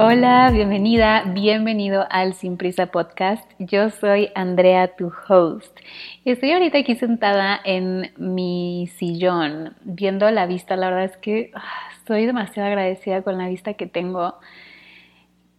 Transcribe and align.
Hola, 0.00 0.50
bienvenida, 0.52 1.24
bienvenido 1.24 2.06
al 2.08 2.34
Sin 2.34 2.56
Prisa 2.56 2.86
Podcast. 2.86 3.50
Yo 3.58 3.90
soy 3.90 4.30
Andrea, 4.36 4.94
tu 4.94 5.10
host. 5.28 5.76
Estoy 6.24 6.52
ahorita 6.52 6.78
aquí 6.78 6.94
sentada 6.94 7.58
en 7.64 8.12
mi 8.16 8.88
sillón, 8.96 9.74
viendo 9.82 10.30
la 10.30 10.46
vista. 10.46 10.76
La 10.76 10.90
verdad 10.90 11.06
es 11.06 11.16
que 11.16 11.50
ah, 11.52 11.88
estoy 11.96 12.26
demasiado 12.26 12.68
agradecida 12.68 13.22
con 13.22 13.38
la 13.38 13.48
vista 13.48 13.74
que 13.74 13.88
tengo 13.88 14.36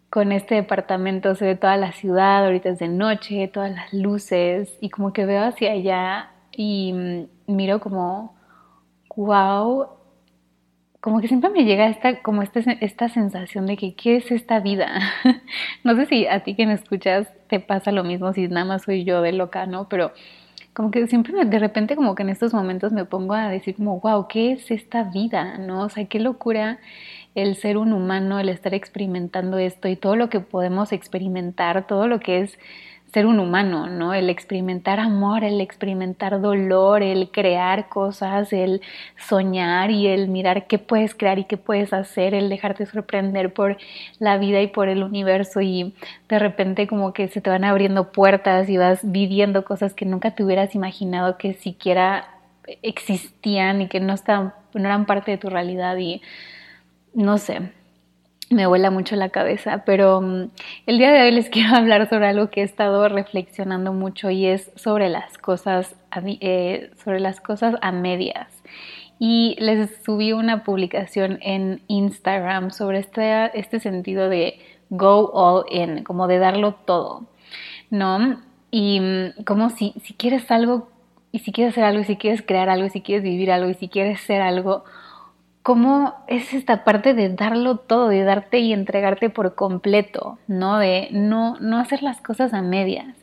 con 0.10 0.32
este 0.32 0.56
departamento. 0.56 1.36
Se 1.36 1.44
ve 1.44 1.56
toda 1.56 1.76
la 1.76 1.92
ciudad, 1.92 2.46
ahorita 2.46 2.70
es 2.70 2.80
de 2.80 2.88
noche, 2.88 3.50
todas 3.50 3.76
las 3.76 3.94
luces 3.94 4.78
y 4.80 4.90
como 4.90 5.12
que 5.12 5.26
veo 5.26 5.44
hacia 5.44 5.74
allá 5.74 6.32
y 6.54 6.94
mm, 6.94 7.56
miro 7.56 7.82
como, 7.82 8.38
wow, 9.18 9.99
como 11.02 11.22
que 11.22 11.28
siempre 11.28 11.50
me 11.50 11.64
llega 11.64 11.88
esta, 11.88 12.22
como 12.22 12.42
esta, 12.42 12.60
esta 12.60 13.10
sensación 13.10 13.66
de 13.66 13.78
que 13.78 13.94
¿qué 13.96 14.18
es 14.18 14.32
esta 14.32 14.60
vida? 14.60 15.00
no 15.84 15.96
sé 15.96 16.06
si 16.08 16.28
a 16.28 16.42
ti 16.44 16.56
que 16.56 16.66
me 16.66 16.74
escuchas 16.74 17.28
te 17.48 17.60
pasa 17.60 17.92
lo 17.92 18.04
mismo, 18.04 18.34
si 18.34 18.48
nada 18.48 18.66
más 18.66 18.84
soy 18.84 19.06
yo 19.06 19.22
de 19.22 19.32
loca, 19.32 19.66
¿no? 19.66 19.88
Pero 19.88 20.12
como 20.74 20.92
que 20.92 21.08
siempre 21.08 21.34
de 21.46 21.60
repente 21.60 21.96
como 21.96 22.16
que 22.16 22.24
en 22.24 22.30
estos 22.30 22.54
momentos 22.54 22.92
me 22.92 23.06
pongo 23.06 23.34
a 23.34 23.50
decir 23.50 23.76
como, 23.76 24.00
wow, 24.00 24.28
¿qué 24.28 24.54
es 24.54 24.72
esta 24.72 25.04
vida? 25.04 25.58
¿No? 25.58 25.84
O 25.84 25.90
sea, 25.90 26.06
qué 26.06 26.20
locura 26.20 26.80
el 27.36 27.56
ser 27.56 27.78
un 27.78 27.94
humano, 27.94 28.40
el 28.40 28.50
estar 28.50 28.74
experimentando 28.74 29.58
esto 29.58 29.88
y 29.88 29.96
todo 29.96 30.16
lo 30.16 30.30
que 30.30 30.40
podemos 30.40 30.92
experimentar, 30.92 31.88
todo 31.88 32.08
lo 32.08 32.20
que 32.20 32.42
es 32.42 32.60
ser 33.14 33.26
un 33.26 33.40
humano, 33.40 33.88
¿no? 33.88 34.14
El 34.14 34.30
experimentar 34.30 35.00
amor, 35.00 35.44
el 35.44 35.62
experimentar 35.62 36.42
dolor, 36.42 37.02
el 37.02 37.32
crear 37.32 37.90
cosas, 37.90 38.54
el 38.54 38.82
soñar 39.18 39.90
y 39.92 40.08
el 40.08 40.28
mirar 40.28 40.68
qué 40.68 40.78
puedes 40.78 41.16
crear 41.16 41.40
y 41.40 41.46
qué 41.46 41.58
puedes 41.58 41.92
hacer, 41.94 42.34
el 42.34 42.50
dejarte 42.50 42.86
sorprender 42.86 43.54
por 43.54 43.78
la 44.20 44.38
vida 44.38 44.62
y 44.62 44.68
por 44.68 44.90
el 44.90 45.04
universo 45.04 45.62
y 45.62 45.96
de 46.28 46.40
repente 46.40 46.88
como 46.88 47.14
que 47.14 47.28
se 47.28 47.42
te 47.42 47.50
van 47.50 47.64
abriendo 47.64 48.12
puertas 48.12 48.70
y 48.70 48.78
vas 48.78 49.00
viviendo 49.04 49.66
cosas 49.66 49.94
que 49.94 50.06
nunca 50.06 50.36
te 50.36 50.44
hubieras 50.44 50.76
imaginado 50.76 51.38
que 51.38 51.54
siquiera 51.54 52.28
existían 52.84 53.82
y 53.82 53.88
que 53.88 54.00
no, 54.00 54.14
estaban, 54.14 54.54
no 54.74 54.86
eran 54.86 55.06
parte 55.06 55.32
de 55.32 55.38
tu 55.38 55.50
realidad 55.50 55.98
y 55.98 56.22
no 57.14 57.40
sé, 57.40 57.72
me 58.50 58.66
vuela 58.66 58.90
mucho 58.90 59.16
la 59.16 59.30
cabeza, 59.30 59.84
pero 59.86 60.22
mm, 60.22 60.50
el 60.88 60.98
día 60.98 61.12
de 61.12 61.22
hoy 61.22 61.32
les 61.32 61.50
quiero 61.52 61.76
hablar 61.76 62.10
sobre 62.10 62.28
algo 62.28 62.50
que 62.50 62.62
he 62.62 62.64
estado 62.64 63.08
reflexionando 63.08 63.94
mucho 63.94 64.30
y 64.30 64.46
es 64.46 64.72
sobre 64.76 65.10
las 65.10 65.38
cosas, 65.38 65.96
eh, 66.26 66.92
sobre 67.04 67.20
las 67.20 67.40
cosas 67.42 67.76
a 67.82 67.92
medias. 67.92 68.48
Y 69.22 69.58
les 69.60 70.02
subí 70.04 70.32
una 70.32 70.64
publicación 70.64 71.40
en 71.42 71.82
Instagram 71.88 72.72
sobre 72.72 73.00
este, 73.00 73.58
este 73.60 73.80
sentido 73.80 74.30
de 74.30 74.60
go 74.90 75.30
all 75.34 75.66
in, 75.70 76.04
como 76.04 76.28
de 76.28 76.40
darlo 76.40 76.74
todo, 76.86 77.26
¿no? 77.90 78.40
Y 78.72 79.00
mm, 79.00 79.44
como 79.46 79.70
si, 79.70 79.94
si 80.04 80.14
quieres 80.14 80.50
algo, 80.52 80.90
y 81.32 81.40
si 81.40 81.52
quieres 81.52 81.74
hacer 81.74 81.84
algo, 81.84 82.02
y 82.02 82.06
si 82.06 82.16
quieres 82.16 82.42
crear 82.42 82.70
algo, 82.70 82.88
y 82.88 82.90
si 82.90 83.02
quieres 83.02 83.24
vivir 83.24 83.52
algo, 83.52 83.70
y 83.70 83.76
si 83.76 83.88
quieres 83.90 84.20
ser 84.22 84.42
algo, 84.42 84.84
cómo 85.64 86.14
es 86.28 86.54
esta 86.54 86.84
parte 86.84 87.14
de 87.14 87.30
darlo 87.30 87.78
todo, 87.78 88.10
de 88.10 88.24
darte 88.24 88.60
y 88.60 88.74
entregarte 88.74 89.30
por 89.30 89.56
completo, 89.56 90.38
¿no? 90.48 90.80
De 90.80 91.10
no, 91.12 91.58
no 91.60 91.78
hacer 91.80 92.02
las 92.02 92.22
cosas 92.22 92.54
a 92.54 92.62
medias, 92.62 93.16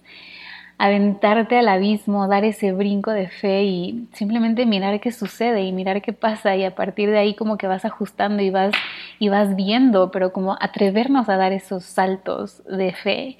aventarte 0.78 1.58
al 1.58 1.68
abismo, 1.68 2.28
dar 2.28 2.44
ese 2.44 2.72
brinco 2.72 3.10
de 3.12 3.28
fe 3.28 3.64
y 3.64 4.08
simplemente 4.12 4.66
mirar 4.66 5.00
qué 5.00 5.10
sucede 5.10 5.62
y 5.62 5.72
mirar 5.72 6.02
qué 6.02 6.12
pasa 6.12 6.54
y 6.56 6.64
a 6.64 6.74
partir 6.74 7.10
de 7.10 7.18
ahí 7.18 7.34
como 7.34 7.56
que 7.56 7.66
vas 7.66 7.84
ajustando 7.86 8.42
y 8.42 8.50
vas, 8.50 8.72
y 9.18 9.30
vas 9.30 9.56
viendo, 9.56 10.10
pero 10.10 10.32
como 10.32 10.56
atrevernos 10.60 11.28
a 11.28 11.36
dar 11.36 11.52
esos 11.52 11.84
saltos 11.84 12.62
de 12.66 12.92
fe 12.92 13.38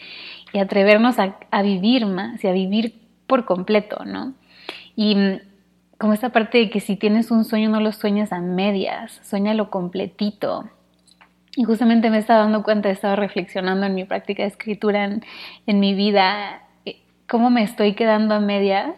y 0.53 0.59
atrevernos 0.59 1.19
a, 1.19 1.37
a 1.51 1.63
vivir 1.63 2.07
más 2.07 2.43
y 2.43 2.49
a 2.49 2.53
vivir 2.53 2.95
por 3.27 3.45
completo, 3.45 4.05
¿no? 4.07 4.33
Y 4.95 5.17
como 5.99 6.13
esta 6.13 6.31
parte 6.31 6.59
de 6.59 6.71
que 6.71 6.81
si 6.81 6.97
tienes 6.97 7.31
un 7.31 7.45
sueño 7.45 7.71
no 7.71 7.81
lo 7.81 7.93
sueñas 7.93 8.33
a 8.33 8.41
medias, 8.41 9.21
sueñalo 9.23 9.71
completito. 9.71 10.69
Y 11.57 11.65
justamente 11.65 12.11
me 12.11 12.19
estaba 12.19 12.41
dando 12.41 12.63
cuenta, 12.63 12.91
he 12.91 12.93
estado 12.93 13.17
reflexionando 13.17 13.87
en 13.87 13.95
mi 13.95 14.05
práctica 14.05 14.43
de 14.43 14.49
escritura, 14.49 15.05
en, 15.67 15.81
mi 15.81 15.95
vida, 15.95 16.63
eh, 16.85 17.01
cómo 17.27 17.49
me 17.49 17.63
estoy 17.63 17.95
quedando 17.95 18.35
a 18.35 18.41
medias 18.41 18.95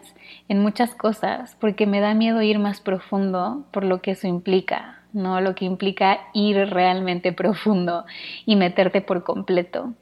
en 0.49 0.61
muchas 0.61 0.93
cosas, 0.93 1.55
porque 1.61 1.87
me 1.87 2.01
da 2.01 2.13
miedo 2.13 2.41
ir 2.41 2.59
más 2.59 2.81
profundo 2.81 3.65
por 3.71 3.85
lo 3.85 4.01
que 4.01 4.11
eso 4.11 4.27
implica, 4.27 5.01
¿no? 5.13 5.39
Lo 5.39 5.55
que 5.55 5.63
implica 5.63 6.19
ir 6.33 6.57
realmente 6.69 7.31
profundo 7.31 8.05
y 8.45 8.57
meterte 8.57 8.99
por 8.99 9.23
completo. 9.23 9.93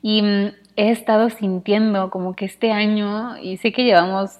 Y 0.00 0.22
mm, 0.22 0.52
he 0.76 0.90
estado 0.90 1.28
sintiendo 1.28 2.08
como 2.08 2.34
que 2.34 2.46
este 2.46 2.72
año, 2.72 3.36
y 3.36 3.58
sé 3.58 3.72
que 3.72 3.84
llevamos 3.84 4.38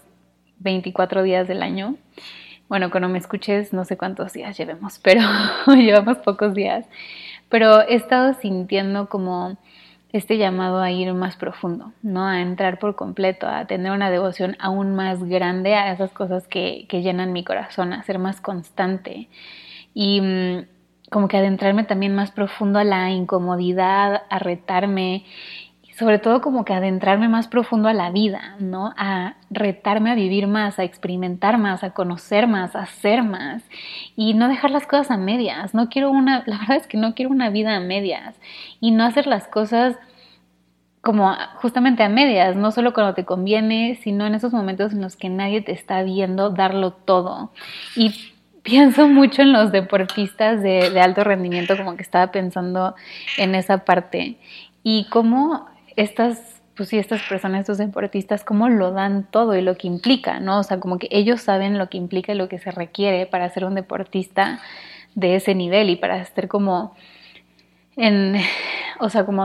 24 0.61 1.23
días 1.23 1.49
del 1.49 1.63
año. 1.63 1.97
Bueno, 2.69 2.91
cuando 2.91 3.09
me 3.09 3.19
escuches, 3.19 3.73
no 3.73 3.85
sé 3.85 3.97
cuántos 3.97 4.33
días 4.33 4.57
llevemos, 4.57 4.99
pero 5.03 5.21
llevamos 5.67 6.19
pocos 6.19 6.55
días. 6.55 6.87
Pero 7.49 7.83
he 7.83 7.97
estado 7.97 8.35
sintiendo 8.35 9.09
como 9.09 9.59
este 10.13 10.39
llamado 10.39 10.81
a 10.81 10.91
ir 10.91 11.13
más 11.15 11.37
profundo, 11.37 11.93
¿no? 12.03 12.27
A 12.27 12.41
entrar 12.41 12.79
por 12.79 12.97
completo, 12.97 13.47
a 13.47 13.67
tener 13.67 13.93
una 13.93 14.11
devoción 14.11 14.57
aún 14.59 14.95
más 14.95 15.23
grande 15.25 15.75
a 15.75 15.93
esas 15.93 16.13
cosas 16.13 16.49
que, 16.49 16.87
que 16.89 17.03
llenan 17.03 17.33
mi 17.33 17.45
corazón, 17.45 17.93
a 17.93 18.03
ser 18.03 18.19
más 18.19 18.41
constante. 18.41 19.29
Y 19.95 20.21
mm, 20.21 20.65
como 21.11 21.29
que 21.29 21.37
adentrarme 21.37 21.85
también 21.85 22.15
más 22.15 22.31
profundo 22.31 22.79
a 22.79 22.85
la 22.85 23.11
incomodidad, 23.11 24.23
a 24.31 24.39
retarme 24.39 25.25
sobre 26.01 26.19
todo 26.19 26.41
como 26.41 26.65
que 26.65 26.73
adentrarme 26.73 27.29
más 27.29 27.47
profundo 27.47 27.87
a 27.87 27.93
la 27.93 28.11
vida, 28.11 28.57
¿no? 28.59 28.95
A 28.97 29.35
retarme 29.51 30.11
a 30.11 30.15
vivir 30.15 30.47
más, 30.47 30.79
a 30.79 30.85
experimentar 30.85 31.59
más, 31.59 31.85
a 31.85 31.91
conocer 31.91 32.47
más, 32.47 32.75
a 32.75 32.81
hacer 32.81 33.23
más 33.23 33.63
y 34.17 34.33
no 34.33 34.49
dejar 34.49 34.71
las 34.71 34.87
cosas 34.87 35.11
a 35.11 35.19
medias. 35.19 35.75
No 35.75 35.91
quiero 35.91 36.11
una, 36.11 36.43
la 36.47 36.57
verdad 36.57 36.79
es 36.79 36.87
que 36.87 36.97
no 36.97 37.15
quiero 37.15 37.31
una 37.31 37.51
vida 37.51 37.77
a 37.77 37.81
medias 37.81 38.35
y 38.81 38.93
no 38.93 39.05
hacer 39.05 39.27
las 39.27 39.47
cosas 39.47 39.99
como 41.03 41.37
justamente 41.57 42.03
a 42.03 42.09
medias, 42.09 42.57
no 42.57 42.73
solo 42.73 42.95
cuando 42.95 43.13
te 43.13 43.27
conviene, 43.27 43.99
sino 44.03 44.27
en 44.27 44.35
esos 44.35 44.55
momentos 44.55 44.95
en 44.95 45.03
los 45.03 45.17
que 45.17 45.29
nadie 45.29 45.61
te 45.61 45.73
está 45.73 46.03
viendo 46.03 46.49
darlo 46.49 46.93
todo. 46.93 47.53
Y 47.95 48.15
pienso 48.63 49.07
mucho 49.07 49.43
en 49.43 49.53
los 49.53 49.71
deportistas 49.71 50.63
de, 50.63 50.89
de 50.89 51.01
alto 51.03 51.25
rendimiento, 51.25 51.77
como 51.77 51.95
que 51.97 52.03
estaba 52.03 52.33
pensando 52.33 52.95
en 53.37 53.55
esa 53.55 53.85
parte 53.85 54.39
y 54.83 55.07
cómo 55.11 55.69
estas, 55.97 56.63
pues 56.77 56.89
sí, 56.89 56.99
estas 56.99 57.23
personas, 57.23 57.61
estos 57.61 57.79
deportistas, 57.79 58.45
cómo 58.45 58.69
lo 58.69 58.93
dan 58.93 59.27
todo 59.31 59.57
y 59.57 59.63
lo 59.63 59.77
que 59.77 59.87
implica, 59.87 60.41
¿no? 60.41 60.61
O 60.61 60.63
sea, 60.63 60.81
como 60.81 60.99
que 60.99 61.09
ellos 61.11 61.41
saben 61.41 61.79
lo 61.79 61.89
que 61.89 61.99
implica 61.99 62.33
y 62.33 62.37
lo 62.37 62.49
que 62.49 62.59
se 62.59 62.71
requiere 62.71 63.27
para 63.27 63.49
ser 63.51 63.65
un 63.65 63.75
deportista 63.75 64.61
de 65.15 65.37
ese 65.37 65.55
nivel 65.55 65.91
y 65.91 65.97
para 65.97 66.21
estar 66.21 66.49
como 66.49 66.95
en, 67.97 68.37
o 69.01 69.09
sea, 69.09 69.25
como 69.25 69.45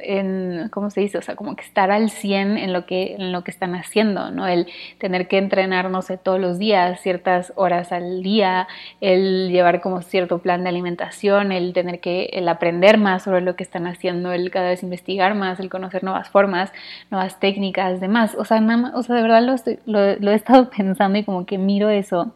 en, 0.00 0.68
¿cómo 0.70 0.90
se 0.90 1.00
dice? 1.00 1.18
O 1.18 1.22
sea, 1.22 1.36
como 1.36 1.56
que 1.56 1.62
estar 1.62 1.90
al 1.90 2.10
100 2.10 2.58
en 2.58 2.72
lo 2.72 2.86
que, 2.86 3.14
en 3.14 3.32
lo 3.32 3.42
que 3.44 3.50
están 3.50 3.74
haciendo, 3.74 4.30
¿no? 4.30 4.46
El 4.46 4.66
tener 4.98 5.28
que 5.28 5.38
entrenar, 5.38 5.90
no 5.90 6.02
sé, 6.02 6.18
todos 6.18 6.40
los 6.40 6.58
días, 6.58 7.00
ciertas 7.00 7.52
horas 7.56 7.92
al 7.92 8.22
día, 8.22 8.68
el 9.00 9.50
llevar 9.50 9.80
como 9.80 10.02
cierto 10.02 10.38
plan 10.38 10.62
de 10.62 10.68
alimentación, 10.68 11.52
el 11.52 11.72
tener 11.72 12.00
que, 12.00 12.30
el 12.32 12.48
aprender 12.48 12.98
más 12.98 13.22
sobre 13.24 13.40
lo 13.40 13.56
que 13.56 13.62
están 13.62 13.86
haciendo, 13.86 14.32
el 14.32 14.50
cada 14.50 14.68
vez 14.68 14.82
investigar 14.82 15.34
más, 15.34 15.60
el 15.60 15.70
conocer 15.70 16.04
nuevas 16.04 16.28
formas, 16.28 16.72
nuevas 17.10 17.40
técnicas, 17.40 18.00
demás. 18.00 18.34
O 18.38 18.44
sea, 18.44 18.60
nada 18.60 18.92
o 18.96 19.02
sea, 19.02 19.16
de 19.16 19.22
verdad 19.22 19.42
lo, 19.42 19.54
lo, 19.86 20.16
lo 20.16 20.30
he 20.30 20.34
estado 20.34 20.70
pensando 20.76 21.18
y 21.18 21.24
como 21.24 21.46
que 21.46 21.58
miro 21.58 21.88
eso 21.90 22.32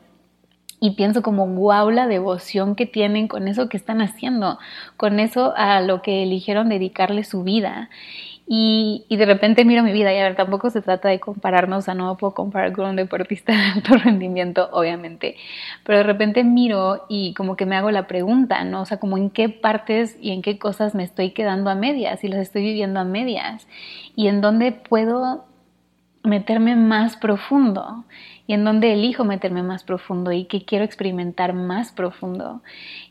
y 0.80 0.92
pienso 0.92 1.22
como 1.22 1.46
wow 1.46 1.90
la 1.90 2.08
devoción 2.08 2.74
que 2.74 2.86
tienen 2.86 3.28
con 3.28 3.46
eso 3.48 3.68
que 3.68 3.76
están 3.76 4.00
haciendo, 4.00 4.58
con 4.96 5.20
eso 5.20 5.52
a 5.56 5.80
lo 5.82 6.00
que 6.00 6.22
eligieron 6.22 6.70
dedicarle 6.70 7.22
su 7.24 7.44
vida. 7.44 7.90
Y, 8.52 9.04
y, 9.08 9.16
de 9.16 9.26
repente 9.26 9.64
miro 9.64 9.84
mi 9.84 9.92
vida 9.92 10.12
y 10.12 10.18
a 10.18 10.24
ver, 10.24 10.34
tampoco 10.34 10.70
se 10.70 10.82
trata 10.82 11.08
de 11.08 11.20
compararnos, 11.20 11.78
o 11.78 11.82
sea, 11.82 11.94
no 11.94 12.16
puedo 12.16 12.34
comparar 12.34 12.72
con 12.72 12.86
un 12.86 12.96
deportista 12.96 13.52
de 13.52 13.58
alto 13.58 13.94
rendimiento, 14.04 14.68
obviamente, 14.72 15.36
pero 15.84 15.98
de 15.98 16.04
repente 16.04 16.42
miro 16.42 17.06
y 17.08 17.32
como 17.34 17.54
que 17.54 17.64
me 17.64 17.76
hago 17.76 17.92
la 17.92 18.08
pregunta, 18.08 18.64
¿no? 18.64 18.80
O 18.80 18.86
sea, 18.86 18.98
como 18.98 19.18
en 19.18 19.30
qué 19.30 19.50
partes 19.50 20.16
y 20.20 20.32
en 20.32 20.42
qué 20.42 20.58
cosas 20.58 20.96
me 20.96 21.04
estoy 21.04 21.30
quedando 21.30 21.70
a 21.70 21.76
medias 21.76 22.24
y 22.24 22.28
las 22.28 22.40
estoy 22.40 22.62
viviendo 22.62 22.98
a 22.98 23.04
medias 23.04 23.68
y 24.16 24.26
en 24.26 24.40
dónde 24.40 24.72
puedo 24.72 25.44
meterme 26.22 26.76
más 26.76 27.16
profundo 27.16 28.04
y 28.46 28.54
en 28.54 28.64
donde 28.64 28.92
elijo 28.92 29.24
meterme 29.24 29.62
más 29.62 29.84
profundo 29.84 30.32
y 30.32 30.44
que 30.44 30.64
quiero 30.64 30.84
experimentar 30.84 31.54
más 31.54 31.92
profundo. 31.92 32.62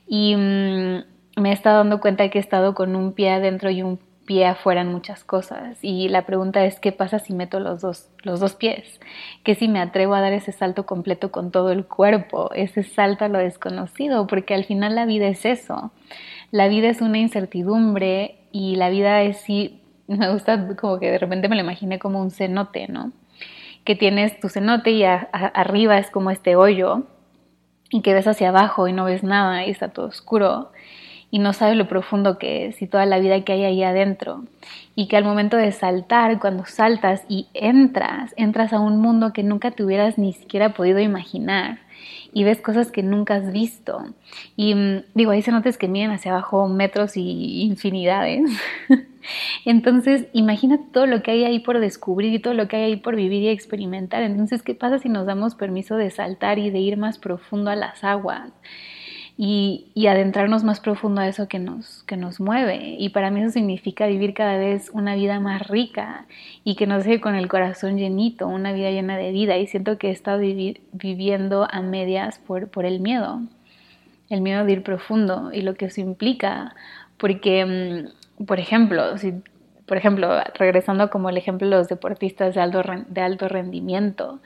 Y 0.08 0.36
mm, 0.36 1.04
me 1.38 1.50
he 1.50 1.54
estado 1.54 1.78
dando 1.80 2.00
cuenta 2.00 2.30
que 2.30 2.38
he 2.40 2.42
estado 2.42 2.76
con 2.76 2.96
un 2.96 3.14
pie 3.14 3.32
adentro 3.32 3.70
y 3.70 3.82
un 3.82 4.00
pie 4.30 4.46
afuera 4.46 4.82
en 4.82 4.92
muchas 4.92 5.24
cosas. 5.24 5.80
Y 5.82 6.08
la 6.08 6.28
pregunta 6.28 6.64
es, 6.64 6.80
¿qué 6.80 6.92
pasa 6.92 7.18
si 7.18 7.34
meto 7.34 7.60
los 7.60 7.82
dos, 7.82 8.10
los 8.22 8.40
dos 8.40 8.54
pies? 8.54 9.00
¿Qué 9.44 9.56
si 9.56 9.68
me 9.68 9.80
atrevo 9.80 10.14
a 10.14 10.22
dar 10.22 10.34
ese 10.34 10.52
salto 10.52 10.86
completo 10.86 11.32
con 11.32 11.50
todo 11.50 11.72
el 11.72 11.86
cuerpo? 11.86 12.52
Ese 12.54 12.84
salto 12.84 13.26
a 13.26 13.30
lo 13.30 13.40
desconocido, 13.40 14.28
porque 14.28 14.54
al 14.54 14.66
final 14.66 14.94
la 14.94 15.08
vida 15.08 15.28
es 15.28 15.46
eso. 15.46 15.92
La 16.52 16.68
vida 16.68 16.90
es 16.90 17.02
una 17.02 17.18
incertidumbre 17.18 18.36
y 18.52 18.76
la 18.76 18.90
vida 18.92 19.24
es 19.24 19.38
sí, 19.38 19.82
me 20.18 20.32
gusta 20.32 20.76
como 20.76 21.00
que 21.00 21.12
de 21.12 21.20
repente 21.20 21.48
me 21.48 21.56
lo 21.56 21.62
imaginé 21.62 22.00
como 22.00 22.20
un 22.20 22.32
cenote, 22.32 22.88
¿no? 22.88 23.12
Que 23.84 23.96
tienes 23.96 24.40
tu 24.40 24.50
cenote 24.50 24.92
y 24.92 25.04
arriba 25.04 25.98
es 26.00 26.10
como 26.10 26.32
este 26.32 26.56
hoyo 26.56 27.04
y 27.92 28.02
que 28.02 28.14
ves 28.14 28.28
hacia 28.28 28.50
abajo 28.50 28.88
y 28.88 28.94
no 28.94 29.06
ves 29.06 29.24
nada 29.24 29.66
y 29.66 29.70
está 29.70 29.90
todo 29.90 30.08
oscuro 30.08 30.72
y 31.32 31.38
no 31.38 31.54
sabes 31.54 31.78
lo 31.78 31.88
profundo 31.88 32.40
que 32.40 32.66
es 32.66 32.82
y 32.82 32.88
toda 32.88 33.06
la 33.06 33.20
vida 33.20 33.44
que 33.44 33.54
hay 33.54 33.64
ahí 33.64 33.84
adentro. 33.84 34.46
Y 34.96 35.08
que 35.08 35.16
al 35.16 35.24
momento 35.24 35.58
de 35.58 35.72
saltar, 35.72 36.40
cuando 36.40 36.66
saltas 36.66 37.24
y 37.30 37.48
entras, 37.54 38.34
entras 38.36 38.74
a 38.74 38.80
un 38.80 39.00
mundo 39.00 39.32
que 39.32 39.44
nunca 39.44 39.72
te 39.72 39.84
hubieras 39.84 40.18
ni 40.18 40.34
siquiera 40.34 40.74
podido 40.74 41.00
imaginar 41.00 41.80
y 42.34 42.44
ves 42.44 42.62
cosas 42.62 42.92
que 42.92 43.04
nunca 43.04 43.36
has 43.36 43.52
visto. 43.52 44.04
Y 44.56 44.76
mm, 44.76 45.04
digo, 45.14 45.32
ahí 45.32 45.42
se 45.42 45.52
notes 45.52 45.78
que 45.78 45.88
miden 45.88 46.12
hacia 46.12 46.32
abajo 46.32 46.68
metros 46.68 47.18
y 47.18 47.64
infinidades. 47.64 48.50
Entonces, 49.66 50.28
imagina 50.34 50.80
todo 50.92 51.06
lo 51.06 51.22
que 51.22 51.32
hay 51.32 51.44
ahí 51.44 51.60
por 51.60 51.80
descubrir 51.80 52.34
y 52.34 52.40
todo 52.40 52.54
lo 52.54 52.68
que 52.68 52.78
hay 52.78 52.84
ahí 52.84 52.96
por 52.96 53.16
vivir 53.16 53.44
y 53.44 53.50
experimentar. 53.50 54.24
Entonces, 54.24 54.64
¿qué 54.64 54.76
pasa 54.76 55.00
si 55.00 55.10
nos 55.10 55.26
damos 55.26 55.56
permiso 55.56 55.96
de 55.96 56.10
saltar 56.10 56.60
y 56.60 56.70
de 56.70 56.80
ir 56.80 56.98
más 56.98 57.18
profundo 57.18 57.72
a 57.72 57.76
las 57.76 58.04
aguas? 58.04 58.52
Y, 59.42 60.06
adentrarnos 60.06 60.66
más 60.66 60.82
profundo 60.82 61.22
a 61.22 61.28
eso 61.30 61.48
que 61.48 61.60
nos, 61.60 62.04
que 62.04 62.18
nos 62.18 62.42
mueve. 62.42 62.98
Y 63.00 63.08
para 63.10 63.32
mí 63.32 63.40
eso 63.40 63.52
significa 63.52 64.06
vivir 64.06 64.34
cada 64.34 64.58
vez 64.58 64.90
una 64.92 65.16
vida 65.16 65.40
más 65.40 65.66
rica 65.70 66.26
y 66.66 66.76
que 66.76 66.88
nos 66.88 67.06
deje 67.06 67.22
con 67.22 67.36
el 67.36 67.48
corazón 67.48 67.98
llenito, 67.98 68.50
una 68.50 68.74
vida 68.74 68.92
llena 68.92 69.16
de 69.16 69.32
vida. 69.32 69.58
Y 69.58 69.66
siento 69.68 69.98
que 69.98 70.10
he 70.10 70.12
estado 70.12 70.40
viviendo 70.92 71.68
a 71.72 71.82
medias 71.82 72.40
por, 72.40 72.68
por 72.68 72.86
el 72.86 73.00
miedo, 73.00 73.42
el 74.30 74.42
miedo 74.42 74.66
de 74.66 74.74
ir 74.74 74.84
profundo 74.84 75.52
y 75.54 75.62
lo 75.62 75.74
que 75.76 75.86
eso 75.86 76.02
implica. 76.02 76.76
Porque, 77.18 77.66
mm, 78.38 78.44
por 78.46 78.60
ejemplo, 78.60 79.18
si 79.18 79.36
por 79.86 79.98
ejemplo, 79.98 80.30
regresando 80.56 81.10
como 81.10 81.30
el 81.30 81.38
ejemplo 81.38 81.68
de 81.68 81.76
los 81.76 81.88
deportistas 81.88 82.56
de 82.56 82.62
alto, 82.62 82.84
de 83.08 83.22
alto 83.22 83.48
rendimiento, 83.48 84.40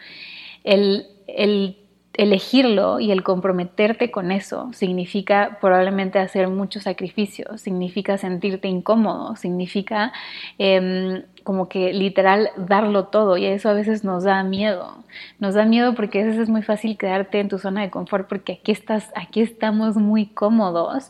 el, 0.64 1.08
el 1.28 1.83
elegirlo 2.16 3.00
y 3.00 3.12
el 3.12 3.24
comprometerte 3.24 4.12
con 4.12 4.32
eso 4.32 4.70
significa 4.74 5.58
probablemente 5.60 6.20
hacer 6.20 6.48
muchos 6.48 6.84
sacrificios, 6.84 7.62
significa 7.62 8.18
sentirte 8.18 8.68
incómodo, 8.68 9.36
significa 9.36 10.14
em, 10.60 11.24
como 11.44 11.68
que 11.68 11.92
literal 11.92 12.50
darlo 12.56 13.06
todo 13.06 13.38
y 13.38 13.46
eso 13.46 13.70
a 13.70 13.74
veces 13.74 14.04
nos 14.04 14.24
da 14.24 14.44
miedo. 14.44 15.04
Nos 15.40 15.56
da 15.56 15.66
miedo 15.66 15.96
porque 15.96 16.22
a 16.22 16.26
veces 16.26 16.40
es 16.42 16.50
muy 16.50 16.62
fácil 16.62 16.98
quedarte 16.98 17.40
en 17.40 17.50
tu 17.50 17.58
zona 17.58 17.82
de 17.82 17.90
confort 17.90 18.28
porque 18.28 18.54
aquí 18.54 18.72
estás, 18.72 19.12
aquí 19.16 19.42
estamos 19.42 19.98
muy 19.98 20.28
cómodos 20.28 21.10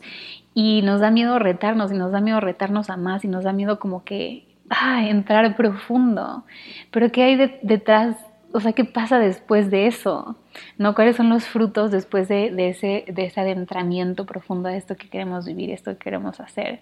y 0.54 0.82
nos 0.82 1.00
da 1.00 1.10
miedo 1.10 1.38
retarnos 1.38 1.92
y 1.92 1.96
nos 1.96 2.12
da 2.12 2.20
miedo 2.20 2.40
retarnos 2.40 2.88
a 2.88 2.96
más 2.96 3.24
y 3.24 3.28
nos 3.28 3.44
da 3.44 3.52
miedo 3.52 3.78
como 3.78 4.04
que 4.04 4.46
ah, 4.70 5.06
entrar 5.06 5.54
profundo. 5.56 6.44
Pero 6.90 7.12
¿qué 7.12 7.24
hay 7.24 7.58
detrás 7.62 8.16
o 8.54 8.60
sea, 8.60 8.72
¿qué 8.72 8.84
pasa 8.84 9.18
después 9.18 9.68
de 9.68 9.88
eso? 9.88 10.36
¿No? 10.78 10.94
¿Cuáles 10.94 11.16
son 11.16 11.28
los 11.28 11.44
frutos 11.44 11.90
después 11.90 12.28
de, 12.28 12.52
ese, 12.68 13.04
de 13.08 13.24
ese 13.24 13.40
adentramiento 13.40 14.26
profundo 14.26 14.68
de 14.68 14.76
esto 14.76 14.94
que 14.94 15.08
queremos 15.08 15.44
vivir, 15.44 15.70
esto 15.72 15.90
que 15.90 16.04
queremos 16.04 16.38
hacer? 16.38 16.80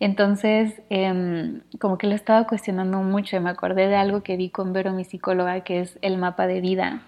Entonces, 0.00 0.82
em, 0.90 1.60
como 1.78 1.98
que 1.98 2.08
lo 2.08 2.16
estaba 2.16 2.48
cuestionando 2.48 2.98
mucho 2.98 3.36
y 3.36 3.40
me 3.40 3.50
acordé 3.50 3.86
de 3.86 3.94
algo 3.94 4.24
que 4.24 4.36
vi 4.36 4.50
con 4.50 4.72
Vero, 4.72 4.92
mi 4.92 5.04
psicóloga, 5.04 5.60
que 5.60 5.78
es 5.82 6.00
el 6.02 6.18
mapa 6.18 6.48
de 6.48 6.60
vida. 6.60 7.02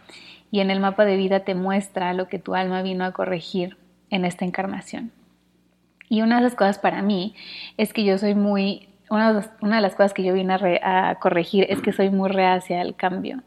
Y 0.53 0.61
en 0.61 0.71
el 0.71 0.79
mapa 0.79 1.05
de 1.05 1.17
vida 1.17 1.41
te 1.41 1.57
muestra 1.57 2.15
lo 2.15 2.29
que 2.29 2.39
tu 2.39 2.55
alma 2.55 2.83
vino 2.83 3.05
a 3.05 3.11
corregir 3.11 3.77
en 4.11 4.25
esta 4.25 4.45
encarnación. 4.45 5.11
Y 6.09 6.23
una 6.23 6.37
de 6.37 6.43
las 6.43 6.55
cosas 6.55 6.79
para 6.79 7.03
mí 7.03 7.35
es 7.77 7.93
que 7.93 8.05
yo 8.05 8.19
soy 8.19 8.37
muy, 8.37 8.89
una 9.11 9.33
de, 9.33 9.81
las 9.81 9.97
cosas 9.97 10.15
que 10.15 10.23
yo 10.23 10.33
vine 10.33 10.55
a, 10.55 11.09
a 11.09 11.15
corregir 11.17 11.67
es 11.69 11.83
que 11.83 11.93
soy 11.93 12.11
muy 12.11 12.31
reacia 12.31 12.81
al 12.81 12.95
cambio. 12.95 13.43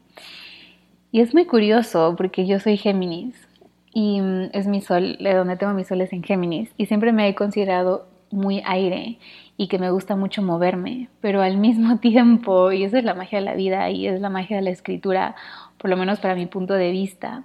Y 1.12 1.20
es 1.20 1.34
muy 1.34 1.44
curioso 1.44 2.14
porque 2.16 2.46
yo 2.46 2.60
soy 2.60 2.76
Géminis 2.76 3.34
y 3.92 4.20
mm, 4.20 4.50
es 4.52 4.66
mi 4.66 4.80
sol, 4.80 5.16
de 5.18 5.34
donde 5.34 5.56
tengo 5.56 5.74
mis 5.74 5.88
soles 5.88 6.12
en 6.12 6.22
Géminis 6.22 6.72
y 6.76 6.86
siempre 6.86 7.12
me 7.12 7.28
he 7.28 7.34
considerado 7.34 8.06
muy 8.30 8.62
aire 8.64 9.18
y 9.56 9.66
que 9.66 9.78
me 9.78 9.90
gusta 9.90 10.14
mucho 10.14 10.40
moverme, 10.40 11.08
pero 11.20 11.42
al 11.42 11.56
mismo 11.56 11.98
tiempo, 12.00 12.70
y 12.72 12.84
eso 12.84 12.96
es 12.96 13.04
la 13.04 13.14
magia 13.14 13.40
de 13.40 13.44
la 13.44 13.54
vida 13.54 13.90
y 13.90 14.06
es 14.06 14.20
la 14.20 14.30
magia 14.30 14.56
de 14.56 14.62
la 14.62 14.70
escritura, 14.70 15.34
por 15.78 15.90
lo 15.90 15.96
menos 15.96 16.20
para 16.20 16.36
mi 16.36 16.46
punto 16.46 16.74
de 16.74 16.92
vista, 16.92 17.44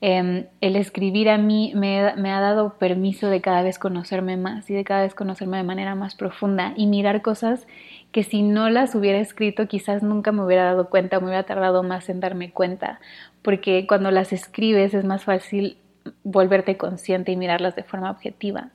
em, 0.00 0.46
el 0.62 0.76
escribir 0.76 1.28
a 1.28 1.36
mí 1.36 1.72
me, 1.74 2.14
me, 2.16 2.30
ha 2.32 2.40
dado 2.40 2.78
permiso 2.78 3.28
de 3.28 3.40
cada 3.42 3.62
vez 3.62 3.78
conocerme 3.78 4.36
más 4.36 4.70
y 4.70 4.74
de 4.74 4.84
cada 4.84 5.02
vez 5.02 5.14
conocerme 5.14 5.58
de 5.58 5.64
manera 5.64 5.94
más 5.94 6.14
profunda 6.14 6.72
y 6.76 6.86
mirar 6.86 7.20
cosas 7.20 7.66
que 8.12 8.22
si 8.22 8.42
no 8.42 8.70
las 8.70 8.94
hubiera 8.94 9.18
escrito 9.18 9.66
quizás 9.66 10.02
nunca 10.02 10.32
me 10.32 10.44
hubiera 10.44 10.64
dado 10.64 10.88
cuenta, 10.88 11.18
me 11.18 11.26
hubiera 11.26 11.42
tardado 11.44 11.82
más 11.82 12.08
en 12.08 12.20
darme 12.20 12.50
cuenta, 12.50 13.00
porque 13.40 13.86
cuando 13.86 14.10
las 14.10 14.32
escribes 14.32 14.94
es 14.94 15.04
más 15.04 15.24
fácil 15.24 15.78
volverte 16.22 16.76
consciente 16.76 17.32
y 17.32 17.36
mirarlas 17.36 17.74
de 17.74 17.82
forma 17.82 18.10
objetiva. 18.10 18.68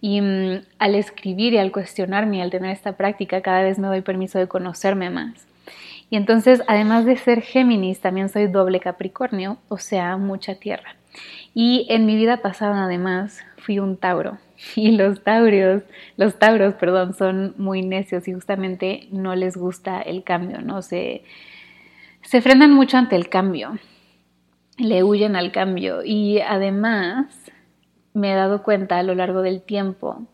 Y 0.00 0.20
mm, 0.20 0.62
al 0.78 0.94
escribir 0.94 1.52
y 1.52 1.58
al 1.58 1.70
cuestionarme 1.70 2.38
y 2.38 2.40
al 2.40 2.50
tener 2.50 2.70
esta 2.70 2.96
práctica, 2.96 3.42
cada 3.42 3.62
vez 3.62 3.78
me 3.78 3.88
doy 3.88 4.00
permiso 4.00 4.38
de 4.38 4.48
conocerme 4.48 5.10
más. 5.10 5.46
Y 6.10 6.16
entonces, 6.16 6.62
además 6.66 7.04
de 7.04 7.16
ser 7.16 7.40
Géminis, 7.40 8.00
también 8.00 8.28
soy 8.28 8.46
doble 8.46 8.80
Capricornio, 8.80 9.58
o 9.68 9.78
sea, 9.78 10.16
mucha 10.16 10.56
tierra. 10.56 10.96
Y 11.54 11.86
en 11.88 12.06
mi 12.06 12.16
vida 12.16 12.38
pasada, 12.38 12.84
además, 12.84 13.40
fui 13.58 13.78
un 13.78 13.96
Tauro. 13.96 14.38
Y 14.76 14.92
los 14.92 15.22
Tauros, 15.22 15.82
los 16.16 16.38
Tauros, 16.38 16.74
perdón, 16.74 17.14
son 17.14 17.54
muy 17.58 17.82
necios 17.82 18.28
y 18.28 18.32
justamente 18.32 19.08
no 19.10 19.34
les 19.34 19.56
gusta 19.56 20.00
el 20.00 20.22
cambio, 20.24 20.60
¿no? 20.60 20.82
Se, 20.82 21.24
se 22.22 22.40
frenan 22.40 22.72
mucho 22.72 22.96
ante 22.96 23.16
el 23.16 23.28
cambio, 23.28 23.78
le 24.78 25.02
huyen 25.02 25.36
al 25.36 25.52
cambio 25.52 26.02
y 26.04 26.40
además 26.40 27.26
me 28.14 28.32
he 28.32 28.34
dado 28.34 28.62
cuenta 28.62 28.98
a 28.98 29.02
lo 29.02 29.14
largo 29.14 29.42
del 29.42 29.62
tiempo 29.62 30.26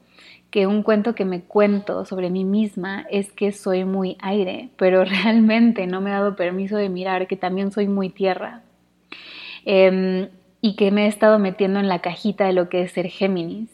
que 0.50 0.66
un 0.66 0.82
cuento 0.82 1.14
que 1.14 1.24
me 1.24 1.42
cuento 1.42 2.04
sobre 2.04 2.30
mí 2.30 2.44
misma 2.44 3.06
es 3.10 3.32
que 3.32 3.52
soy 3.52 3.84
muy 3.84 4.16
aire, 4.20 4.70
pero 4.76 5.04
realmente 5.24 5.86
no 5.86 6.00
me 6.00 6.10
he 6.10 6.14
dado 6.14 6.36
permiso 6.36 6.76
de 6.76 6.88
mirar 6.88 7.26
que 7.26 7.36
también 7.36 7.70
soy 7.70 7.86
muy 7.86 8.08
tierra. 8.08 8.62
Em, 9.64 10.28
y 10.60 10.74
que 10.76 10.90
me 10.90 11.04
he 11.04 11.08
estado 11.08 11.38
metiendo 11.38 11.78
en 11.78 11.88
la 11.88 12.00
cajita 12.00 12.46
de 12.46 12.52
lo 12.52 12.68
que 12.68 12.82
es 12.82 12.92
ser 12.92 13.08
Géminis. 13.08 13.68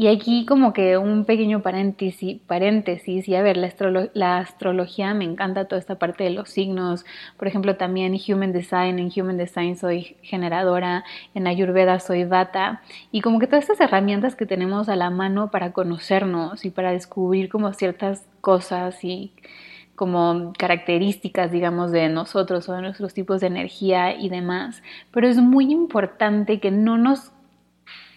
Y 0.00 0.08
aquí 0.08 0.46
como 0.46 0.72
que 0.72 0.96
un 0.96 1.26
pequeño 1.26 1.60
paréntesis, 1.60 3.28
y 3.28 3.34
a 3.34 3.42
ver, 3.42 3.58
la, 3.58 3.70
la, 4.14 4.38
astrología 4.38 5.12
me 5.12 5.26
encanta 5.26 5.66
toda 5.66 5.78
esta 5.78 5.98
parte 5.98 6.24
de 6.24 6.30
los 6.30 6.48
signos, 6.48 7.04
por 7.36 7.48
ejemplo 7.48 7.76
también 7.76 8.16
Human 8.26 8.50
Design, 8.50 8.98
en 8.98 9.12
Human 9.14 9.36
Design 9.36 9.76
soy 9.76 10.16
generadora, 10.22 11.04
en 11.34 11.46
Ayurveda 11.46 12.00
soy 12.00 12.24
Vata, 12.24 12.80
y 13.12 13.20
como 13.20 13.38
que 13.40 13.46
todas 13.46 13.64
estas 13.64 13.80
herramientas 13.82 14.36
que 14.36 14.46
tenemos 14.46 14.88
a 14.88 14.96
la 14.96 15.10
mano 15.10 15.50
para 15.50 15.72
conocernos 15.72 16.64
y 16.64 16.70
para 16.70 16.92
descubrir 16.92 17.50
como 17.50 17.70
ciertas 17.74 18.24
cosas 18.40 19.04
y 19.04 19.34
como 19.96 20.54
características, 20.56 21.52
digamos, 21.52 21.92
de 21.92 22.08
nosotros 22.08 22.66
o 22.70 22.72
de 22.72 22.80
nuestros 22.80 23.12
tipos 23.12 23.42
de 23.42 23.48
energía 23.48 24.18
y 24.18 24.30
demás. 24.30 24.82
Pero 25.10 25.28
es 25.28 25.36
muy 25.36 25.70
importante 25.70 26.58
que 26.58 26.70
no 26.70 26.96
nos 26.96 27.32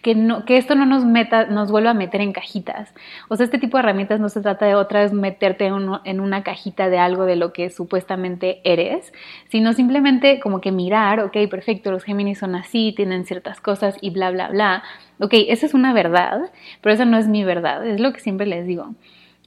que, 0.04 0.14
no, 0.14 0.44
que 0.44 0.58
esto 0.58 0.76
no 0.76 0.86
nos 0.86 1.04
meta, 1.04 1.46
nos 1.46 1.70
vuelva 1.72 1.90
a 1.90 1.94
meter 1.94 2.20
en 2.20 2.32
cajitas. 2.32 2.94
O 3.28 3.36
sea, 3.36 3.44
este 3.44 3.58
tipo 3.58 3.76
de 3.76 3.82
herramientas 3.82 4.20
no 4.20 4.28
se 4.28 4.42
trata 4.42 4.66
de 4.66 4.74
otra 4.76 5.00
vez 5.00 5.12
meterte 5.12 5.66
en, 5.66 5.88
en 6.04 6.20
una 6.20 6.44
cajita 6.44 6.90
de 6.90 6.98
algo 6.98 7.24
de 7.24 7.36
lo 7.36 7.52
que 7.52 7.70
supuestamente 7.70 8.60
eres, 8.62 9.12
sino 9.48 9.72
simplemente 9.72 10.38
como 10.40 10.60
que 10.60 10.70
mirar, 10.70 11.20
ok, 11.20 11.36
perfecto, 11.50 11.90
los 11.90 12.04
Géminis 12.04 12.38
son 12.38 12.54
así, 12.54 12.92
tienen 12.94 13.24
ciertas 13.24 13.60
cosas 13.60 13.96
y 14.02 14.10
bla, 14.10 14.30
bla, 14.30 14.48
bla. 14.48 14.82
Ok, 15.18 15.32
esa 15.48 15.64
es 15.66 15.74
una 15.74 15.92
verdad, 15.94 16.52
pero 16.82 16.94
esa 16.94 17.06
no 17.06 17.16
es 17.16 17.26
mi 17.26 17.42
verdad, 17.42 17.84
es 17.86 17.98
lo 17.98 18.12
que 18.12 18.20
siempre 18.20 18.46
les 18.46 18.66
digo 18.66 18.94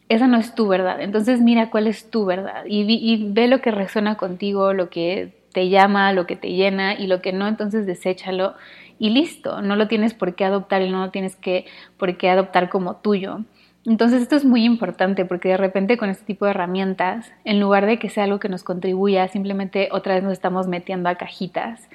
esa 0.10 0.28
no 0.28 0.38
es 0.38 0.56
tu 0.56 0.68
verdad. 0.70 1.02
Entonces 1.02 1.42
mira 1.42 1.70
cuál 1.70 1.88
es 1.88 2.10
tu 2.10 2.26
verdad 2.26 2.64
y, 2.66 3.28
ve 3.32 3.48
lo 3.48 3.60
que 3.62 3.72
resuena 3.72 4.16
contigo, 4.16 4.74
lo 4.74 4.90
que 4.90 5.34
te 5.54 5.70
llama, 5.70 6.14
lo 6.14 6.28
que 6.28 6.36
te 6.36 6.52
llena 6.54 6.94
y 6.94 7.08
lo 7.08 7.22
que 7.22 7.34
no, 7.34 7.48
entonces 7.48 7.86
deséchalo 7.86 8.54
y 9.00 9.10
listo. 9.10 9.62
No 9.62 9.76
lo 9.76 9.88
tienes 9.88 10.14
por 10.14 10.36
qué 10.36 10.46
adoptar 10.46 10.82
y 10.82 10.90
no 10.90 11.06
lo 11.06 11.12
tienes 11.12 11.36
que, 11.36 11.66
por 11.98 12.18
qué 12.18 12.30
adoptar 12.30 12.70
como 12.70 12.98
tuyo. 12.98 13.40
Entonces 13.86 14.22
esto 14.22 14.36
es 14.36 14.44
muy 14.44 14.66
importante 14.66 15.24
porque 15.24 15.48
de 15.48 15.58
repente 15.58 15.98
con 15.98 16.10
este 16.10 16.26
tipo 16.26 16.44
de 16.44 16.52
herramientas, 16.52 17.32
en 17.46 17.62
lugar 17.62 17.86
de 17.86 18.00
que 18.00 18.10
sea 18.10 18.26
algo 18.26 18.40
que 18.40 18.50
nos 18.50 18.64
contribuya, 18.64 19.30
simplemente 19.30 19.88
otra 19.94 20.16
vez 20.16 20.24
nos 20.24 20.34
estamos 20.34 20.68
metiendo 20.68 21.08
a 21.08 21.16
cajitas 21.16 21.88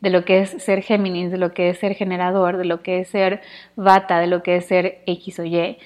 de 0.00 0.10
lo 0.10 0.24
que 0.24 0.40
es 0.40 0.50
ser 0.62 0.82
Géminis, 0.82 1.32
de 1.32 1.38
lo 1.38 1.52
que 1.52 1.70
es 1.70 1.78
ser 1.78 1.94
generador, 1.94 2.56
de 2.56 2.64
lo 2.64 2.82
que 2.82 3.00
es 3.00 3.08
ser 3.08 3.40
Vata, 3.74 4.20
de 4.20 4.28
lo 4.28 4.44
que 4.44 4.56
es 4.56 4.66
ser 4.66 5.02
X 5.06 5.40
o 5.40 5.44
Y. 5.44 5.76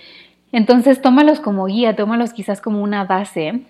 Entonces 0.53 1.01
tómalos 1.01 1.41
como 1.41 1.65
guía, 1.65 1.97
tómalos 1.97 2.33
quizás 2.33 2.61
como 2.61 2.83
una 2.83 3.05
base, 3.05 3.63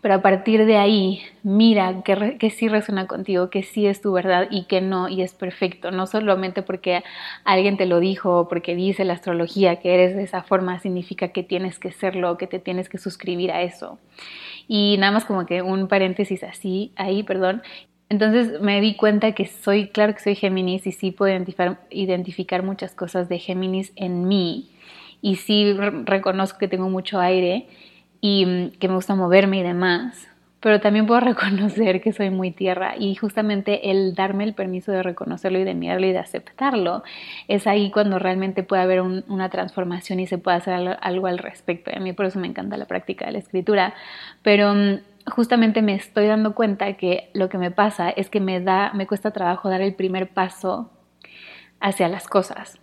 pero 0.00 0.14
a 0.14 0.22
partir 0.22 0.64
de 0.66 0.76
ahí 0.76 1.22
mira 1.42 2.02
que, 2.02 2.50
sí 2.50 2.68
resuena 2.68 3.06
contigo, 3.06 3.50
que 3.50 3.62
sí 3.62 3.86
es 3.86 4.00
tu 4.00 4.12
verdad 4.12 4.48
y 4.50 4.64
que 4.64 4.80
no, 4.80 5.08
y 5.08 5.22
es 5.22 5.34
perfecto, 5.34 5.90
no 5.90 6.06
solamente 6.06 6.62
porque 6.62 7.02
alguien 7.44 7.76
te 7.76 7.86
lo 7.86 8.00
dijo 8.00 8.40
o 8.40 8.48
porque 8.48 8.74
dice 8.74 9.04
la 9.04 9.14
astrología 9.14 9.76
que 9.76 9.94
eres 9.94 10.16
de 10.16 10.22
esa 10.22 10.42
forma, 10.42 10.78
significa 10.78 11.28
que 11.28 11.42
tienes 11.42 11.78
que 11.78 11.92
serlo, 11.92 12.38
que 12.38 12.46
te 12.46 12.58
tienes 12.58 12.88
que 12.88 12.98
suscribir 12.98 13.52
a 13.52 13.62
eso. 13.62 13.98
Y 14.68 14.96
nada 14.98 15.12
más 15.12 15.24
como 15.24 15.46
que 15.46 15.62
un 15.62 15.88
paréntesis 15.88 16.42
así, 16.44 16.92
ahí, 16.96 17.22
perdón, 17.22 17.62
entonces 18.08 18.60
me 18.60 18.80
di 18.80 18.96
cuenta 18.96 19.32
que 19.32 19.46
soy, 19.46 19.88
claro 19.88 20.14
que 20.14 20.20
soy 20.20 20.34
Géminis 20.34 20.86
y 20.86 20.92
sí 20.92 21.12
puedo 21.12 21.32
identificar, 21.32 21.80
identificar 21.90 22.62
muchas 22.62 22.94
cosas 22.94 23.28
de 23.28 23.38
Géminis 23.38 23.92
en 23.96 24.26
mí 24.26 24.68
y 25.22 25.36
sí 25.36 25.74
reconozco 26.04 26.58
que 26.58 26.68
tengo 26.68 26.88
mucho 26.88 27.20
aire 27.20 27.66
y 28.20 28.46
mm, 28.46 28.70
que 28.78 28.88
me 28.88 28.94
gusta 28.94 29.14
moverme 29.14 29.58
y 29.58 29.62
demás, 29.62 30.28
pero 30.60 30.80
también 30.80 31.06
puedo 31.06 31.20
reconocer 31.32 32.00
que 32.00 32.12
soy 32.12 32.30
muy 32.30 32.50
tierra 32.50 32.94
y 32.98 33.14
justamente 33.14 33.90
el 33.90 34.14
darme 34.14 34.44
el 34.44 34.54
permiso 34.54 34.92
de 34.92 35.02
reconocerlo 35.02 35.58
y 35.58 35.64
de 35.64 35.74
mirarlo 35.74 36.06
y 36.06 36.12
de 36.12 36.18
aceptarlo 36.18 37.02
es 37.48 37.66
ahí 37.66 37.90
cuando 37.90 38.18
realmente 38.18 38.62
puede 38.62 38.82
haber 38.82 39.00
una 39.00 39.48
transformación 39.48 40.20
y 40.20 40.26
se 40.26 40.38
puede 40.38 40.58
hacer 40.58 40.74
algo, 41.00 41.26
al 41.26 41.38
respecto. 41.38 41.90
A 41.94 42.00
mí 42.00 42.12
por 42.12 42.26
eso 42.26 42.38
me 42.38 42.46
encanta 42.46 42.76
la 42.76 42.86
práctica 42.86 43.26
de 43.26 43.32
la 43.32 43.38
escritura, 43.38 43.94
pero 44.42 44.74
mm, 44.74 45.00
justamente 45.30 45.82
me 45.82 45.94
estoy 45.94 46.26
dando 46.26 46.54
cuenta 46.54 46.92
que 46.94 47.30
lo 47.34 47.48
que 47.48 47.58
me 47.58 47.70
pasa 47.70 48.10
es 48.10 48.30
que 48.30 48.40
me 48.40 48.60
da 48.60 48.92
me 48.94 49.06
cuesta 49.06 49.30
trabajo 49.32 49.68
dar 49.68 49.80
el 49.80 49.94
primer 49.94 50.28
paso 50.28 50.90
hacia 51.80 52.08
las 52.08 52.26
cosas 52.28 52.79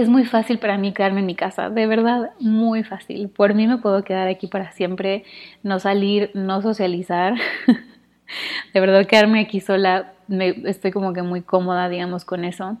es 0.00 0.10
muy 0.10 0.26
fácil 0.26 0.58
para 0.58 0.76
mí 0.76 0.92
quedarme 0.92 1.20
en 1.20 1.26
mi 1.26 1.34
casa, 1.34 1.70
de 1.70 1.86
verdad, 1.86 2.30
muy 2.38 2.84
fácil. 2.84 3.30
Por 3.30 3.54
mí 3.54 3.66
me 3.66 3.78
puedo 3.78 4.04
quedar 4.04 4.28
aquí 4.28 4.46
para 4.46 4.70
siempre, 4.72 5.24
no 5.62 5.78
salir, 5.78 6.30
no 6.34 6.60
socializar. 6.60 7.34
de 8.74 8.80
verdad, 8.80 9.06
quedarme 9.06 9.40
aquí 9.40 9.60
sola, 9.60 10.12
me, 10.28 10.48
estoy 10.66 10.90
como 10.92 11.14
que 11.14 11.22
muy 11.22 11.40
cómoda, 11.40 11.88
digamos, 11.88 12.26
con 12.26 12.44
eso. 12.44 12.76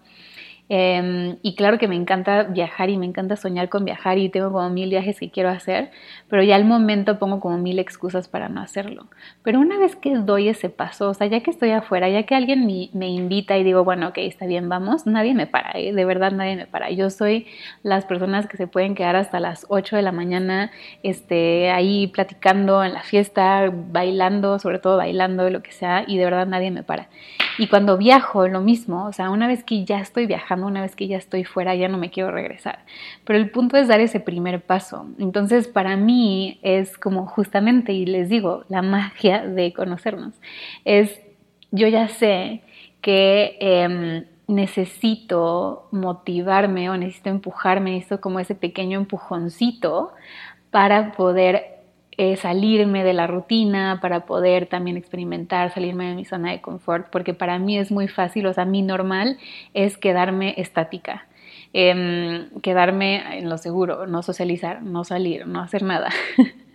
Em, 0.68 1.36
y 1.42 1.54
claro 1.54 1.78
que 1.78 1.86
me 1.86 1.94
encanta 1.94 2.42
viajar 2.42 2.90
y 2.90 2.96
me 2.96 3.06
encanta 3.06 3.36
soñar 3.36 3.68
con 3.68 3.84
viajar 3.84 4.18
y 4.18 4.28
tengo 4.30 4.50
como 4.50 4.68
mil 4.68 4.90
viajes 4.90 5.20
que 5.20 5.30
quiero 5.30 5.48
hacer, 5.48 5.92
pero 6.28 6.42
ya 6.42 6.56
al 6.56 6.64
momento 6.64 7.20
pongo 7.20 7.38
como 7.38 7.56
mil 7.56 7.78
excusas 7.78 8.26
para 8.26 8.48
no 8.48 8.60
hacerlo. 8.60 9.06
Pero 9.44 9.60
una 9.60 9.78
vez 9.78 9.94
que 9.94 10.16
doy 10.16 10.48
ese 10.48 10.68
paso, 10.68 11.10
o 11.10 11.14
sea, 11.14 11.28
ya 11.28 11.40
que 11.40 11.52
estoy 11.52 11.70
afuera, 11.70 12.08
ya 12.08 12.24
que 12.24 12.34
alguien 12.34 12.66
me, 12.66 13.08
invita 13.08 13.56
y 13.56 13.62
digo, 13.62 13.84
bueno, 13.84 14.08
ok, 14.08 14.18
está 14.18 14.46
bien, 14.46 14.68
vamos, 14.68 15.06
nadie 15.06 15.34
me 15.34 15.46
para, 15.46 15.70
¿eh? 15.78 15.92
de 15.92 16.04
verdad 16.04 16.32
nadie 16.32 16.56
me 16.56 16.66
para. 16.66 16.90
Yo 16.90 17.10
soy 17.10 17.46
las 17.84 18.04
personas 18.04 18.48
que 18.48 18.56
se 18.56 18.66
pueden 18.66 18.96
quedar 18.96 19.14
hasta 19.14 19.38
las 19.38 19.66
8 19.68 19.94
de 19.96 20.02
la 20.02 20.12
mañana 20.12 20.72
este, 21.04 21.70
ahí 21.70 22.08
platicando 22.08 22.82
en 22.82 22.92
la 22.92 23.02
fiesta, 23.02 23.70
bailando, 23.72 24.58
sobre 24.58 24.80
todo 24.80 24.96
bailando, 24.96 25.48
lo 25.48 25.62
que 25.62 25.70
sea, 25.70 26.04
y 26.06 26.18
de 26.18 26.24
verdad 26.24 26.46
nadie 26.46 26.72
me 26.72 26.82
para. 26.82 27.08
Y 27.58 27.68
cuando 27.68 27.96
viajo, 27.96 28.48
lo 28.48 28.60
mismo, 28.60 29.06
o 29.06 29.12
sea, 29.12 29.30
una 29.30 29.46
vez 29.46 29.64
que 29.64 29.84
ya 29.84 30.00
estoy 30.00 30.26
viajando, 30.26 30.55
una 30.64 30.80
vez 30.80 30.96
que 30.96 31.06
ya 31.08 31.18
estoy 31.18 31.44
fuera, 31.44 31.74
ya 31.74 31.88
no 31.88 31.98
me 31.98 32.10
quiero 32.10 32.30
regresar. 32.30 32.84
Pero 33.24 33.38
el 33.38 33.50
punto 33.50 33.76
es 33.76 33.88
dar 33.88 34.00
ese 34.00 34.20
primer 34.20 34.62
paso. 34.62 35.06
Entonces, 35.18 35.68
para 35.68 35.96
mí 35.96 36.58
es 36.62 36.96
como 36.96 37.26
justamente, 37.26 37.92
y 37.92 38.06
les 38.06 38.28
digo, 38.28 38.64
la 38.68 38.82
magia 38.82 39.46
de 39.46 39.72
conocernos, 39.72 40.34
es, 40.84 41.20
yo 41.70 41.88
ya 41.88 42.08
sé 42.08 42.62
que... 43.00 43.58
Em, 43.60 44.24
necesito 44.48 45.88
motivarme 45.90 46.88
o 46.90 46.96
necesito 46.96 47.30
empujarme, 47.30 47.92
necesito 47.92 48.20
como 48.20 48.38
ese 48.38 48.54
pequeño 48.54 48.98
empujoncito 48.98 50.12
para 50.70 51.12
poder 51.12 51.75
eh, 52.18 52.36
salirme 52.36 53.04
de 53.04 53.12
la 53.12 53.26
rutina, 53.26 53.98
para 54.00 54.26
poder 54.26 54.66
también 54.66 54.96
experimentar, 54.96 55.72
salirme 55.72 56.08
de 56.08 56.14
mi 56.14 56.24
zona 56.24 56.52
de 56.52 56.60
confort, 56.60 57.08
porque 57.10 57.34
para 57.34 57.58
mí 57.58 57.78
es 57.78 57.90
muy 57.90 58.08
fácil, 58.08 58.46
o 58.46 58.52
sea, 58.52 58.64
mi 58.64 58.82
normal 58.82 59.38
es 59.74 59.98
quedarme 59.98 60.54
estática. 60.56 61.26
Em, 61.72 62.48
quedarme 62.62 63.38
en 63.38 63.50
lo 63.50 63.58
seguro, 63.58 64.06
no 64.06 64.22
socializar, 64.22 64.82
no 64.82 65.04
salir, 65.04 65.46
no 65.46 65.60
hacer 65.60 65.82
nada. 65.82 66.08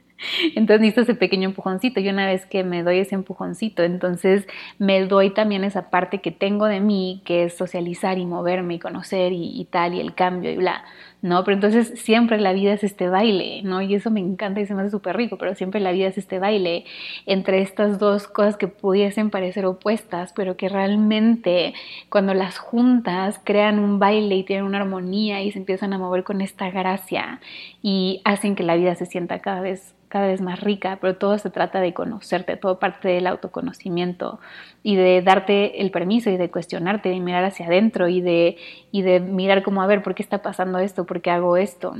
Entonces 0.55 0.81
necesito 0.81 1.01
ese 1.01 1.15
pequeño 1.15 1.49
empujoncito 1.49 1.99
y 1.99 2.09
una 2.09 2.27
vez 2.27 2.45
que 2.45 2.63
me 2.63 2.83
doy 2.83 2.99
ese 2.99 3.15
empujoncito, 3.15 3.81
entonces 3.81 4.47
me 4.77 5.03
doy 5.05 5.31
también 5.31 5.63
esa 5.63 5.89
parte 5.89 6.21
que 6.21 6.31
tengo 6.31 6.67
de 6.67 6.79
mí, 6.79 7.21
que 7.25 7.45
es 7.45 7.57
socializar 7.57 8.19
y 8.19 8.25
moverme 8.27 8.75
y 8.75 8.79
conocer 8.79 9.33
y, 9.33 9.59
y 9.59 9.65
tal, 9.65 9.95
y 9.95 9.99
el 9.99 10.13
cambio 10.13 10.51
y 10.51 10.57
bla. 10.57 10.83
¿No? 11.21 11.43
Pero 11.43 11.55
entonces 11.55 11.99
siempre 11.99 12.39
la 12.39 12.53
vida 12.53 12.73
es 12.73 12.83
este 12.83 13.07
baile, 13.07 13.61
¿no? 13.63 13.81
Y 13.81 13.95
eso 13.95 14.09
me 14.11 14.19
encanta 14.19 14.61
y 14.61 14.65
se 14.65 14.73
me 14.73 14.81
hace 14.81 14.91
súper 14.91 15.17
rico, 15.17 15.37
pero 15.37 15.55
siempre 15.55 15.79
la 15.79 15.91
vida 15.91 16.07
es 16.07 16.17
este 16.17 16.39
baile 16.39 16.85
entre 17.25 17.61
estas 17.61 17.99
dos 17.99 18.27
cosas 18.27 18.57
que 18.57 18.67
pudiesen 18.67 19.29
parecer 19.29 19.65
opuestas, 19.65 20.33
pero 20.33 20.57
que 20.57 20.69
realmente 20.69 21.73
cuando 22.09 22.33
las 22.33 22.57
juntas 22.57 23.39
crean 23.43 23.79
un 23.79 23.99
baile 23.99 24.35
y 24.35 24.43
tienen 24.43 24.65
una 24.65 24.79
armonía 24.79 25.41
y 25.41 25.51
se 25.51 25.59
empiezan 25.59 25.93
a 25.93 25.97
mover 25.97 26.23
con 26.23 26.41
esta 26.41 26.69
gracia 26.71 27.39
y 27.81 28.21
hacen 28.23 28.55
que 28.55 28.63
la 28.63 28.75
vida 28.75 28.95
se 28.95 29.05
sienta 29.05 29.39
cada 29.39 29.61
vez 29.61 29.93
cada 30.11 30.27
vez 30.27 30.41
más 30.41 30.59
rica, 30.59 30.97
pero 30.99 31.15
todo 31.15 31.37
se 31.37 31.49
trata 31.49 31.79
de 31.79 31.93
conocerte, 31.93 32.57
todo 32.57 32.79
parte 32.79 33.07
del 33.07 33.25
autoconocimiento 33.27 34.41
y 34.83 34.97
de 34.97 35.21
darte 35.21 35.81
el 35.81 35.89
permiso 35.89 36.29
y 36.29 36.35
de 36.35 36.51
cuestionarte, 36.51 37.07
de 37.07 37.19
mirar 37.21 37.45
hacia 37.45 37.65
adentro 37.65 38.09
y 38.09 38.19
de, 38.19 38.57
y 38.91 39.03
de 39.03 39.21
mirar 39.21 39.63
cómo, 39.63 39.81
a 39.81 39.87
ver, 39.87 40.03
¿por 40.03 40.13
qué 40.13 40.21
está 40.21 40.41
pasando 40.41 40.79
esto? 40.79 41.05
¿Por 41.11 41.21
qué 41.21 41.29
hago 41.29 41.57
esto? 41.57 41.93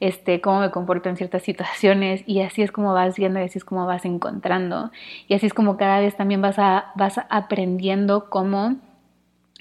Este, 0.00 0.40
¿Cómo 0.40 0.58
me 0.58 0.72
comporto 0.72 1.08
en 1.08 1.16
ciertas 1.16 1.44
situaciones? 1.44 2.24
Y 2.26 2.40
así 2.40 2.62
es 2.62 2.72
como 2.72 2.92
vas 2.92 3.14
viendo 3.14 3.38
y 3.38 3.44
así 3.44 3.58
es 3.58 3.64
como 3.64 3.86
vas 3.86 4.04
encontrando. 4.04 4.90
Y 5.28 5.34
así 5.34 5.46
es 5.46 5.54
como 5.54 5.76
cada 5.76 6.00
vez 6.00 6.16
también 6.16 6.42
vas, 6.42 6.58
a, 6.58 6.90
vas 6.96 7.20
aprendiendo 7.30 8.28
cómo 8.28 8.74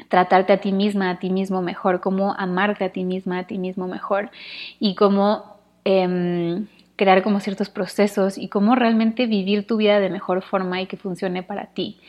tratarte 0.07 0.53
a 0.53 0.57
ti 0.59 0.71
misma, 0.71 1.11
a 1.11 1.19
ti 1.19 1.29
mismo 1.29 1.61
mejor, 1.61 2.01
cómo 2.01 2.33
amarte 2.35 2.83
a 2.83 2.89
ti 2.89 3.03
misma, 3.03 3.37
a 3.37 3.43
ti 3.43 3.59
mismo 3.59 3.85
mejor 3.87 4.31
y 4.79 4.95
cómo... 4.95 5.55
Em, 5.83 6.65
crear 6.95 7.21
como 7.21 7.41
ciertos 7.41 7.69
procesos 7.69 8.39
y 8.39 8.47
cómo 8.47 8.73
realmente 8.73 9.27
vivir 9.27 9.67
tu 9.67 9.77
vida 9.77 9.99
de 9.99 10.09
mejor 10.09 10.41
forma 10.41 10.81
y 10.81 10.87
que 10.87 10.97
funcione 10.97 11.43
para 11.43 11.67
ti. 11.67 11.99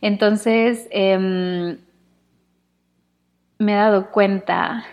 Entonces, 0.00 0.88
em, 0.92 1.76
me 3.58 3.72
he 3.72 3.74
dado 3.74 4.10
cuenta, 4.12 4.86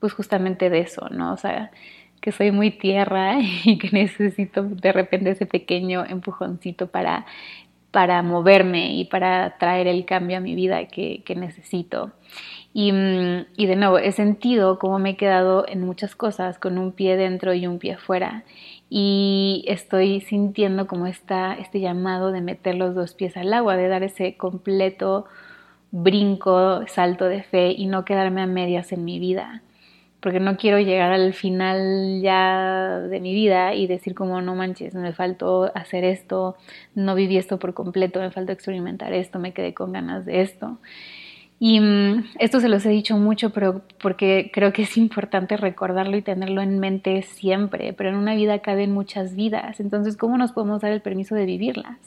pues 0.00 0.12
justamente 0.12 0.70
de 0.70 0.80
eso, 0.80 1.08
¿no? 1.10 1.32
O 1.32 1.36
sea, 1.36 1.70
que 2.20 2.32
soy 2.32 2.50
muy 2.50 2.70
tierra 2.70 3.38
y 3.64 3.78
que 3.78 3.90
necesito 3.90 4.62
de 4.64 4.92
repente 4.92 5.30
ese 5.30 5.46
pequeño 5.46 6.04
empujoncito 6.04 6.88
para, 6.88 7.26
para 7.90 8.22
moverme 8.22 8.94
y 8.94 9.04
para 9.04 9.56
traer 9.58 9.86
el 9.86 10.04
cambio 10.04 10.38
a 10.38 10.40
mi 10.40 10.54
vida 10.54 10.86
que, 10.86 11.22
que 11.24 11.34
necesito. 11.34 12.12
Y, 12.72 12.92
y, 13.56 13.66
de 13.66 13.76
nuevo, 13.76 13.98
he 13.98 14.12
sentido 14.12 14.78
cómo 14.78 15.00
me 15.00 15.10
he 15.10 15.16
quedado 15.16 15.66
en 15.66 15.80
muchas 15.84 16.14
cosas 16.14 16.58
con 16.58 16.78
un 16.78 16.92
pie 16.92 17.16
dentro 17.16 17.52
y 17.52 17.66
un 17.66 17.80
pie 17.80 17.96
fuera 17.96 18.44
y 18.90 19.64
estoy 19.68 20.20
sintiendo 20.20 20.88
como 20.88 21.06
está 21.06 21.54
este 21.54 21.80
llamado 21.80 22.32
de 22.32 22.40
meter 22.40 22.74
los 22.74 22.94
dos 22.96 23.14
pies 23.14 23.36
al 23.36 23.54
agua, 23.54 23.76
de 23.76 23.86
dar 23.86 24.02
ese 24.02 24.36
completo 24.36 25.26
brinco, 25.92 26.86
salto 26.88 27.26
de 27.26 27.44
fe 27.44 27.70
y 27.70 27.86
no 27.86 28.04
quedarme 28.04 28.42
a 28.42 28.46
medias 28.46 28.90
en 28.92 29.04
mi 29.04 29.20
vida, 29.20 29.62
porque 30.20 30.40
no 30.40 30.56
quiero 30.56 30.78
llegar 30.78 31.12
al 31.12 31.32
final 31.32 32.20
ya 32.22 33.00
de 33.00 33.20
mi 33.20 33.32
vida 33.32 33.74
y 33.74 33.86
decir 33.86 34.14
como 34.14 34.40
no 34.42 34.54
manches, 34.54 34.94
me 34.94 35.12
faltó 35.12 35.70
hacer 35.74 36.04
esto, 36.04 36.56
no 36.94 37.14
viví 37.14 37.36
esto 37.36 37.58
por 37.58 37.74
completo, 37.74 38.20
me 38.20 38.30
faltó 38.30 38.52
experimentar 38.52 39.12
esto, 39.12 39.38
me 39.38 39.52
quedé 39.52 39.74
con 39.74 39.92
ganas 39.92 40.26
de 40.26 40.42
esto. 40.42 40.78
Y 41.62 41.78
mm, 41.78 42.24
esto 42.38 42.58
se 42.58 42.70
los 42.70 42.86
he 42.86 42.88
dicho 42.88 43.18
mucho, 43.18 43.50
pero 43.50 43.82
porque 44.00 44.50
creo 44.52 44.72
que 44.72 44.82
es 44.82 44.96
importante 44.96 45.58
recordarlo 45.58 46.16
y 46.16 46.22
tenerlo 46.22 46.62
en 46.62 46.78
mente 46.78 47.20
siempre. 47.20 47.92
Pero 47.92 48.08
en 48.08 48.16
una 48.16 48.34
vida 48.34 48.60
caben 48.60 48.92
muchas 48.92 49.36
vidas. 49.36 49.78
Entonces, 49.78 50.16
¿cómo 50.16 50.38
nos 50.38 50.52
podemos 50.52 50.80
dar 50.80 50.90
el 50.90 51.02
permiso 51.02 51.34
de 51.34 51.44
vivirlas? 51.44 51.98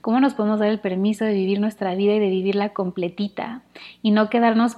¿Cómo 0.00 0.20
nos 0.20 0.34
podemos 0.34 0.60
dar 0.60 0.68
el 0.68 0.78
permiso 0.78 1.24
de 1.24 1.34
vivir 1.34 1.58
nuestra 1.58 1.96
vida 1.96 2.14
y 2.14 2.20
de 2.20 2.30
vivirla 2.30 2.68
completita? 2.68 3.62
Y 4.02 4.12
no 4.12 4.30
quedarnos 4.30 4.76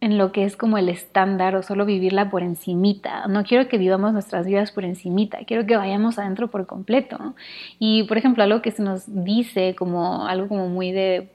en 0.00 0.18
lo 0.18 0.30
que 0.30 0.44
es 0.44 0.56
como 0.56 0.78
el 0.78 0.88
estándar 0.88 1.56
o 1.56 1.62
solo 1.62 1.86
vivirla 1.86 2.30
por 2.30 2.42
encimita. 2.42 3.26
No 3.28 3.44
quiero 3.44 3.68
que 3.68 3.78
vivamos 3.78 4.12
nuestras 4.12 4.46
vidas 4.46 4.70
por 4.70 4.84
encimita, 4.84 5.38
quiero 5.46 5.66
que 5.66 5.76
vayamos 5.76 6.18
adentro 6.18 6.48
por 6.48 6.66
completo. 6.66 7.34
Y 7.78 8.04
por 8.04 8.18
ejemplo, 8.18 8.42
algo 8.42 8.62
que 8.62 8.70
se 8.70 8.82
nos 8.82 9.04
dice 9.06 9.74
como 9.76 10.26
algo 10.26 10.48
como 10.48 10.68
muy 10.68 10.92
de 10.92 11.30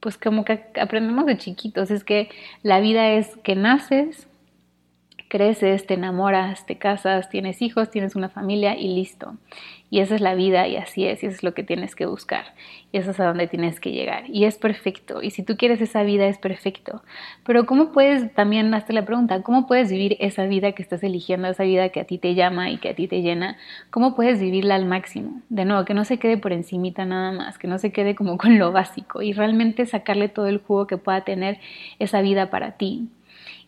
pues 0.00 0.16
como 0.16 0.44
que 0.44 0.64
aprendemos 0.80 1.26
de 1.26 1.38
chiquitos, 1.38 1.90
es 1.90 2.04
que 2.04 2.30
la 2.62 2.80
vida 2.80 3.10
es 3.12 3.36
que 3.42 3.56
naces, 3.56 4.28
creces, 5.28 5.86
te 5.86 5.94
enamoras, 5.94 6.66
te 6.66 6.78
casas, 6.78 7.28
tienes 7.28 7.62
hijos, 7.62 7.90
tienes 7.90 8.16
una 8.16 8.28
familia 8.28 8.76
y 8.76 8.94
listo. 8.94 9.36
Y 9.90 10.00
esa 10.00 10.14
es 10.14 10.20
la 10.20 10.34
vida 10.34 10.68
y 10.68 10.76
así 10.76 11.06
es, 11.06 11.22
y 11.22 11.26
eso 11.26 11.36
es 11.36 11.42
lo 11.42 11.54
que 11.54 11.62
tienes 11.62 11.94
que 11.94 12.06
buscar. 12.06 12.54
Y 12.92 12.98
eso 12.98 13.10
es 13.10 13.20
a 13.20 13.26
donde 13.26 13.46
tienes 13.46 13.80
que 13.80 13.92
llegar. 13.92 14.24
Y 14.28 14.44
es 14.44 14.58
perfecto. 14.58 15.22
Y 15.22 15.30
si 15.30 15.42
tú 15.42 15.56
quieres 15.56 15.80
esa 15.80 16.02
vida, 16.02 16.26
es 16.26 16.38
perfecto. 16.38 17.02
Pero 17.44 17.64
¿cómo 17.64 17.92
puedes, 17.92 18.32
también 18.34 18.72
hazte 18.74 18.92
la 18.92 19.04
pregunta, 19.04 19.42
¿cómo 19.42 19.66
puedes 19.66 19.90
vivir 19.90 20.16
esa 20.20 20.44
vida 20.44 20.72
que 20.72 20.82
estás 20.82 21.02
eligiendo, 21.02 21.48
esa 21.48 21.64
vida 21.64 21.88
que 21.88 22.00
a 22.00 22.04
ti 22.04 22.18
te 22.18 22.34
llama 22.34 22.70
y 22.70 22.78
que 22.78 22.90
a 22.90 22.94
ti 22.94 23.08
te 23.08 23.22
llena? 23.22 23.56
¿Cómo 23.90 24.14
puedes 24.14 24.40
vivirla 24.40 24.74
al 24.74 24.84
máximo? 24.84 25.40
De 25.48 25.64
nuevo, 25.64 25.84
que 25.84 25.94
no 25.94 26.04
se 26.04 26.18
quede 26.18 26.36
por 26.36 26.52
encimita 26.52 27.04
nada 27.06 27.32
más, 27.32 27.58
que 27.58 27.68
no 27.68 27.78
se 27.78 27.92
quede 27.92 28.14
como 28.14 28.36
con 28.38 28.58
lo 28.58 28.72
básico 28.72 29.22
y 29.22 29.32
realmente 29.32 29.86
sacarle 29.86 30.28
todo 30.28 30.46
el 30.46 30.58
jugo 30.58 30.86
que 30.86 30.98
pueda 30.98 31.22
tener 31.22 31.58
esa 31.98 32.20
vida 32.20 32.50
para 32.50 32.72
ti. 32.72 33.08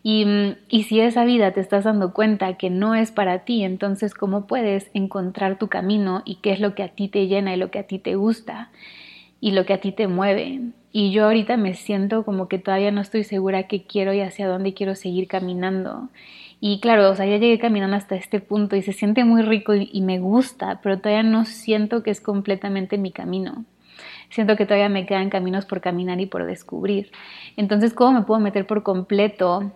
Y, 0.03 0.25
y, 0.67 0.83
si 0.83 0.99
esa 0.99 1.25
vida 1.25 1.51
te 1.51 1.59
estás 1.59 1.83
dando 1.83 2.11
cuenta 2.11 2.57
que 2.57 2.71
no 2.71 2.95
es 2.95 3.11
para 3.11 3.45
ti, 3.45 3.63
entonces 3.63 4.15
cómo 4.15 4.47
puedes 4.47 4.89
encontrar 4.95 5.59
tu 5.59 5.67
camino 5.67 6.23
y 6.25 6.35
qué 6.35 6.53
es 6.53 6.59
lo 6.59 6.73
que 6.73 6.81
a 6.81 6.87
ti 6.87 7.07
te 7.07 7.27
llena 7.27 7.53
y 7.53 7.57
lo 7.57 7.69
que 7.69 7.77
a 7.77 7.83
ti 7.83 7.99
te 7.99 8.15
gusta 8.15 8.71
y 9.39 9.51
lo 9.51 9.65
que 9.65 9.73
a 9.73 9.81
ti 9.81 9.91
te 9.91 10.07
mueve. 10.07 10.61
Y 10.91 11.11
yo 11.11 11.25
ahorita 11.25 11.55
me 11.55 11.75
siento 11.75 12.25
como 12.25 12.47
que 12.47 12.57
todavía 12.57 12.91
no 12.91 13.01
estoy 13.01 13.23
segura 13.23 13.67
qué 13.67 13.83
quiero 13.83 14.13
y 14.13 14.21
hacia 14.21 14.47
dónde 14.47 14.73
quiero 14.73 14.95
seguir 14.95 15.27
caminando. 15.27 16.09
Y 16.59 16.79
claro, 16.79 17.09
o 17.09 17.15
sea, 17.15 17.25
ya 17.27 17.37
llegué 17.37 17.59
caminando 17.59 17.95
hasta 17.95 18.15
este 18.15 18.39
punto 18.39 18.75
y 18.75 18.81
se 18.81 18.93
siente 18.93 19.23
muy 19.23 19.43
rico 19.43 19.75
y, 19.75 19.89
y 19.93 20.01
me 20.01 20.19
gusta, 20.19 20.79
pero 20.81 20.99
todavía 20.99 21.23
no 21.23 21.45
siento 21.45 22.03
que 22.03 22.11
es 22.11 22.21
completamente 22.21 22.97
mi 22.97 23.11
camino 23.11 23.65
siento 24.31 24.55
que 24.55 24.65
todavía 24.65 24.89
me 24.89 25.05
quedan 25.05 25.29
caminos 25.29 25.65
por 25.65 25.81
caminar 25.81 26.19
y 26.21 26.25
por 26.25 26.45
descubrir. 26.45 27.11
Entonces, 27.57 27.93
¿cómo 27.93 28.19
me 28.19 28.25
puedo 28.25 28.39
meter 28.39 28.65
por 28.65 28.81
completo 28.81 29.73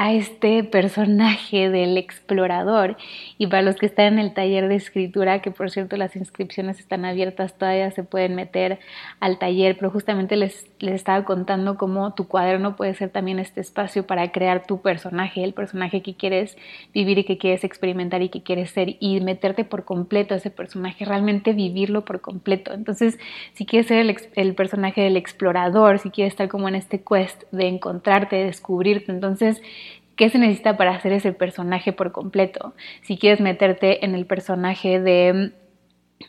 a 0.00 0.14
este 0.14 0.64
personaje 0.64 1.68
del 1.68 1.98
explorador. 1.98 2.96
Y 3.36 3.48
para 3.48 3.60
los 3.60 3.76
que 3.76 3.84
están 3.84 4.14
en 4.14 4.18
el 4.18 4.32
taller 4.32 4.66
de 4.66 4.76
escritura, 4.76 5.42
que 5.42 5.50
por 5.50 5.70
cierto 5.70 5.98
las 5.98 6.16
inscripciones 6.16 6.78
están 6.78 7.04
abiertas, 7.04 7.58
todavía 7.58 7.90
se 7.90 8.02
pueden 8.02 8.34
meter 8.34 8.78
al 9.20 9.38
taller, 9.38 9.76
pero 9.76 9.90
justamente 9.90 10.36
les, 10.36 10.66
les 10.78 10.94
estaba 10.94 11.26
contando 11.26 11.76
cómo 11.76 12.14
tu 12.14 12.28
cuaderno 12.28 12.76
puede 12.76 12.94
ser 12.94 13.10
también 13.10 13.38
este 13.38 13.60
espacio 13.60 14.06
para 14.06 14.32
crear 14.32 14.66
tu 14.66 14.80
personaje, 14.80 15.44
el 15.44 15.52
personaje 15.52 16.00
que 16.00 16.14
quieres 16.14 16.56
vivir 16.94 17.18
y 17.18 17.24
que 17.24 17.36
quieres 17.36 17.62
experimentar 17.62 18.22
y 18.22 18.30
que 18.30 18.42
quieres 18.42 18.70
ser 18.70 18.96
y 19.00 19.20
meterte 19.20 19.66
por 19.66 19.84
completo 19.84 20.32
a 20.32 20.38
ese 20.38 20.48
personaje, 20.48 21.04
realmente 21.04 21.52
vivirlo 21.52 22.06
por 22.06 22.22
completo. 22.22 22.72
Entonces, 22.72 23.18
si 23.52 23.66
quieres 23.66 23.88
ser 23.88 23.98
el, 23.98 24.16
el 24.34 24.54
personaje 24.54 25.02
del 25.02 25.18
explorador, 25.18 25.98
si 25.98 26.08
quieres 26.08 26.32
estar 26.32 26.48
como 26.48 26.70
en 26.70 26.76
este 26.76 27.02
quest 27.02 27.42
de 27.52 27.68
encontrarte, 27.68 28.36
de 28.36 28.44
descubrirte, 28.44 29.12
entonces 29.12 29.60
¿Qué 30.20 30.28
se 30.28 30.38
necesita 30.38 30.76
para 30.76 30.90
hacer 30.90 31.12
ese 31.12 31.32
personaje 31.32 31.94
por 31.94 32.12
completo? 32.12 32.74
Si 33.04 33.16
quieres 33.16 33.40
meterte 33.40 34.04
en 34.04 34.14
el 34.14 34.26
personaje 34.26 35.00
de 35.00 35.52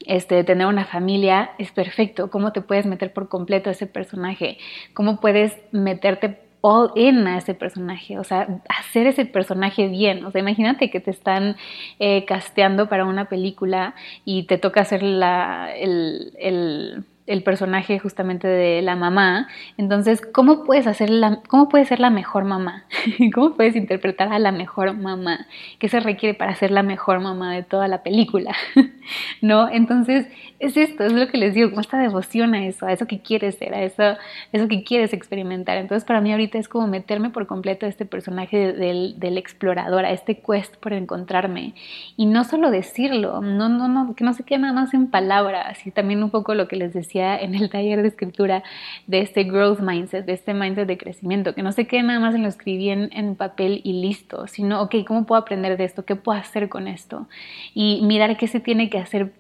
este, 0.06 0.46
tener 0.46 0.68
una 0.68 0.86
familia, 0.86 1.52
es 1.58 1.74
perfecto. 1.74 2.30
¿Cómo 2.30 2.54
te 2.54 2.62
puedes 2.62 2.86
meter 2.86 3.12
por 3.12 3.28
completo 3.28 3.68
a 3.68 3.74
ese 3.74 3.88
personaje? 3.88 4.58
¿Cómo 4.94 5.20
puedes 5.20 5.58
meterte 5.74 6.40
all 6.62 6.92
in 6.96 7.28
a 7.28 7.38
ese 7.38 7.54
personaje? 7.54 8.18
O 8.18 8.24
sea, 8.24 8.62
hacer 8.70 9.08
ese 9.08 9.26
personaje 9.26 9.90
bien. 9.90 10.24
O 10.24 10.32
sea, 10.32 10.40
imagínate 10.40 10.90
que 10.90 11.02
te 11.02 11.12
están 11.12 11.58
eh, 12.00 12.24
casteando 12.24 12.88
para 12.88 13.04
una 13.04 13.26
película 13.28 13.94
y 14.24 14.44
te 14.44 14.58
toca 14.58 14.80
hacer 14.80 15.04
la, 15.04 15.70
el 15.76 16.32
el 16.40 17.04
personaje 17.44 18.00
justamente 18.00 18.48
de 18.48 18.82
la 18.82 18.96
mamá. 18.96 19.48
Entonces, 19.78 20.22
¿cómo 20.22 20.64
puedes 20.64 20.88
hacer 20.88 21.10
la, 21.10 21.42
cómo 21.48 21.70
puedes 21.70 21.88
ser 21.88 22.00
la 22.00 22.10
mejor 22.10 22.46
mamá? 22.46 22.86
¿Cómo 23.34 23.56
puedes 23.56 23.76
interpretar 23.76 24.32
a 24.32 24.40
la 24.40 24.52
mejor 24.52 24.94
mamá? 24.96 25.48
¿Qué 25.80 25.90
se 25.90 26.00
requiere 26.00 26.38
para 26.38 26.56
ser 26.56 26.72
la 26.72 26.84
mejor 26.84 27.20
mamá 27.20 27.54
de 27.54 27.64
toda 27.64 27.88
la 27.88 28.04
película? 28.04 28.56
¿No? 29.42 29.70
Entonces, 29.70 30.28
es 30.60 30.78
esto, 30.78 31.04
es 31.04 31.14
lo 31.14 31.28
que 31.28 31.38
les 31.38 31.54
digo, 31.56 31.70
como 31.70 31.82
esta 31.82 31.98
devoción 31.98 32.54
a 32.54 32.66
eso, 32.66 32.86
a 32.86 32.94
eso 32.94 33.08
que 33.08 33.20
quieres 33.20 33.56
ser, 33.56 33.74
a 33.74 33.84
eso, 33.84 34.18
eso 34.52 34.68
que 34.68 34.84
quieres 34.84 35.14
experimentar. 35.14 35.78
Entonces, 35.78 36.06
para 36.06 36.22
mí 36.22 36.32
ahorita 36.32 36.60
es 36.60 36.68
como 36.68 36.88
meterme 36.88 37.32
por 37.32 37.48
completo 37.48 37.86
a 37.86 37.90
este 37.90 38.06
personaje 38.06 38.74
del, 38.74 39.20
del 39.20 39.38
explorador, 39.38 40.06
a 40.06 40.12
este 40.12 40.40
quest 40.40 40.76
por 40.78 40.94
encontrarme. 40.94 41.74
Y 42.16 42.28
no 42.28 42.44
solo 42.44 42.70
decirlo, 42.70 43.42
no, 43.42 43.70
no, 43.70 43.88
no, 43.88 44.16
que 44.16 44.24
no 44.24 44.34
se 44.34 44.44
quede 44.44 44.60
nada 44.60 44.74
más 44.74 44.94
en 44.94 45.08
palabras, 45.08 45.86
y 45.88 45.92
también 45.92 46.24
un 46.24 46.30
poco 46.30 46.54
lo 46.54 46.68
que 46.68 46.76
les 46.76 46.94
decía 46.94 47.40
en 47.40 47.56
el 47.56 47.70
taller 47.70 48.02
de 48.02 48.10
escritura 48.10 48.64
de 49.08 49.22
este 49.22 49.44
growth 49.44 49.80
mindset, 49.80 50.26
de 50.26 50.34
este 50.34 50.54
mindset 50.54 50.88
de 50.88 50.98
crecimiento, 50.98 51.56
que 51.56 51.64
no 51.64 51.72
se 51.72 51.88
quede 51.88 52.04
nada 52.04 52.20
más 52.20 52.36
en 52.36 52.44
lo 52.44 52.50
escribí 52.50 52.90
en, 52.90 53.36
papel 53.36 53.82
y 53.84 53.94
listo, 54.02 54.46
sino, 54.48 54.82
ok, 54.82 54.96
¿cómo 55.08 55.26
puedo 55.26 55.42
aprender 55.42 55.78
de 55.78 55.86
esto? 55.86 56.06
¿Qué 56.06 56.16
puedo 56.16 56.38
hacer 56.38 56.70
con 56.70 56.88
esto? 56.88 57.28
Y 57.74 58.02
mirar 58.04 58.38
qué 58.38 58.48
se 58.48 58.60
tiene 58.60 58.90
que 58.92 59.00
hacer, 59.00 59.34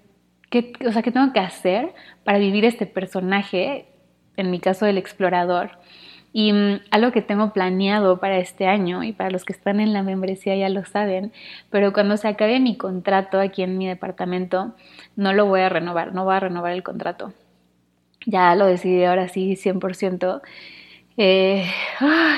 qué, 0.50 0.74
o 0.88 0.92
sea, 0.92 1.04
qué 1.04 1.12
tengo 1.12 1.32
que 1.34 1.40
hacer 1.40 1.94
para 2.24 2.40
vivir 2.40 2.66
este 2.66 2.88
personaje, 2.88 3.86
en 4.38 4.50
mi 4.52 4.60
caso 4.60 4.86
del 4.86 4.98
explorador. 4.98 5.72
Y 6.34 6.54
mm, 6.54 6.80
algo 6.92 7.12
que 7.12 7.22
tengo 7.22 7.54
planeado 7.54 8.20
para 8.20 8.40
este 8.40 8.68
año, 8.68 9.04
y 9.04 9.14
para 9.14 9.30
los 9.30 9.46
que 9.46 9.54
están 9.54 9.80
en 9.80 9.94
la 9.94 10.02
membresía 10.04 10.56
ya 10.56 10.70
lo 10.70 10.86
saben, 10.86 11.32
pero 11.70 11.94
cuando 11.94 12.18
se 12.18 12.28
acabe 12.28 12.60
mi 12.60 12.78
contrato 12.78 13.40
aquí 13.40 13.62
en 13.64 13.78
mi 13.78 13.88
departamento, 13.88 14.76
no 15.16 15.34
lo 15.34 15.46
voy 15.46 15.62
a 15.62 15.70
renovar, 15.70 16.14
no 16.16 16.26
voy 16.26 16.36
a 16.36 16.40
renovar 16.40 16.74
el 16.74 16.84
contrato 16.84 17.34
ya 18.26 18.56
lo 18.56 18.66
decidí 18.66 19.04
ahora 19.04 19.28
sí 19.28 19.56
100%. 19.56 20.42
Eh, 21.18 21.66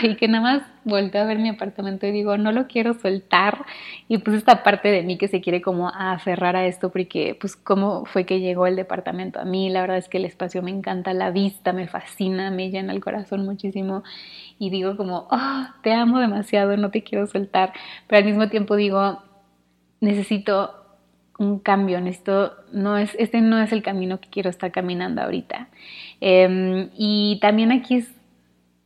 y 0.04 0.16
que 0.16 0.28
nada 0.28 0.42
más 0.42 0.64
volteo 0.86 1.22
a 1.22 1.26
ver 1.26 1.40
mi 1.40 1.50
apartamento 1.50 2.06
y 2.08 2.12
digo, 2.12 2.38
no 2.38 2.52
lo 2.52 2.68
quiero 2.68 2.94
soltar. 2.94 3.66
Y 4.08 4.18
pues 4.20 4.38
esta 4.38 4.64
parte 4.64 4.90
de 4.90 5.04
mí 5.04 5.18
que 5.18 5.28
se 5.28 5.42
quiere 5.42 5.62
como 5.62 5.90
aferrar 5.90 6.56
a 6.56 6.66
esto, 6.66 6.92
porque 6.92 7.38
pues 7.40 7.56
cómo 7.56 8.06
fue 8.06 8.26
que 8.26 8.40
llegó 8.40 8.68
el 8.68 8.76
departamento 8.76 9.40
a 9.40 9.46
mí. 9.46 9.70
La 9.70 9.82
verdad 9.82 9.98
es 9.98 10.10
que 10.10 10.18
el 10.18 10.26
espacio 10.26 10.62
me 10.62 10.72
encanta, 10.72 11.14
la 11.14 11.32
vista 11.32 11.74
me 11.74 11.88
fascina, 11.88 12.52
me 12.52 12.70
llena 12.70 12.94
el 12.94 13.02
corazón 13.02 13.46
muchísimo. 13.46 14.04
Y 14.60 14.70
digo 14.70 14.98
como, 14.98 15.28
oh, 15.32 15.66
te 15.82 15.94
amo 15.94 16.20
demasiado, 16.20 16.76
no 16.78 16.92
te 16.92 17.04
quiero 17.04 17.28
soltar. 17.28 17.74
Pero 18.08 18.20
al 18.20 18.26
mismo 18.26 18.50
tiempo 18.50 18.76
digo, 18.76 19.24
necesito 20.00 20.84
un 21.40 21.60
cambio, 21.60 21.98
esto 22.00 22.54
no 22.72 22.98
es, 22.98 23.16
este 23.18 23.42
no 23.42 23.60
es 23.60 23.72
el 23.72 23.82
camino 23.82 24.20
que 24.20 24.30
quiero 24.30 24.50
estar 24.50 24.72
caminando 24.72 25.22
ahorita. 25.22 25.70
Em, 26.22 26.90
y 26.96 27.40
también 27.42 27.72
aquí 27.72 27.96
es 27.96 28.12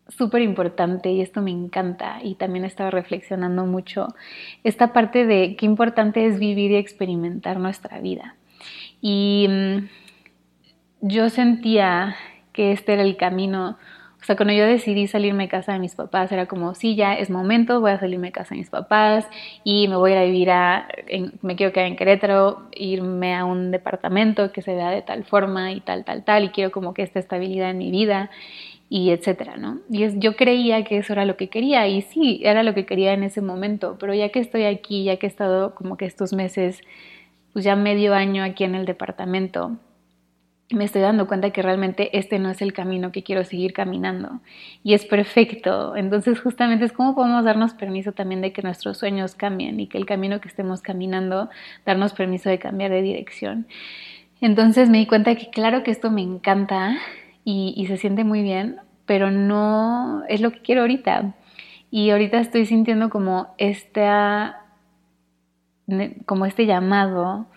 súper 0.09 0.41
importante 0.41 1.11
y 1.11 1.21
esto 1.21 1.41
me 1.41 1.51
encanta 1.51 2.19
y 2.23 2.35
también 2.35 2.65
he 2.65 2.67
estado 2.67 2.91
reflexionando 2.91 3.65
mucho 3.65 4.07
esta 4.63 4.93
parte 4.93 5.25
de 5.25 5.55
qué 5.55 5.65
importante 5.65 6.25
es 6.25 6.39
vivir 6.39 6.71
y 6.71 6.75
experimentar 6.75 7.59
nuestra 7.59 7.99
vida. 7.99 8.35
Y 9.01 9.47
mm, 9.49 9.77
yo 11.01 11.29
sentía 11.29 12.15
que 12.53 12.71
este 12.71 12.93
era 12.93 13.03
el 13.03 13.17
camino 13.17 13.77
o 14.19 14.25
sea, 14.27 14.35
cuando 14.35 14.53
yo 14.53 14.65
decidí 14.65 15.07
salirme 15.07 15.43
de 15.43 15.49
casa 15.49 15.73
de 15.73 15.79
mis 15.79 15.95
papás, 15.95 16.31
era 16.31 16.47
como, 16.47 16.73
sí, 16.73 16.95
ya 16.95 17.13
es 17.13 17.29
momento, 17.29 17.79
voy 17.79 17.91
a 17.91 17.99
salirme 17.99 18.27
de 18.27 18.33
casa 18.33 18.55
de 18.55 18.59
mis 18.59 18.69
papás 18.69 19.25
y 19.63 19.87
me 19.87 19.95
voy 19.95 20.13
a 20.13 20.23
vivir 20.23 20.49
a, 20.49 20.87
me 21.41 21.55
quiero 21.55 21.71
quedar 21.71 21.87
en 21.87 21.95
Querétaro, 21.95 22.67
irme 22.73 23.35
a 23.35 23.45
un 23.45 23.71
departamento 23.71 24.51
que 24.51 24.61
se 24.61 24.73
vea 24.73 24.89
de 24.89 25.01
tal 25.01 25.23
forma 25.23 25.71
y 25.71 25.81
tal, 25.81 26.03
tal, 26.03 26.23
tal, 26.25 26.45
y 26.45 26.49
quiero 26.49 26.71
como 26.71 26.93
que 26.93 27.03
esta 27.03 27.19
estabilidad 27.19 27.69
en 27.69 27.77
mi 27.77 27.91
vida 27.91 28.29
y 28.89 29.09
etcétera, 29.09 29.57
¿no? 29.57 29.79
Y 29.89 30.03
es, 30.03 30.17
yo 30.17 30.35
creía 30.35 30.83
que 30.83 30.97
eso 30.97 31.13
era 31.13 31.25
lo 31.25 31.35
que 31.35 31.49
quería 31.49 31.87
y 31.87 32.01
sí, 32.01 32.41
era 32.43 32.63
lo 32.63 32.73
que 32.73 32.85
quería 32.85 33.13
en 33.13 33.23
ese 33.23 33.41
momento, 33.41 33.97
pero 33.99 34.13
ya 34.13 34.29
que 34.29 34.39
estoy 34.39 34.63
aquí, 34.63 35.03
ya 35.03 35.17
que 35.17 35.27
he 35.27 35.29
estado 35.29 35.75
como 35.75 35.97
que 35.97 36.05
estos 36.05 36.33
meses, 36.33 36.81
pues 37.53 37.65
ya 37.65 37.75
medio 37.75 38.13
año 38.13 38.43
aquí 38.43 38.63
en 38.63 38.75
el 38.75 38.85
departamento, 38.85 39.77
me 40.69 40.83
estoy 40.83 41.01
dando 41.01 41.27
cuenta 41.27 41.51
que 41.51 41.61
realmente 41.61 42.17
este 42.17 42.39
no 42.39 42.49
es 42.49 42.61
el 42.61 42.73
camino 42.73 43.11
que 43.11 43.23
quiero 43.23 43.45
seguir 43.45 43.71
caminando 43.71 44.41
y 44.83 44.93
es 44.93 45.05
perfecto. 45.05 45.95
Entonces 45.95 46.39
justamente 46.41 46.85
es 46.85 46.91
como 46.91 47.15
podemos 47.15 47.45
darnos 47.45 47.73
permiso 47.73 48.11
también 48.11 48.41
de 48.41 48.51
que 48.51 48.61
nuestros 48.61 48.97
sueños 48.97 49.35
cambien 49.35 49.79
y 49.79 49.87
que 49.87 49.97
el 49.97 50.05
camino 50.05 50.41
que 50.41 50.49
estemos 50.49 50.81
caminando, 50.81 51.49
darnos 51.85 52.13
permiso 52.13 52.49
de 52.49 52.59
cambiar 52.59 52.91
de 52.91 53.01
dirección. 53.01 53.67
Entonces 54.41 54.89
me 54.89 54.97
di 54.97 55.07
cuenta 55.07 55.35
que 55.35 55.49
claro 55.49 55.83
que 55.83 55.91
esto 55.91 56.11
me 56.11 56.21
encanta 56.21 56.97
y, 57.49 57.73
y 57.77 57.87
se 57.87 57.95
siente 57.95 58.25
muy 58.25 58.43
bien, 58.43 58.81
pero 59.05 59.31
no 59.31 60.23
es 60.27 60.41
lo 60.41 60.51
que 60.51 60.59
quiero 60.59 60.81
ahorita. 60.81 61.33
Y 61.89 62.09
ahorita 62.09 62.41
estoy 62.41 62.65
sintiendo 62.65 63.09
como 63.09 63.55
esta, 63.57 64.65
como 66.25 66.45
este 66.45 66.65
llamado 66.65 67.47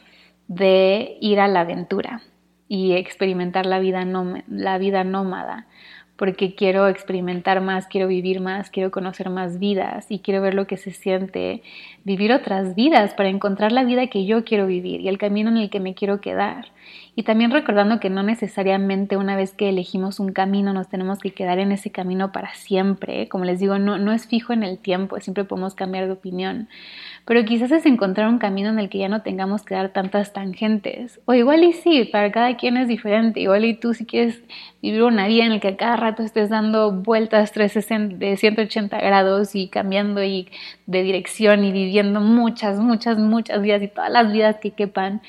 de 0.47 1.19
ir 1.21 1.41
a 1.41 1.49
la 1.49 1.63
aventura 1.63 2.23
y 2.69 2.93
experimentar 2.93 3.67
la 3.67 3.81
vida, 3.81 4.07
la 4.47 4.79
vida 4.79 5.03
nómada, 5.03 5.67
porque 6.15 6.55
quiero 6.55 6.87
experimentar 6.87 7.61
más, 7.61 7.89
quiero 7.89 8.07
vivir 8.07 8.41
más, 8.41 8.71
quiero 8.71 8.93
conocer 8.93 9.29
más 9.29 9.59
vidas 9.59 10.07
y 10.09 10.21
quiero 10.21 10.41
ver 10.41 10.55
lo 10.55 10.69
que 10.69 10.77
se 10.77 10.93
siente 10.93 11.63
vivir 12.05 12.33
otras 12.33 12.77
vidas 12.77 13.15
para 13.15 13.29
encontrar 13.29 13.73
la 13.73 13.83
vida 13.83 14.07
que 14.07 14.25
yo 14.25 14.45
quiero 14.45 14.69
vivir 14.69 15.01
y 15.01 15.09
el 15.09 15.19
camino 15.19 15.51
en 15.51 15.57
el 15.57 15.69
que 15.69 15.81
me 15.81 15.95
quiero 15.95 16.21
quedar. 16.21 16.67
Y 17.21 17.23
también 17.23 17.51
recordando 17.51 18.01
que 18.01 18.09
no 18.09 18.23
necesariamente 18.23 19.19
una 19.19 19.37
vez 19.37 19.53
que 19.53 19.69
elegimos 19.69 20.21
un 20.21 20.33
camino 20.33 20.73
nos 20.73 20.89
tenemos 20.89 21.19
que 21.19 21.35
quedar 21.35 21.59
en 21.59 21.71
ese 21.71 21.91
camino 21.91 22.33
para 22.33 22.55
siempre. 22.55 23.29
Como 23.29 23.45
les 23.45 23.61
digo, 23.61 23.79
no, 23.79 23.99
no 23.99 24.15
es 24.15 24.27
fijo 24.27 24.55
en 24.55 24.63
el 24.63 24.79
tiempo, 24.79 25.21
siempre 25.21 25.45
podemos 25.45 25.75
cambiar 25.75 26.07
de 26.07 26.13
opinión. 26.13 26.71
Pero 27.27 27.45
quizás 27.45 27.73
es 27.73 27.85
encontrar 27.85 28.27
un 28.31 28.39
camino 28.39 28.71
en 28.71 28.79
el 28.79 28.89
que 28.89 28.97
ya 28.97 29.11
no 29.11 29.21
tengamos 29.21 29.65
que 29.65 29.75
dar 29.75 29.91
tantas 29.91 30.33
tangentes. 30.33 31.21
O 31.27 31.35
igual 31.35 31.63
y 31.63 31.75
sí, 31.75 32.09
para 32.11 32.33
cada 32.33 32.57
quien 32.57 32.79
es 32.79 32.89
diferente. 32.89 33.39
Igual 33.41 33.67
y 33.67 33.75
tú 33.75 33.93
si 33.93 34.07
quieres 34.07 34.43
vivir 34.81 35.03
una 35.03 35.27
vida 35.27 35.45
en 35.45 35.53
la 35.53 35.61
que 35.61 35.69
a 35.69 35.77
cada 35.77 35.97
rato 35.97 36.23
estés 36.23 36.49
dando 36.49 36.91
vueltas 36.91 37.53
360, 37.53 38.17
de 38.17 38.39
180 38.39 38.99
grados 38.99 39.55
y 39.55 39.69
cambiando 39.69 40.25
y 40.25 40.49
de 40.87 41.03
dirección 41.03 41.65
y 41.65 41.71
viviendo 41.71 42.23
muchas, 42.23 42.79
muchas, 42.79 43.19
muchas 43.19 43.61
vidas 43.61 43.83
y 43.83 43.89
todas 43.89 44.11
las 44.11 44.33
vidas 44.33 44.57
que 44.57 44.71
quepan 44.71 45.21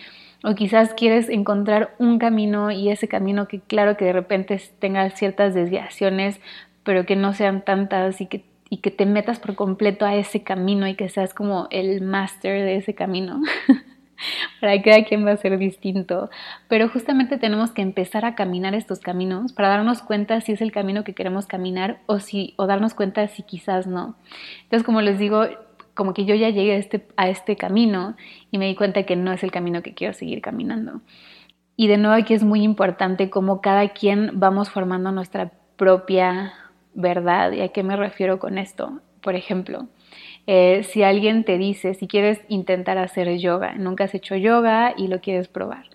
o 0.43 0.55
quizás 0.55 0.93
quieres 0.93 1.29
encontrar 1.29 1.95
un 1.99 2.19
camino 2.19 2.71
y 2.71 2.89
ese 2.89 3.07
camino 3.07 3.47
que 3.47 3.59
claro 3.59 3.97
que 3.97 4.05
de 4.05 4.13
repente 4.13 4.61
tenga 4.79 5.09
ciertas 5.11 5.53
desviaciones, 5.53 6.39
pero 6.83 7.05
que 7.05 7.15
no 7.15 7.33
sean 7.33 7.63
tantas 7.63 8.21
y 8.21 8.27
que, 8.27 8.43
te 8.91 9.05
metas 9.05 9.39
por 9.39 9.55
completo 9.55 10.05
a 10.05 10.15
ese 10.15 10.43
camino 10.43 10.87
y 10.87 10.95
que 10.95 11.09
seas 11.09 11.33
como 11.33 11.67
el 11.71 12.01
máster 12.01 12.63
de 12.63 12.77
ese 12.77 12.95
camino. 12.95 13.41
para 14.61 14.81
cada 14.81 15.03
quien 15.03 15.25
va 15.25 15.31
a 15.31 15.37
ser 15.37 15.57
distinto, 15.57 16.29
pero 16.67 16.87
justamente 16.89 17.37
tenemos 17.37 17.71
que 17.71 17.81
empezar 17.81 18.23
a 18.23 18.35
caminar 18.35 18.75
estos 18.75 18.99
caminos 18.99 19.51
para 19.51 19.69
darnos 19.69 20.03
cuenta 20.03 20.39
si 20.41 20.51
es 20.51 20.61
el 20.61 20.71
camino 20.71 21.03
que 21.03 21.13
queremos 21.13 21.47
caminar 21.47 21.99
o 22.05 22.19
si 22.19 22.53
o 22.57 22.67
darnos 22.67 22.93
cuenta 22.93 23.27
si 23.27 23.43
quizás 23.43 23.87
no. 23.87 24.15
Entonces, 24.63 24.85
como 24.85 25.01
les 25.01 25.17
digo, 25.17 25.47
como 25.93 26.13
que 26.13 26.25
yo 26.25 26.35
ya 26.35 26.49
llegué 26.49 26.73
a 26.73 26.77
este, 26.77 27.07
a 27.17 27.29
este 27.29 27.55
camino 27.55 28.15
y 28.51 28.57
me 28.57 28.67
di 28.67 28.75
cuenta 28.75 29.03
que 29.03 29.15
no 29.15 29.31
es 29.31 29.43
el 29.43 29.51
camino 29.51 29.81
que 29.81 29.93
quiero 29.93 30.13
seguir 30.13 30.41
caminando. 30.41 31.01
Y 31.75 31.87
de 31.87 31.97
nuevo 31.97 32.15
aquí 32.15 32.33
es 32.33 32.43
muy 32.43 32.63
importante 32.63 33.29
cómo 33.29 33.61
cada 33.61 33.89
quien 33.89 34.31
vamos 34.33 34.69
formando 34.69 35.11
nuestra 35.11 35.51
propia 35.77 36.53
verdad. 36.93 37.51
¿Y 37.53 37.61
a 37.61 37.69
qué 37.69 37.83
me 37.83 37.95
refiero 37.95 38.39
con 38.39 38.57
esto? 38.57 38.99
Por 39.21 39.35
ejemplo, 39.35 39.87
eh, 40.47 40.83
si 40.83 41.03
alguien 41.03 41.43
te 41.43 41.57
dice, 41.57 41.93
si 41.93 42.07
quieres 42.07 42.41
intentar 42.47 42.97
hacer 42.97 43.37
yoga, 43.37 43.73
nunca 43.75 44.05
has 44.05 44.13
hecho 44.13 44.35
yoga 44.35 44.93
y 44.97 45.07
lo 45.07 45.21
quieres 45.21 45.47
probar. 45.47 45.85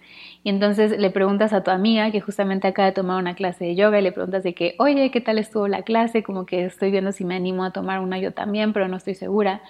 Y 0.47 0.49
entonces 0.49 0.97
le 0.97 1.11
preguntas 1.11 1.53
a 1.53 1.65
tu 1.65 1.73
amiga 1.73 2.13
que 2.13 2.21
justamente 2.21 2.69
acaba 2.69 2.87
de 2.87 2.93
tomar 2.93 3.19
una 3.21 3.35
clase 3.35 3.65
de 3.65 3.75
yoga 3.75 3.99
y 3.99 4.03
le 4.03 4.13
preguntas 4.13 4.45
de 4.45 4.55
que, 4.55 4.77
oye, 4.79 5.11
¿qué 5.11 5.21
tal 5.21 5.41
estuvo 5.41 5.67
la 5.67 5.83
clase? 5.83 6.23
Como 6.23 6.47
que 6.47 6.65
estoy 6.65 6.93
viendo 6.93 7.11
si 7.11 7.25
me 7.25 7.35
animo 7.35 7.65
a 7.65 7.73
tomar 7.73 7.99
una 7.99 8.21
yo 8.21 8.33
también, 8.33 8.73
pero 8.73 8.87
no 8.87 8.97
estoy 8.97 9.17
segura. 9.17 9.61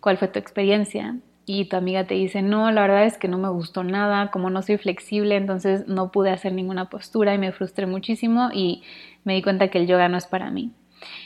¿Cuál 0.00 0.16
fue 0.16 0.28
tu 0.28 0.38
experiencia? 0.38 1.18
Y 1.44 1.66
tu 1.66 1.76
amiga 1.76 2.06
te 2.06 2.14
dice, 2.14 2.40
no, 2.40 2.70
la 2.70 2.80
verdad 2.80 3.04
es 3.04 3.18
que 3.18 3.28
no 3.28 3.36
me 3.36 3.50
gustó 3.50 3.84
nada, 3.84 4.30
como 4.30 4.48
no 4.48 4.62
soy 4.62 4.78
flexible, 4.78 5.36
entonces 5.36 5.86
no 5.86 6.10
pude 6.10 6.30
hacer 6.30 6.54
ninguna 6.54 6.88
postura 6.88 7.34
y 7.34 7.38
me 7.38 7.52
frustré 7.52 7.84
muchísimo 7.84 8.48
y 8.54 8.84
me 9.24 9.34
di 9.34 9.42
cuenta 9.42 9.68
que 9.68 9.80
el 9.80 9.86
yoga 9.86 10.08
no 10.08 10.16
es 10.16 10.24
para 10.26 10.50
mí. 10.50 10.72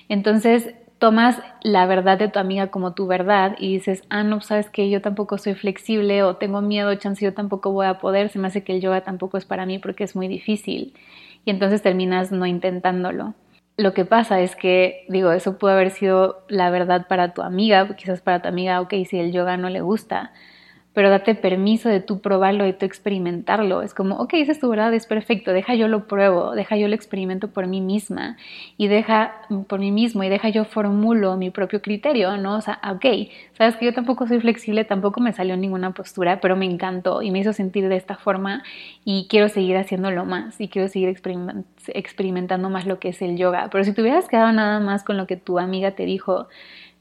Entonces 0.09 0.75
tomas 0.98 1.40
la 1.62 1.87
verdad 1.87 2.18
de 2.18 2.28
tu 2.28 2.38
amiga 2.38 2.68
como 2.68 2.94
tu 2.94 3.06
verdad 3.06 3.56
y 3.59 3.74
dices, 3.74 4.02
ah, 4.09 4.22
no, 4.22 4.40
sabes 4.40 4.70
que 4.70 4.88
yo 4.90 5.02
tampoco 5.02 5.38
soy 5.38 5.54
flexible 5.54 6.22
o 6.22 6.37
tengo 6.37 6.62
miedo, 6.62 6.94
chance 6.96 7.24
yo 7.24 7.35
tampoco 7.35 7.72
voy 7.72 7.87
a 7.87 7.98
poder, 7.98 8.30
se 8.30 8.38
me 8.38 8.48
hace 8.48 8.64
que 8.64 8.74
el 8.74 8.80
yoga 8.80 9.02
tampoco 9.02 9.37
es 9.38 9.44
para 9.44 9.66
mí 9.66 9.78
porque 9.78 10.04
es 10.04 10.16
muy 10.16 10.28
difícil. 10.28 10.94
Y 11.44 11.50
entonces 11.50 11.82
terminas 11.82 12.32
no 12.32 12.46
intentándolo. 12.46 13.35
Lo 13.76 13.92
que 13.92 14.04
pasa 14.06 14.40
es 14.40 14.56
que, 14.56 15.04
digo, 15.09 15.32
eso 15.32 15.59
puede 15.59 15.74
haber 15.74 15.90
sido 15.90 16.44
la 16.48 16.70
verdad 16.70 17.06
para 17.09 17.35
tu 17.35 17.42
amiga, 17.42 17.94
quizás 17.96 18.22
para 18.22 18.40
tu 18.40 18.48
amiga, 18.48 18.80
ok, 18.80 18.94
si 19.09 19.18
el 19.18 19.32
yoga 19.32 19.56
no 19.59 19.68
le 19.68 19.82
gusta, 19.82 20.32
pero 20.96 21.11
date 21.11 21.35
permiso 21.35 21.90
de 21.90 22.00
tú 22.00 22.20
probarlo, 22.20 22.64
de 22.64 22.72
tú 22.72 22.87
experimentarlo. 22.87 23.82
Es 23.82 23.92
como, 23.92 24.16
ok, 24.16 24.32
esa 24.32 24.52
es 24.52 24.61
tu 24.61 24.70
verdad, 24.70 24.94
es 24.94 25.04
perfecto, 25.04 25.52
deja 25.52 25.74
yo 25.74 25.88
lo 25.88 26.09
pruebo, 26.09 26.54
deja 26.54 26.78
yo 26.78 26.88
lo 26.88 26.94
experimento 26.94 27.48
por 27.48 27.66
mí 27.66 27.82
misma 27.82 28.38
y 28.78 28.88
deja 28.88 29.35
por 29.68 29.78
mí 29.78 29.92
mismo 29.92 30.24
y 30.24 30.30
deja 30.30 30.48
yo 30.48 30.64
formulo 30.64 31.37
mi 31.37 31.50
propio 31.50 31.82
criterio, 31.82 32.38
¿no? 32.38 32.56
O 32.56 32.61
sea, 32.62 32.80
ok, 32.82 33.28
sabes 33.59 33.76
que 33.76 33.85
yo 33.85 33.92
tampoco 33.92 34.26
soy 34.26 34.40
flexible, 34.40 34.87
tampoco 34.87 35.20
me 35.20 35.35
salió 35.35 35.54
ninguna 35.59 35.92
postura, 35.92 36.40
pero 36.40 36.56
me 36.56 36.64
encantó 36.64 37.20
y 37.20 37.30
me 37.30 37.40
hizo 37.40 37.52
sentir 37.52 37.90
de 37.90 37.96
esta 37.96 38.16
forma 38.16 38.62
y 39.04 39.26
quiero 39.28 39.50
seguir 39.50 39.76
haciéndolo 39.76 40.24
más 40.24 40.59
y 40.62 40.68
quiero 40.68 40.88
seguir 40.88 41.14
experimentando 41.88 42.70
más 42.70 42.87
lo 42.87 42.98
que 43.00 43.11
es 43.11 43.20
el 43.20 43.37
yoga. 43.37 43.68
Pero 43.70 43.85
si 43.85 43.92
te 43.92 44.00
hubieras 44.00 44.28
quedado 44.28 44.50
nada 44.50 44.80
más 44.80 45.04
con 45.04 45.18
lo 45.18 45.26
que 45.26 45.37
tu 45.37 45.59
amiga 45.59 45.90
te 45.90 46.06
dijo, 46.06 46.48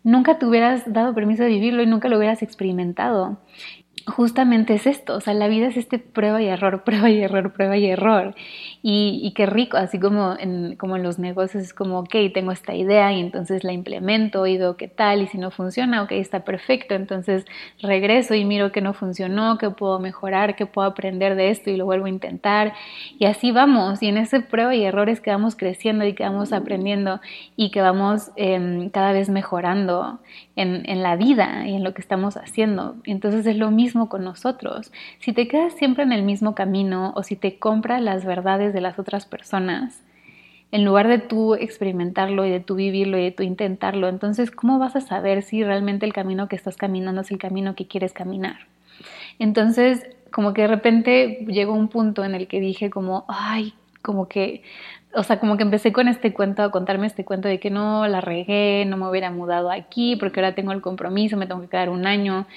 nunca 0.06 0.38
te 0.38 0.46
hubieras 0.46 0.84
dado 0.86 1.14
permiso 1.14 1.44
de 1.44 1.50
vivirlo 1.50 1.82
y 1.82 1.88
nunca 1.88 2.08
lo 2.10 2.18
hubieras 2.18 2.44
experimentado 2.44 3.38
justamente 4.08 4.76
es 4.76 4.86
esto, 4.88 5.16
o 5.16 5.22
sea, 5.22 5.34
la 5.34 5.48
vida 5.48 5.68
es 5.68 5.78
este 5.78 6.00
prueba 6.00 6.42
y 6.42 6.48
error, 6.48 6.84
prueba 6.86 7.10
y 7.10 7.22
error, 7.22 7.54
prueba 7.54 7.78
y 7.78 7.86
error. 7.88 8.36
Y, 8.88 9.32
qué 9.32 9.48
rico, 9.48 9.78
así 9.78 10.00
como 10.00 10.36
en, 10.38 10.76
como 10.76 10.96
en 10.96 11.02
los 11.02 11.18
negocios 11.18 11.64
es 11.64 11.74
como, 11.74 12.02
ok, 12.02 12.16
tengo 12.36 12.52
esta 12.52 12.76
idea 12.76 13.12
y 13.14 13.20
entonces 13.20 13.64
la 13.64 13.74
implemento 13.74 14.46
y 14.46 14.60
veo 14.60 14.78
qué 14.78 14.88
tal 14.88 15.24
y 15.24 15.28
si 15.28 15.40
no 15.40 15.50
funciona, 15.50 16.04
ok, 16.04 16.12
está 16.12 16.44
perfecto, 16.44 16.94
entonces 16.94 17.46
regreso 17.82 18.36
y 18.36 18.46
miro 18.46 18.72
que 18.72 18.82
no 18.82 18.94
funcionó, 18.94 19.58
que 19.58 19.72
puedo 19.72 19.98
mejorar, 19.98 20.56
que 20.56 20.68
puedo 20.68 20.88
aprender 20.88 21.34
de 21.34 21.50
esto 21.50 21.72
y 21.72 21.78
lo 21.78 21.86
vuelvo 21.86 22.06
a 22.06 22.10
intentar. 22.10 22.74
Y 23.18 23.26
así 23.26 23.52
vamos, 23.52 24.04
y 24.04 24.08
en 24.08 24.18
ese 24.18 24.42
prueba 24.42 24.76
y 24.76 24.84
errores 24.84 25.20
que 25.20 25.32
vamos 25.32 25.56
creciendo 25.56 26.06
y 26.06 26.14
que 26.14 26.22
vamos 26.22 26.54
aprendiendo 26.54 27.22
y 27.56 27.72
que 27.72 27.82
vamos 27.82 28.30
em, 28.36 28.92
cada 28.92 29.14
vez 29.14 29.30
mejorando 29.30 30.20
en, 30.56 30.88
en 30.88 31.02
la 31.02 31.16
vida 31.16 31.68
y 31.68 31.74
en 31.74 31.84
lo 31.84 31.96
que 31.96 32.02
estamos 32.02 32.38
haciendo. 32.38 32.98
Entonces 33.06 33.48
es 33.48 33.58
lo 33.58 33.72
mismo 33.72 34.10
con 34.10 34.24
nosotros. 34.24 34.92
Si 35.22 35.34
te 35.34 35.48
quedas 35.48 35.74
siempre 35.74 36.04
en 36.04 36.12
el 36.12 36.22
mismo 36.22 36.54
camino 36.54 37.14
o 37.16 37.24
si 37.24 37.36
te 37.36 37.58
compras 37.58 38.00
las 38.00 38.26
verdades 38.26 38.75
de 38.76 38.82
las 38.82 39.00
otras 39.00 39.26
personas, 39.26 40.04
en 40.72 40.86
lugar 40.86 41.08
de 41.08 41.18
tú 41.18 41.56
experimentarlo 41.56 42.46
y 42.46 42.52
de 42.52 42.60
tú 42.60 42.76
vivirlo 42.76 43.18
y 43.18 43.24
de 43.24 43.32
tú 43.32 43.42
intentarlo, 43.42 44.10
entonces, 44.10 44.52
¿cómo 44.52 44.78
vas 44.78 44.96
a 44.96 45.02
saber 45.02 45.42
si 45.42 45.64
realmente 45.64 46.06
el 46.06 46.14
camino 46.14 46.48
que 46.48 46.56
estás 46.56 46.76
caminando 46.76 47.22
es 47.22 47.32
el 47.32 47.38
camino 47.38 47.76
que 47.76 47.88
quieres 47.88 48.14
caminar? 48.14 48.68
Entonces, 49.40 50.06
como 50.32 50.54
que 50.54 50.64
de 50.64 50.68
repente 50.68 51.46
llegó 51.48 51.74
un 51.74 51.88
punto 51.88 52.26
en 52.26 52.36
el 52.36 52.48
que 52.48 52.60
dije 52.60 52.90
como, 52.90 53.26
ay, 53.28 53.74
como 54.02 54.28
que, 54.28 54.64
o 55.14 55.24
sea, 55.24 55.40
como 55.40 55.56
que 55.56 55.64
empecé 55.64 55.94
con 55.94 56.08
este 56.08 56.34
cuento, 56.34 56.62
a 56.62 56.72
contarme 56.72 57.08
este 57.08 57.24
cuento 57.24 57.48
de 57.48 57.60
que 57.60 57.70
no, 57.70 58.08
la 58.08 58.22
regué, 58.22 58.86
no 58.86 58.98
me 58.98 59.10
hubiera 59.10 59.32
mudado 59.32 59.72
aquí 59.72 60.18
porque 60.18 60.42
ahora 60.42 60.56
tengo 60.56 60.74
el 60.74 60.82
compromiso, 60.82 61.38
me 61.38 61.48
tengo 61.48 61.62
que 61.62 61.70
quedar 61.70 61.90
un 61.90 62.06
año 62.06 62.48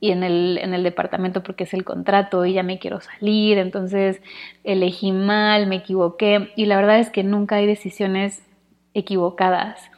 y 0.00 0.12
en 0.12 0.22
el, 0.22 0.58
en 0.58 0.74
el 0.74 0.82
departamento 0.82 1.42
porque 1.42 1.64
es 1.64 1.74
el 1.74 1.84
contrato 1.84 2.46
y 2.46 2.54
ya 2.54 2.62
me 2.62 2.78
quiero 2.78 3.00
salir, 3.00 3.58
entonces 3.58 4.20
elegí 4.64 5.12
mal, 5.12 5.66
me 5.66 5.76
equivoqué 5.76 6.52
y 6.56 6.66
la 6.66 6.76
verdad 6.76 6.98
es 6.98 7.10
que 7.10 7.22
nunca 7.22 7.56
hay 7.56 7.66
decisiones 7.66 8.42
equivocadas. 8.94 9.90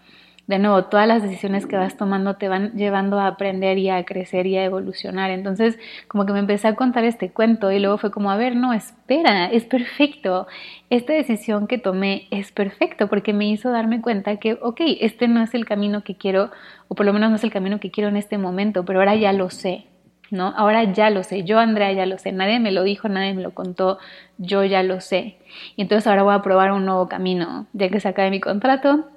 De 0.48 0.58
nuevo, 0.58 0.84
todas 0.86 1.06
las 1.06 1.22
decisiones 1.22 1.66
que 1.66 1.76
vas 1.76 1.96
tomando 1.96 2.34
te 2.34 2.48
van 2.48 2.72
llevando 2.72 3.20
a 3.20 3.28
aprender 3.28 3.78
y 3.78 3.90
a 3.90 4.04
crecer 4.04 4.48
y 4.48 4.56
a 4.56 4.64
evolucionar. 4.64 5.30
Entonces, 5.30 5.78
como 6.08 6.26
que 6.26 6.32
me 6.32 6.40
empecé 6.40 6.66
a 6.66 6.74
contar 6.74 7.04
este 7.04 7.30
cuento 7.30 7.70
y 7.70 7.78
luego 7.78 7.96
fue 7.96 8.10
como, 8.10 8.30
a 8.30 8.36
ver, 8.36 8.56
no, 8.56 8.72
espera, 8.72 9.46
es 9.46 9.64
perfecto. 9.64 10.48
Esta 10.90 11.12
decisión 11.12 11.68
que 11.68 11.78
tomé 11.78 12.26
es 12.32 12.50
perfecto 12.50 13.08
porque 13.08 13.32
me 13.32 13.48
hizo 13.48 13.70
darme 13.70 14.02
cuenta 14.02 14.36
que, 14.38 14.58
ok, 14.60 14.80
este 15.00 15.28
no 15.28 15.42
es 15.42 15.54
el 15.54 15.64
camino 15.64 16.02
que 16.02 16.16
quiero, 16.16 16.50
o 16.88 16.96
por 16.96 17.06
lo 17.06 17.12
menos 17.12 17.30
no 17.30 17.36
es 17.36 17.44
el 17.44 17.52
camino 17.52 17.78
que 17.78 17.92
quiero 17.92 18.10
en 18.10 18.16
este 18.16 18.36
momento, 18.36 18.84
pero 18.84 18.98
ahora 18.98 19.14
ya 19.14 19.32
lo 19.32 19.48
sé. 19.48 19.86
¿No? 20.32 20.52
Ahora 20.56 20.92
ya 20.92 21.10
lo 21.10 21.22
sé, 21.22 21.44
yo 21.44 21.58
Andrea 21.58 21.92
ya 21.92 22.06
lo 22.06 22.18
sé, 22.18 22.32
nadie 22.32 22.58
me 22.58 22.72
lo 22.72 22.82
dijo, 22.82 23.08
nadie 23.08 23.34
me 23.34 23.42
lo 23.42 23.52
contó, 23.52 23.98
yo 24.38 24.64
ya 24.64 24.82
lo 24.82 25.00
sé. 25.00 25.36
Y 25.76 25.82
entonces 25.82 26.06
ahora 26.06 26.22
voy 26.22 26.34
a 26.34 26.42
probar 26.42 26.72
un 26.72 26.86
nuevo 26.86 27.08
camino, 27.08 27.66
ya 27.74 27.88
que 27.90 28.00
se 28.00 28.12
mi 28.30 28.40
contrato, 28.40 29.08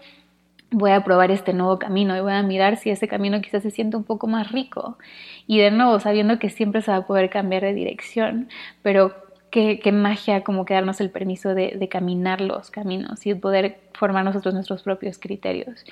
voy 0.71 0.91
a 0.91 1.03
probar 1.03 1.31
este 1.31 1.53
nuevo 1.53 1.79
camino 1.79 2.17
y 2.17 2.21
voy 2.21 2.33
a 2.33 2.43
mirar 2.43 2.77
si 2.77 2.89
ese 2.89 3.07
camino 3.07 3.39
quizás 3.41 3.63
se 3.63 3.71
siente 3.71 3.95
un 3.97 4.03
poco 4.03 4.27
más 4.27 4.51
rico. 4.51 4.97
Y 5.47 5.59
de 5.59 5.71
nuevo, 5.71 5.99
sabiendo 5.99 6.37
que 6.37 6.49
siempre 6.49 6.81
se 6.81 6.91
va 6.91 6.97
a 6.97 7.07
poder 7.07 7.29
cambiar 7.29 7.63
de 7.63 7.73
dirección, 7.73 8.49
pero 8.81 9.15
qué, 9.55 9.91
magia 9.93 10.43
como 10.43 10.65
que 10.65 10.73
darnos 10.73 10.99
el 10.99 11.09
permiso 11.09 11.55
de, 11.55 11.87
caminar 11.89 12.41
los 12.41 12.71
caminos 12.71 13.25
y 13.25 13.33
poder 13.35 13.79
formar 13.93 14.25
nosotros 14.25 14.53
nuestros 14.53 14.83
propios 14.83 15.17
criterios 15.17 15.85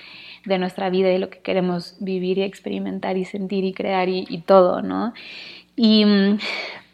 de 0.45 0.57
nuestra 0.57 0.89
vida 0.89 1.11
y 1.11 1.17
lo 1.17 1.29
que 1.29 1.39
queremos 1.39 1.95
vivir 1.99 2.39
y 2.39 2.43
experimentar 2.43 3.15
y 3.15 3.23
sentir 3.23 3.63
y 3.63 3.73
crear 3.73 4.09
y, 4.09 4.43
todo, 4.45 4.81
¿no? 4.81 5.13
Y 5.77 6.03
mm, 6.03 6.39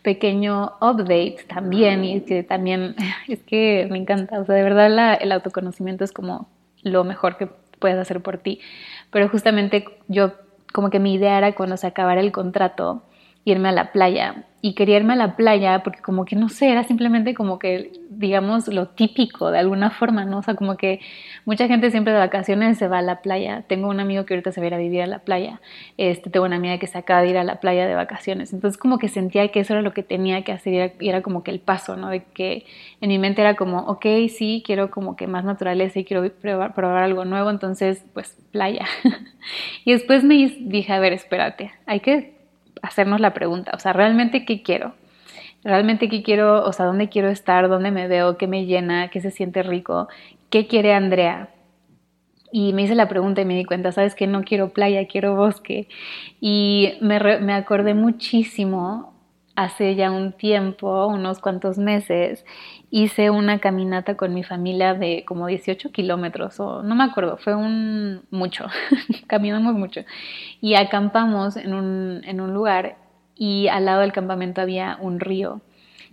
pequeño 0.04 0.74
update 0.80 1.38
también, 1.48 2.04
y 2.04 2.22
que 2.22 2.44
también 2.44 2.96
es 3.28 3.42
que 3.44 3.88
me 3.90 3.98
encanta, 3.98 4.40
o 4.40 4.46
sea, 4.46 4.56
de 4.56 4.64
verdad 4.64 5.18
el 5.20 5.32
autoconocimiento 5.32 6.04
es 6.04 6.12
como 6.12 6.48
lo 6.84 7.04
mejor 7.04 7.38
que 7.38 7.48
puedes 7.80 7.98
hacer 7.98 8.22
por 8.22 8.38
ti, 8.38 8.60
pero 9.12 9.28
justamente 9.28 9.86
yo 10.08 10.34
como 10.72 10.92
que 10.92 11.00
mi 11.00 11.16
idea 11.16 11.40
era 11.40 11.56
cuando 11.56 11.78
se 11.78 11.88
acabara 11.88 12.22
el 12.22 12.32
contrato, 12.32 13.02
irme 13.46 13.70
a 13.70 13.72
la 13.72 13.92
playa 13.92 14.46
y 14.62 14.74
quería 14.74 14.98
irme 14.98 15.14
a 15.14 15.16
la 15.16 15.36
playa 15.38 15.84
porque 15.84 16.02
como 16.02 16.26
que 16.26 16.36
no 16.36 16.50
sé, 16.50 16.70
era 16.70 16.84
simplemente 16.84 17.34
como 17.34 17.60
que, 17.60 17.94
digamos, 18.10 18.68
lo 18.68 18.90
típico 18.90 19.52
de 19.52 19.60
alguna 19.60 19.90
forma, 19.90 20.26
¿no? 20.26 20.40
O 20.40 20.44
sea, 20.44 20.56
como 20.56 20.76
que 20.76 21.00
mucha 21.46 21.68
gente 21.68 21.92
siempre 21.92 22.12
de 22.12 22.20
vacaciones 22.20 22.78
se 22.78 22.90
va 22.90 22.98
a 22.98 23.02
la 23.02 23.22
playa. 23.22 23.64
Tengo 23.68 23.88
un 23.88 24.02
amigo 24.02 24.26
que 24.26 24.34
ahorita 24.34 24.52
se 24.52 24.60
va 24.60 24.66
a 24.66 24.68
ir 24.68 24.74
a 24.74 24.78
vivir 24.78 25.02
a 25.02 25.08
la 25.08 25.20
playa. 25.20 25.62
Este, 25.98 26.30
tengo 26.30 26.46
una 26.46 26.58
amiga 26.58 26.78
que 26.78 26.88
se 26.88 26.98
acaba 26.98 27.22
de 27.22 27.30
ir 27.30 27.38
a 27.38 27.46
la 27.46 27.62
playa 27.62 27.88
de 27.88 27.96
vacaciones. 27.96 28.52
Entonces 28.52 28.78
como 28.78 28.98
que 28.98 29.08
sentía 29.08 29.48
que 29.48 29.62
eso 29.62 29.74
era 29.74 29.82
lo 29.82 29.94
que 29.94 30.04
tenía 30.04 30.44
que 30.44 30.52
hacer 30.52 30.96
y 31.00 31.08
era, 31.08 31.22
como 31.22 31.42
que 31.42 31.52
el 31.52 31.60
paso, 31.62 31.96
¿no? 31.96 32.10
De 32.10 32.24
que 32.24 32.66
en 33.00 33.08
mi 33.10 33.18
mente 33.18 33.42
era 33.42 33.56
como, 33.56 33.80
ok, 33.84 34.06
sí, 34.28 34.62
quiero 34.66 34.92
como 34.92 35.16
que 35.16 35.28
más 35.28 35.46
naturaleza 35.46 36.00
y 36.00 36.04
quiero 36.04 36.30
probar, 36.34 36.74
probar 36.74 37.04
algo 37.04 37.24
nuevo, 37.24 37.50
entonces 37.50 38.04
pues 38.14 38.38
playa. 38.52 38.86
y 39.86 39.94
después 39.94 40.26
me 40.26 40.36
dije, 40.36 40.92
a 40.92 41.00
ver, 41.00 41.14
espérate, 41.14 41.72
hay 41.86 42.02
que 42.02 42.39
hacernos 42.82 43.20
la 43.20 43.34
pregunta, 43.34 43.72
o 43.76 43.80
sea, 43.80 43.94
¿realmente 43.94 44.46
qué 44.46 44.62
quiero? 44.62 44.94
¿Realmente 45.64 46.08
qué 46.08 46.24
quiero? 46.24 46.64
O 46.64 46.72
sea, 46.72 46.86
¿dónde 46.86 47.10
quiero 47.10 47.30
estar? 47.30 47.68
¿Dónde 47.68 47.92
me 47.92 48.08
veo? 48.08 48.38
¿Qué 48.38 48.48
me 48.48 48.66
llena? 48.66 49.10
¿Qué 49.10 49.20
se 49.20 49.32
siente 49.32 49.62
rico? 49.62 50.08
¿Qué 50.50 50.68
quiere 50.68 50.94
Andrea? 50.94 51.50
Y 52.52 52.74
me 52.74 52.84
hice 52.84 52.96
la 52.96 53.10
pregunta 53.10 53.42
y 53.42 53.46
me 53.46 53.56
di 53.56 53.66
cuenta, 53.66 53.92
sabes 53.92 54.16
que 54.16 54.26
no 54.26 54.44
quiero 54.44 54.70
playa, 54.70 55.06
quiero 55.08 55.36
bosque. 55.36 55.88
Y 56.40 56.94
me, 57.02 57.20
me 57.40 57.54
acordé 57.54 57.94
muchísimo 57.94 59.14
hace 59.56 59.96
ya 59.96 60.12
un 60.12 60.32
tiempo, 60.32 61.08
unos 61.08 61.40
cuantos 61.40 61.78
meses, 61.78 62.46
hice 62.92 63.30
una 63.30 63.60
caminata 63.60 64.18
con 64.18 64.34
mi 64.34 64.44
familia 64.44 64.94
de 64.94 65.24
como 65.26 65.48
18 65.48 65.92
kilómetros, 65.92 66.60
o 66.60 66.84
no 66.84 66.96
me 66.96 67.04
acuerdo, 67.04 67.38
fue 67.38 67.56
un 67.56 68.24
mucho, 68.32 68.68
caminamos 69.28 69.74
mucho. 69.76 70.02
Y 70.62 70.76
acampamos 70.76 71.56
en 71.58 71.74
un, 71.74 72.22
en 72.26 72.42
un 72.42 72.54
lugar 72.54 72.98
y 73.36 73.68
al 73.68 73.86
lado 73.86 74.02
del 74.02 74.12
campamento 74.12 74.62
había 74.62 74.98
un 75.00 75.20
río. 75.20 75.62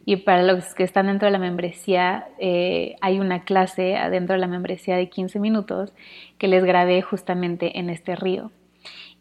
Y 0.05 0.17
para 0.17 0.45
los 0.45 0.75
que 0.75 0.85
están 0.85 1.07
dentro 1.07 1.27
de 1.27 1.33
la 1.33 1.39
membresía, 1.39 2.29
eh, 2.39 2.95
hay 3.01 3.19
una 3.19 3.43
clase 3.43 3.97
adentro 3.97 4.35
de 4.35 4.41
la 4.41 4.47
membresía 4.47 4.97
de 4.97 5.09
15 5.09 5.41
minutos 5.41 5.93
que 6.39 6.47
les 6.47 6.65
grabé 6.65 7.03
justamente 7.03 7.81
en 7.81 7.91
este 7.91 8.15
río. 8.15 8.53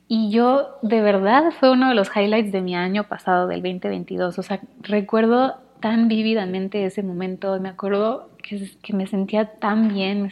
Y 0.07 0.29
yo, 0.29 0.77
de 0.83 1.01
verdad, 1.01 1.51
fue 1.59 1.71
uno 1.71 1.89
de 1.89 1.95
los 1.95 2.15
highlights 2.15 2.51
de 2.51 2.61
mi 2.61 2.75
año 2.75 3.05
pasado, 3.05 3.47
del 3.47 3.63
2022. 3.63 4.37
O 4.37 4.43
sea, 4.43 4.59
recuerdo 4.81 5.55
tan 5.85 6.07
vívidamente 6.07 6.83
ese 6.83 7.03
momento. 7.03 7.59
Me 7.59 7.69
acuerdo 7.69 8.31
que, 8.41 8.91
me 8.91 9.05
sentía 9.05 9.45
tan 9.59 9.87
bien, 9.89 10.23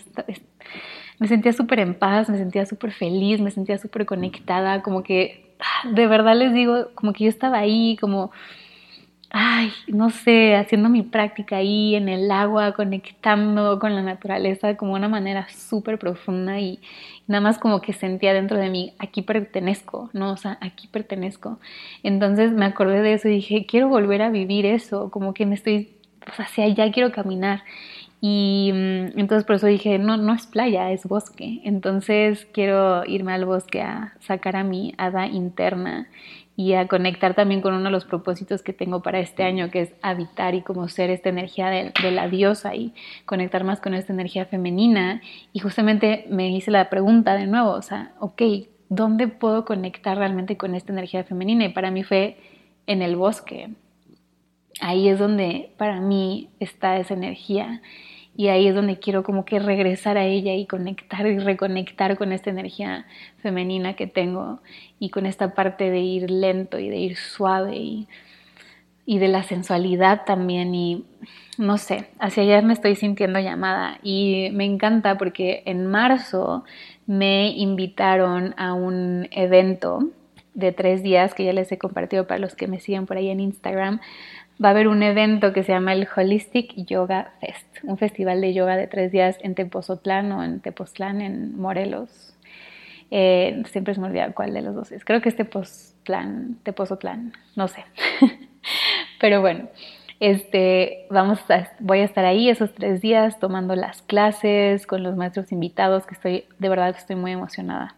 me 1.19 1.27
sentía 1.27 1.53
súper 1.53 1.79
en 1.81 1.93
paz, 1.93 2.27
me 2.27 2.39
sentía 2.39 2.65
súper 2.65 2.91
feliz, 2.91 3.39
me 3.39 3.51
sentía 3.51 3.77
súper 3.77 4.07
conectada, 4.07 4.81
como 4.81 5.03
que, 5.03 5.55
ah, 5.59 5.89
de 5.89 6.07
verdad 6.07 6.35
les 6.35 6.55
digo, 6.55 6.87
como 6.95 7.13
que 7.13 7.25
yo 7.25 7.29
estaba 7.29 7.59
ahí, 7.59 7.97
como 8.01 8.31
ay, 9.35 9.73
no 9.87 10.11
sé, 10.11 10.55
haciendo 10.55 10.89
mi 10.89 11.01
práctica 11.01 11.57
ahí 11.57 11.95
en 11.95 12.07
el 12.07 12.29
agua, 12.31 12.73
conectando 12.73 13.79
con 13.79 13.95
la 13.95 14.03
naturaleza 14.03 14.77
como 14.77 14.93
una 14.93 15.09
manera 15.09 15.47
súper 15.49 15.97
profunda 15.97 16.59
y 16.59 16.79
nada 17.27 17.41
más 17.41 17.57
como 17.57 17.81
que 17.81 17.93
sentía 17.93 18.31
dentro 18.33 18.59
de 18.59 18.69
mí, 18.69 18.93
aquí 18.99 19.23
pertenezco, 19.23 20.11
¿no? 20.13 20.31
O 20.33 20.37
sea, 20.37 20.59
aquí 20.61 20.87
pertenezco. 20.87 21.59
Entonces 22.03 22.51
me 22.51 22.65
acordé 22.65 23.01
de 23.01 23.13
eso 23.13 23.27
y 23.27 23.33
dije, 23.33 23.65
quiero 23.65 23.89
volver 23.89 24.21
a 24.21 24.29
vivir 24.29 24.67
eso, 24.67 25.09
como 25.09 25.33
que 25.33 25.47
me 25.47 25.55
estoy, 25.55 25.89
sea, 26.35 26.45
hacia 26.45 26.65
allá 26.65 26.91
quiero 26.91 27.11
caminar. 27.11 27.63
Y 28.21 28.71
mm, 28.71 29.19
entonces 29.19 29.45
por 29.45 29.55
eso 29.55 29.67
dije, 29.67 29.97
no, 29.99 30.15
no 30.17 30.33
es 30.33 30.45
playa, 30.47 30.91
es 30.91 31.05
bosque. 31.05 31.59
Entonces 31.63 32.47
quiero 32.53 33.03
irme 33.05 33.33
al 33.33 33.45
bosque 33.45 33.81
a 33.81 34.13
sacar 34.21 34.55
a 34.55 34.63
mi 34.63 34.93
hada 34.97 35.27
interna 35.27 36.07
y 36.55 36.73
a 36.73 36.87
conectar 36.87 37.33
también 37.33 37.61
con 37.61 37.73
uno 37.73 37.85
de 37.85 37.91
los 37.91 38.05
propósitos 38.05 38.61
que 38.61 38.73
tengo 38.73 39.01
para 39.01 39.19
este 39.19 39.43
año, 39.43 39.71
que 39.71 39.81
es 39.81 39.93
habitar 40.01 40.53
y 40.53 40.61
como 40.61 40.87
ser 40.87 41.09
esta 41.09 41.29
energía 41.29 41.69
de, 41.69 42.11
la 42.11 42.27
diosa 42.27 42.75
y 42.75 42.93
conectar 43.25 43.63
más 43.63 43.79
con 43.79 43.93
esta 43.95 44.13
energía 44.13 44.45
femenina. 44.45 45.21
Y 45.51 45.59
justamente 45.59 46.25
me 46.29 46.49
hice 46.49 46.69
la 46.69 46.89
pregunta 46.89 47.35
de 47.35 47.47
nuevo, 47.47 47.71
o 47.71 47.81
sea, 47.81 48.13
ok, 48.19 48.41
¿dónde 48.89 49.27
puedo 49.27 49.65
conectar 49.65 50.17
realmente 50.17 50.55
con 50.55 50.75
esta 50.75 50.91
energía 50.91 51.23
femenina? 51.23 51.65
Y 51.65 51.69
para 51.69 51.89
mí 51.89 52.03
fue 52.03 52.37
en 52.85 53.01
el 53.01 53.15
bosque. 53.15 53.69
Ahí 54.79 55.07
es 55.07 55.17
donde 55.17 55.71
para 55.77 56.01
mí 56.01 56.49
está 56.59 56.97
esa 56.97 57.15
energía 57.15 57.81
y 58.35 58.47
ahí 58.47 58.67
es 58.67 58.75
donde 58.75 58.97
quiero 58.97 59.23
como 59.23 59.45
que 59.45 59.59
regresar 59.59 60.17
a 60.17 60.25
ella 60.25 60.55
y 60.55 60.65
conectar 60.65 61.25
y 61.27 61.37
reconectar 61.39 62.17
con 62.17 62.31
esta 62.31 62.49
energía 62.49 63.05
femenina 63.41 63.93
que 63.95 64.07
tengo 64.07 64.59
y 64.99 65.09
con 65.09 65.25
esta 65.25 65.53
parte 65.53 65.91
de 65.91 65.99
ir 65.99 66.31
lento 66.31 66.79
y 66.79 66.89
de 66.89 66.97
ir 66.97 67.15
suave 67.15 67.75
y, 67.75 68.07
y 69.05 69.19
de 69.19 69.27
la 69.27 69.43
sensualidad 69.43 70.23
también 70.25 70.73
y 70.73 71.05
no 71.57 71.77
sé, 71.77 72.09
hacia 72.17 72.43
allá 72.43 72.61
me 72.63 72.73
estoy 72.73 72.95
sintiendo 72.95 73.39
llamada 73.39 73.99
y 74.01 74.49
me 74.53 74.65
encanta 74.65 75.17
porque 75.17 75.61
en 75.65 75.85
marzo 75.85 76.63
me 77.05 77.49
invitaron 77.49 78.55
a 78.57 78.73
un 78.73 79.27
evento 79.31 80.09
de 80.55 80.71
tres 80.71 81.03
días 81.03 81.33
que 81.33 81.45
ya 81.45 81.53
les 81.53 81.71
he 81.71 81.77
compartido 81.77 82.27
para 82.27 82.39
los 82.39 82.55
que 82.55 82.67
me 82.67 82.79
siguen 82.79 83.05
por 83.05 83.17
ahí 83.17 83.29
en 83.29 83.39
Instagram 83.39 83.99
va 84.63 84.69
a 84.69 84.71
haber 84.71 84.87
un 84.87 85.03
evento 85.03 85.51
que 85.51 85.63
se 85.63 85.71
llama 85.71 85.93
el 85.93 86.07
Holistic 86.15 86.73
Yoga 86.75 87.33
Fest, 87.41 87.67
un 87.83 87.97
festival 87.97 88.39
de 88.41 88.53
yoga 88.53 88.77
de 88.77 88.87
tres 88.87 89.11
días 89.11 89.37
en 89.41 89.55
Tepozotlán 89.55 90.31
o 90.31 90.43
en 90.43 90.61
Tepoztlán, 90.61 91.21
en 91.21 91.59
Morelos. 91.59 92.35
Eh, 93.11 93.61
siempre 93.71 93.93
se 93.93 93.99
me 93.99 94.07
olvida 94.07 94.31
cuál 94.31 94.53
de 94.53 94.61
los 94.61 94.73
dos 94.73 94.91
es. 94.91 95.03
Creo 95.03 95.21
que 95.21 95.29
es 95.29 95.35
Tepoztlán, 95.35 96.59
Tepozotlán, 96.63 97.33
no 97.55 97.67
sé. 97.67 97.83
Pero 99.19 99.41
bueno, 99.41 99.67
este, 100.19 101.07
vamos 101.09 101.39
voy 101.79 101.99
a 101.99 102.05
estar 102.05 102.23
ahí 102.23 102.49
esos 102.49 102.73
tres 102.73 103.01
días 103.01 103.39
tomando 103.39 103.75
las 103.75 104.01
clases 104.01 104.87
con 104.87 105.03
los 105.03 105.17
maestros 105.17 105.51
invitados, 105.51 106.05
que 106.05 106.13
estoy, 106.13 106.45
de 106.59 106.69
verdad 106.69 106.95
estoy 106.97 107.17
muy 107.17 107.31
emocionada. 107.31 107.95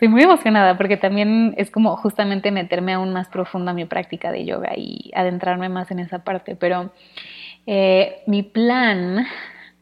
Estoy 0.00 0.08
muy 0.08 0.22
emocionada 0.22 0.78
porque 0.78 0.96
también 0.96 1.52
es 1.58 1.70
como 1.70 1.94
justamente 1.94 2.50
meterme 2.50 2.94
aún 2.94 3.12
más 3.12 3.28
profundo 3.28 3.72
a 3.72 3.74
mi 3.74 3.84
práctica 3.84 4.32
de 4.32 4.46
yoga 4.46 4.70
y 4.74 5.10
adentrarme 5.14 5.68
más 5.68 5.90
en 5.90 5.98
esa 5.98 6.20
parte. 6.20 6.56
Pero 6.56 6.90
eh, 7.66 8.22
mi 8.26 8.42
plan 8.42 9.26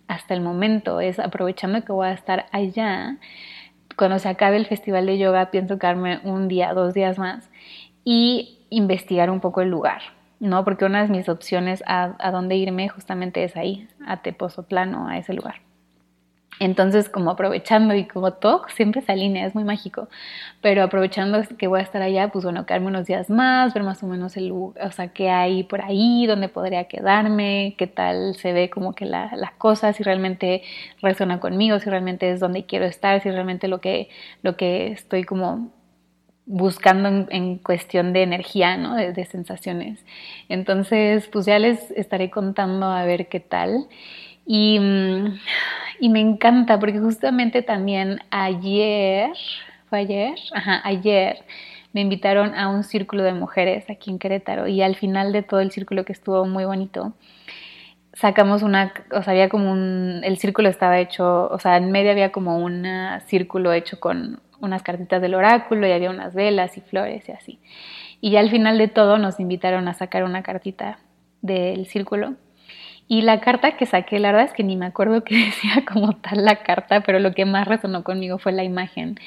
hasta 0.08 0.34
el 0.34 0.40
momento 0.40 1.00
es, 1.00 1.20
aprovechando 1.20 1.84
que 1.84 1.92
voy 1.92 2.08
a 2.08 2.14
estar 2.14 2.46
allá, 2.50 3.16
cuando 3.96 4.18
se 4.18 4.28
acabe 4.28 4.56
el 4.56 4.66
festival 4.66 5.06
de 5.06 5.18
yoga, 5.18 5.52
pienso 5.52 5.78
quedarme 5.78 6.18
un 6.24 6.48
día, 6.48 6.74
dos 6.74 6.94
días 6.94 7.16
más 7.16 7.48
y 8.04 8.58
investigar 8.70 9.30
un 9.30 9.38
poco 9.38 9.60
el 9.60 9.70
lugar. 9.70 10.02
¿no? 10.40 10.64
Porque 10.64 10.84
una 10.84 11.04
de 11.04 11.10
mis 11.10 11.28
opciones 11.28 11.84
a, 11.86 12.32
dónde 12.32 12.56
irme 12.56 12.88
justamente 12.88 13.44
es 13.44 13.56
ahí, 13.56 13.86
a 14.04 14.16
Tepozotlán 14.16 14.96
o 14.96 15.06
a 15.06 15.16
ese 15.16 15.32
lugar. 15.32 15.67
Entonces, 16.60 17.08
como 17.08 17.30
aprovechando 17.30 17.94
y 17.94 18.04
como 18.06 18.32
todo 18.32 18.62
siempre 18.74 19.00
se 19.02 19.12
alinea, 19.12 19.46
es 19.46 19.54
muy 19.54 19.64
mágico, 19.64 20.08
pero 20.60 20.82
aprovechando 20.82 21.40
que 21.56 21.68
voy 21.68 21.80
a 21.80 21.82
estar 21.82 22.02
allá, 22.02 22.28
pues 22.28 22.44
bueno, 22.44 22.66
quedarme 22.66 22.88
unos 22.88 23.06
días 23.06 23.30
más, 23.30 23.74
ver 23.74 23.84
más 23.84 24.02
o 24.02 24.06
menos 24.06 24.36
el 24.36 24.48
lugar, 24.48 24.86
o 24.86 24.90
sea, 24.92 25.08
qué 25.08 25.30
hay 25.30 25.62
por 25.64 25.82
ahí, 25.82 26.26
dónde 26.26 26.48
podría 26.48 26.84
quedarme, 26.84 27.74
qué 27.78 27.86
tal 27.86 28.34
se 28.34 28.52
ve 28.52 28.70
como 28.70 28.94
que 28.94 29.06
la, 29.06 29.30
las 29.36 29.52
cosas, 29.52 29.96
si 29.96 30.02
realmente 30.02 30.62
resuena 31.00 31.40
conmigo, 31.40 31.78
si 31.78 31.90
realmente 31.90 32.30
es 32.30 32.40
donde 32.40 32.66
quiero 32.66 32.86
estar, 32.86 33.22
si 33.22 33.30
realmente 33.30 33.68
lo 33.68 33.80
que, 33.80 34.08
lo 34.42 34.56
que 34.56 34.88
estoy 34.88 35.24
como 35.24 35.70
buscando 36.48 37.26
en, 37.30 37.58
cuestión 37.58 38.12
de 38.14 38.22
energía, 38.22 38.76
¿no? 38.78 38.94
De, 38.96 39.12
de 39.12 39.24
sensaciones. 39.26 40.04
Entonces, 40.48 41.28
pues 41.28 41.44
ya 41.44 41.58
les 41.58 41.90
estaré 41.90 42.30
contando 42.30 42.86
a 42.86 43.04
ver 43.04 43.28
qué 43.28 43.38
tal. 43.38 43.86
Y, 44.50 44.80
me 44.80 46.20
encanta 46.20 46.80
porque 46.80 46.98
justamente 46.98 47.60
también 47.60 48.20
ayer, 48.30 49.30
¿fue 49.90 49.98
ayer? 49.98 50.38
Ajá, 50.54 50.80
ayer 50.84 51.44
me 51.92 52.00
invitaron 52.00 52.54
a 52.54 52.68
un 52.68 52.82
círculo 52.82 53.24
de 53.24 53.34
mujeres 53.34 53.90
aquí 53.90 54.10
en 54.10 54.18
Querétaro 54.18 54.66
y 54.66 54.80
al 54.80 54.96
final 54.96 55.32
de 55.32 55.42
todo 55.42 55.60
el 55.60 55.70
círculo 55.70 56.06
que 56.06 56.14
estuvo 56.14 56.46
muy 56.46 56.64
bonito, 56.64 57.12
sacamos 58.14 58.62
una, 58.62 58.94
o 59.12 59.22
sea, 59.22 59.32
había 59.32 59.50
como 59.50 59.70
un, 59.70 60.22
el 60.24 60.38
círculo 60.38 60.70
estaba 60.70 60.98
hecho, 60.98 61.48
o 61.50 61.58
sea, 61.58 61.76
en 61.76 61.92
medio 61.92 62.10
había 62.10 62.32
como 62.32 62.56
un 62.58 62.86
círculo 63.26 63.74
hecho 63.74 64.00
con 64.00 64.40
unas 64.60 64.82
cartitas 64.82 65.20
del 65.20 65.34
oráculo 65.34 65.86
y 65.86 65.92
había 65.92 66.08
unas 66.08 66.34
velas 66.34 66.78
y 66.78 66.80
flores 66.80 67.28
y 67.28 67.32
así. 67.32 67.58
Y 68.22 68.30
ya 68.30 68.40
al 68.40 68.50
final 68.50 68.78
de 68.78 68.88
todo 68.88 69.18
nos 69.18 69.40
invitaron 69.40 69.88
a 69.88 69.94
sacar 69.94 70.24
una 70.24 70.42
cartita 70.42 71.00
del 71.42 71.86
círculo 71.86 72.34
y 73.08 73.22
la 73.22 73.40
carta 73.40 73.76
que 73.76 73.86
saqué, 73.86 74.18
la 74.18 74.32
verdad 74.32 74.46
es 74.46 74.52
que 74.52 74.62
ni 74.62 74.76
me 74.76 74.86
acuerdo 74.86 75.24
qué 75.24 75.36
decía 75.36 75.84
como 75.90 76.12
tal 76.12 76.44
la 76.44 76.56
carta, 76.62 77.00
pero 77.00 77.18
lo 77.18 77.32
que 77.32 77.46
más 77.46 77.66
resonó 77.66 78.04
conmigo 78.04 78.38
fue 78.38 78.52
la 78.52 78.64
imagen. 78.64 79.18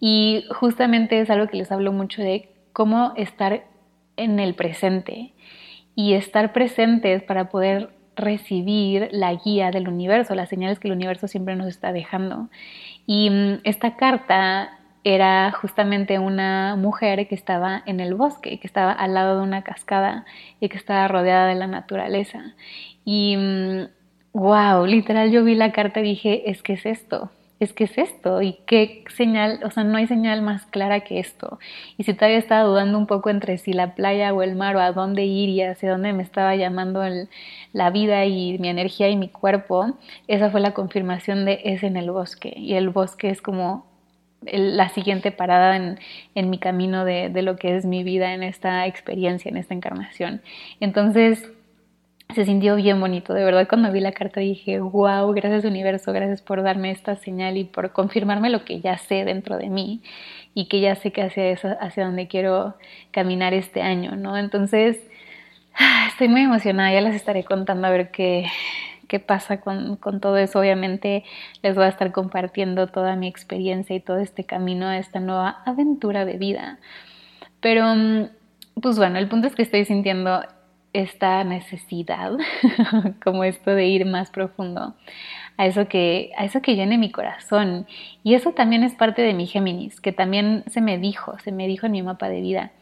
Y 0.00 0.44
justamente 0.50 1.20
es 1.20 1.30
algo 1.30 1.46
que 1.46 1.56
les 1.56 1.70
hablo 1.70 1.92
mucho 1.92 2.22
de 2.22 2.48
cómo 2.72 3.12
estar 3.16 3.64
en 4.16 4.40
el 4.40 4.54
presente. 4.54 5.32
Y 5.94 6.14
estar 6.14 6.52
presentes 6.52 7.22
para 7.22 7.50
poder 7.50 7.90
recibir 8.16 9.08
la 9.12 9.34
guía 9.34 9.70
del 9.70 9.88
universo, 9.88 10.34
las 10.34 10.48
señales 10.48 10.78
que 10.78 10.88
el 10.88 10.94
universo 10.94 11.28
siempre 11.28 11.54
nos 11.54 11.68
está 11.68 11.92
dejando. 11.92 12.48
Y 13.06 13.30
mm, 13.30 13.60
esta 13.64 13.96
carta 13.96 14.78
era 15.04 15.50
justamente 15.52 16.18
una 16.18 16.76
mujer 16.76 17.26
que 17.26 17.34
estaba 17.34 17.82
en 17.86 18.00
el 18.00 18.14
bosque, 18.14 18.60
que 18.60 18.66
estaba 18.66 18.92
al 18.92 19.14
lado 19.14 19.36
de 19.38 19.42
una 19.42 19.62
cascada 19.62 20.24
y 20.60 20.68
que 20.68 20.76
estaba 20.76 21.08
rodeada 21.08 21.46
de 21.46 21.56
la 21.56 21.66
naturaleza. 21.66 22.54
Y 23.04 23.36
wow, 24.32 24.86
literal 24.86 25.30
yo 25.30 25.44
vi 25.44 25.54
la 25.54 25.72
carta 25.72 26.00
y 26.00 26.04
dije, 26.04 26.50
es 26.50 26.62
que 26.62 26.74
es 26.74 26.86
esto, 26.86 27.30
es 27.60 27.72
que 27.72 27.84
es 27.84 27.98
esto 27.98 28.42
y 28.42 28.58
qué 28.66 29.04
señal, 29.14 29.60
o 29.64 29.70
sea, 29.70 29.84
no 29.84 29.96
hay 29.98 30.06
señal 30.06 30.42
más 30.42 30.66
clara 30.66 31.00
que 31.00 31.18
esto. 31.20 31.58
Y 31.98 32.04
si 32.04 32.14
todavía 32.14 32.38
estaba 32.38 32.62
dudando 32.64 32.98
un 32.98 33.06
poco 33.06 33.30
entre 33.30 33.58
si 33.58 33.72
la 33.72 33.94
playa 33.94 34.32
o 34.32 34.42
el 34.42 34.56
mar 34.56 34.76
o 34.76 34.80
a 34.80 34.92
dónde 34.92 35.24
ir 35.24 35.48
y 35.50 35.62
hacia 35.62 35.90
dónde 35.92 36.12
me 36.12 36.22
estaba 36.22 36.56
llamando 36.56 37.02
la 37.72 37.90
vida 37.90 38.24
y 38.24 38.58
mi 38.58 38.68
energía 38.68 39.08
y 39.10 39.16
mi 39.16 39.28
cuerpo, 39.28 39.96
esa 40.28 40.50
fue 40.50 40.60
la 40.60 40.74
confirmación 40.74 41.44
de 41.44 41.60
es 41.64 41.82
en 41.82 41.96
el 41.96 42.10
bosque. 42.10 42.54
Y 42.56 42.74
el 42.74 42.90
bosque 42.90 43.30
es 43.30 43.42
como 43.42 43.86
la 44.44 44.88
siguiente 44.88 45.30
parada 45.30 45.76
en, 45.76 46.00
en 46.34 46.50
mi 46.50 46.58
camino 46.58 47.04
de, 47.04 47.28
de 47.28 47.42
lo 47.42 47.56
que 47.56 47.76
es 47.76 47.84
mi 47.84 48.02
vida 48.02 48.34
en 48.34 48.42
esta 48.42 48.86
experiencia, 48.86 49.48
en 49.50 49.56
esta 49.56 49.74
encarnación. 49.74 50.42
Entonces, 50.80 51.48
se 52.34 52.44
sintió 52.44 52.76
bien 52.76 53.00
bonito. 53.00 53.34
De 53.34 53.44
verdad, 53.44 53.66
cuando 53.68 53.92
vi 53.92 54.00
la 54.00 54.12
carta 54.12 54.40
dije, 54.40 54.80
wow, 54.80 55.32
gracias 55.32 55.64
universo, 55.64 56.12
gracias 56.12 56.42
por 56.42 56.62
darme 56.62 56.90
esta 56.90 57.16
señal 57.16 57.56
y 57.56 57.64
por 57.64 57.92
confirmarme 57.92 58.50
lo 58.50 58.64
que 58.64 58.80
ya 58.80 58.98
sé 58.98 59.24
dentro 59.24 59.58
de 59.58 59.68
mí 59.68 60.02
y 60.54 60.66
que 60.66 60.80
ya 60.80 60.94
sé 60.94 61.12
que 61.12 61.22
hacia 61.22 61.48
eso, 61.48 61.68
hacia 61.80 62.04
donde 62.04 62.28
quiero 62.28 62.76
caminar 63.10 63.54
este 63.54 63.82
año, 63.82 64.16
¿no? 64.16 64.36
Entonces, 64.36 64.98
estoy 66.08 66.28
muy 66.28 66.42
emocionada, 66.42 66.92
ya 66.92 67.00
les 67.00 67.14
estaré 67.14 67.44
contando 67.44 67.86
a 67.86 67.90
ver 67.90 68.10
qué, 68.10 68.46
qué 69.08 69.20
pasa 69.20 69.60
con, 69.60 69.96
con 69.96 70.20
todo 70.20 70.36
eso. 70.36 70.58
Obviamente 70.60 71.24
les 71.62 71.74
voy 71.74 71.84
a 71.84 71.88
estar 71.88 72.12
compartiendo 72.12 72.86
toda 72.86 73.16
mi 73.16 73.28
experiencia 73.28 73.96
y 73.96 74.00
todo 74.00 74.18
este 74.18 74.44
camino 74.44 74.86
a 74.86 74.98
esta 74.98 75.20
nueva 75.20 75.62
aventura 75.64 76.24
de 76.24 76.38
vida. 76.38 76.78
Pero, 77.60 77.94
mm, 77.94 78.28
pues 78.80 78.96
bueno, 78.98 79.18
el 79.18 79.28
punto 79.28 79.46
es 79.46 79.54
que 79.54 79.62
estoy 79.62 79.84
sintiendo 79.84 80.42
esta 80.92 81.42
necesidad, 81.44 82.32
como 83.24 83.44
esto 83.44 83.74
de 83.74 83.86
ir 83.86 84.04
más 84.04 84.30
profundo, 84.30 84.94
a 85.56 85.66
eso 85.66 85.88
que 85.88 86.32
a 86.36 86.44
eso 86.44 86.60
que 86.60 86.76
llene 86.76 86.98
mi 86.98 87.10
corazón. 87.10 87.86
Y 88.22 88.34
eso 88.34 88.52
también 88.52 88.82
es 88.82 88.94
parte 88.94 89.22
de 89.22 89.34
mi 89.34 89.46
Géminis, 89.46 90.00
que 90.00 90.12
también 90.12 90.64
se 90.66 90.80
me 90.80 90.98
dijo, 90.98 91.38
se 91.38 91.52
me 91.52 91.66
dijo 91.66 91.86
en 91.86 91.92
mi 91.92 92.02
mapa 92.02 92.28
de 92.28 92.40
vida. 92.40 92.72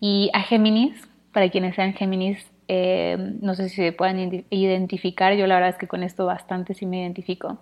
Y 0.00 0.30
a 0.34 0.42
Géminis, 0.42 1.08
para 1.32 1.48
quienes 1.48 1.74
sean 1.74 1.94
Géminis, 1.94 2.46
eh, 2.68 3.16
no 3.40 3.54
sé 3.54 3.68
si 3.68 3.76
se 3.76 3.92
puedan 3.92 4.44
identificar, 4.50 5.34
yo 5.34 5.46
la 5.46 5.54
verdad 5.54 5.70
es 5.70 5.78
que 5.78 5.86
con 5.86 6.02
esto 6.02 6.26
bastante 6.26 6.74
sí 6.74 6.84
me 6.84 7.00
identifico, 7.00 7.58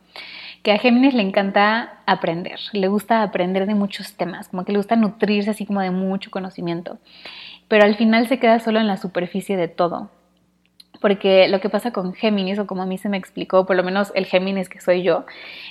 que 0.63 0.73
a 0.73 0.79
Géminis 0.79 1.13
le 1.13 1.23
encanta 1.23 2.01
aprender, 2.07 2.59
le 2.73 2.89
gusta 2.89 3.23
aprender 3.23 3.67
de 3.67 3.75
muchos 3.75 4.15
temas, 4.15 4.49
como 4.49 4.65
que 4.65 4.73
le 4.73 4.79
gusta 4.79 4.97
nutrirse 4.97 5.51
así 5.51 5.67
como 5.67 5.83
de 5.83 5.91
mucho 5.91 6.31
conocimiento 6.31 6.99
pero 7.69 7.85
al 7.85 7.97
final 7.97 8.29
se 8.29 8.39
queda 8.39 8.59
solo 8.61 8.81
en 8.81 8.87
la 8.87 8.97
superficie 8.97 9.57
de 9.57 9.69
todo. 9.69 10.11
Porque 11.01 11.49
lo 11.49 11.61
que 11.61 11.69
pasa 11.69 11.93
con 11.93 12.15
Géminis, 12.15 12.59
o 12.59 12.67
como 12.67 12.83
a 12.83 12.87
mí 12.87 12.99
se 12.99 13.09
me 13.09 13.17
explicó, 13.19 13.67
por 13.67 13.77
lo 13.77 13.83
menos 13.83 14.13
el 14.15 14.27
Géminis 14.27 14.69
que 14.69 14.81
soy 14.81 15.03
yo, 15.03 15.27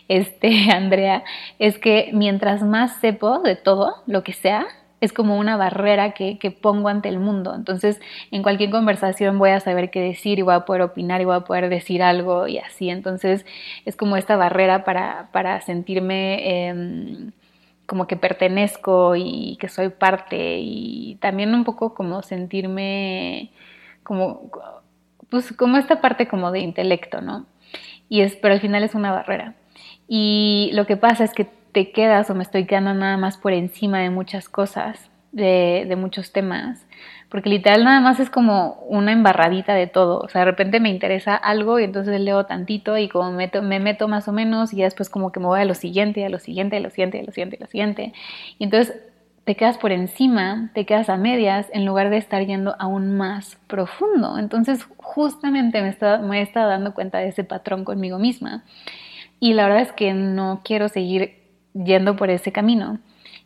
este, 0.08 0.69
Andrea, 0.71 1.23
es 1.60 1.79
que 1.79 2.12
mientras 2.13 2.62
más 2.62 2.99
sepo 2.99 3.39
de 3.39 3.56
todo, 3.56 3.95
lo 4.06 4.23
que 4.23 4.34
sea, 4.34 4.67
es 5.01 5.12
como 5.12 5.38
una 5.38 5.58
barrera 5.58 6.12
que, 6.12 6.38
que, 6.39 6.51
pongo 6.51 6.88
ante 6.88 7.10
el 7.10 7.19
mundo. 7.19 7.53
Entonces, 7.56 7.99
en 8.32 8.41
cualquier 8.41 8.69
conversación 8.69 9.38
voy 9.38 9.49
a 9.49 9.60
saber 9.60 9.91
qué 9.91 9.99
decir 9.99 10.39
y 10.39 10.43
voy 10.43 10.53
a 10.53 10.62
poder 10.62 10.82
opinar 10.82 11.19
y 11.19 11.25
voy 11.25 11.36
a 11.36 11.41
poder 11.41 11.67
decir 11.67 12.01
algo 12.01 12.47
y 12.47 12.58
así. 12.60 12.89
Entonces, 12.89 13.45
es 13.86 13.97
como 13.97 14.15
esta 14.15 14.38
barrera 14.38 14.84
para, 14.86 15.29
para 15.32 15.60
sentirme... 15.62 16.69
Eh, 16.69 17.32
como 17.86 18.08
que 18.08 18.15
pertenezco 18.15 19.15
y 19.15 19.58
que 19.60 19.69
soy 19.69 19.89
parte 19.89 20.60
y 20.60 21.15
también 21.22 21.54
un 21.54 21.63
poco 21.63 21.93
como 21.93 22.22
sentirme 22.22 23.52
como 24.04 24.52
pues 25.30 25.52
como 25.54 25.78
esta 25.78 26.02
parte 26.02 26.28
como 26.28 26.52
de 26.52 26.60
intelecto, 26.60 27.22
¿no? 27.22 27.46
Y 28.10 28.22
es 28.22 28.36
pero 28.36 28.54
al 28.54 28.62
final 28.62 28.84
es 28.84 28.96
una 28.96 29.12
barrera. 29.12 29.56
Y 30.08 30.72
lo 30.74 30.86
que 30.86 30.98
pasa 30.98 31.24
es 31.24 31.34
que 31.34 31.48
te 31.72 31.91
quedas 31.91 32.30
o 32.30 32.36
me 32.36 32.43
estoy 32.43 32.65
quedando 32.65 32.93
nada 32.93 33.17
más 33.17 33.38
por 33.38 33.54
encima 33.54 34.00
de 34.00 34.10
muchas 34.10 34.48
cosas, 34.50 35.10
de, 35.32 35.86
de 35.88 35.96
muchos 35.96 36.32
temas, 36.32 36.86
porque 37.34 37.50
literal 37.50 37.84
nada 37.84 38.00
más 38.00 38.19
es 38.19 38.30
como 38.30 38.74
una 38.88 39.12
embarradita 39.12 39.74
de 39.74 39.88
todo, 39.88 40.19
o 40.19 40.30
sea, 40.30 40.41
de 40.41 40.46
repente 40.46 40.80
me 40.80 40.89
interesa 40.89 41.36
algo 41.36 41.80
y 41.80 41.84
entonces 41.84 42.22
leo 42.22 42.46
tantito 42.46 42.96
y 42.96 43.10
como 43.10 43.32
me 43.32 43.38
meto, 43.38 43.63
me 43.63 43.80
meto 43.80 44.08
más 44.08 44.28
o 44.28 44.32
menos 44.32 44.72
y 44.72 44.78
ya 44.78 44.84
después 44.84 45.10
como 45.10 45.32
que 45.32 45.39
me 45.39 45.48
voy 45.48 45.60
a 45.60 45.65
lo 45.65 45.74
siguiente, 45.74 46.24
a 46.24 46.30
lo 46.30 46.38
siguiente, 46.38 46.78
a 46.78 46.80
lo 46.80 46.91
siguiente, 46.91 47.19
a 47.19 47.24
lo 47.24 47.32
siguiente, 47.32 47.58
a 47.58 47.60
lo 47.62 47.65
siguiente. 47.65 48.13
Y 48.60 48.65
entonces 48.65 48.96
te 49.46 49.56
quedas 49.56 49.80
por 49.80 49.91
encima, 49.91 50.69
te 50.76 50.86
quedas 50.86 51.10
a 51.10 51.17
medias 51.17 51.65
en 51.74 51.88
lugar 51.88 52.12
de 52.12 52.17
estar 52.17 52.46
yendo 52.46 52.76
aún 52.78 53.17
más 53.17 53.58
profundo. 53.65 54.38
Entonces 54.38 54.88
justamente 54.98 55.82
me, 55.82 55.89
está, 55.89 56.19
me 56.19 56.39
estado 56.39 56.69
dando 56.69 56.93
cuenta 56.93 57.17
de 57.17 57.30
ese 57.30 57.43
patrón 57.43 57.84
conmigo 57.84 58.19
misma. 58.19 58.63
Y 59.39 59.54
la 59.54 59.63
verdad 59.63 59.82
es 59.82 59.91
que 59.91 60.13
no 60.13 60.62
quiero 60.63 60.88
seguir 60.88 61.39
yendo 61.74 62.15
por 62.15 62.30
ese 62.30 62.52
camino 62.52 63.00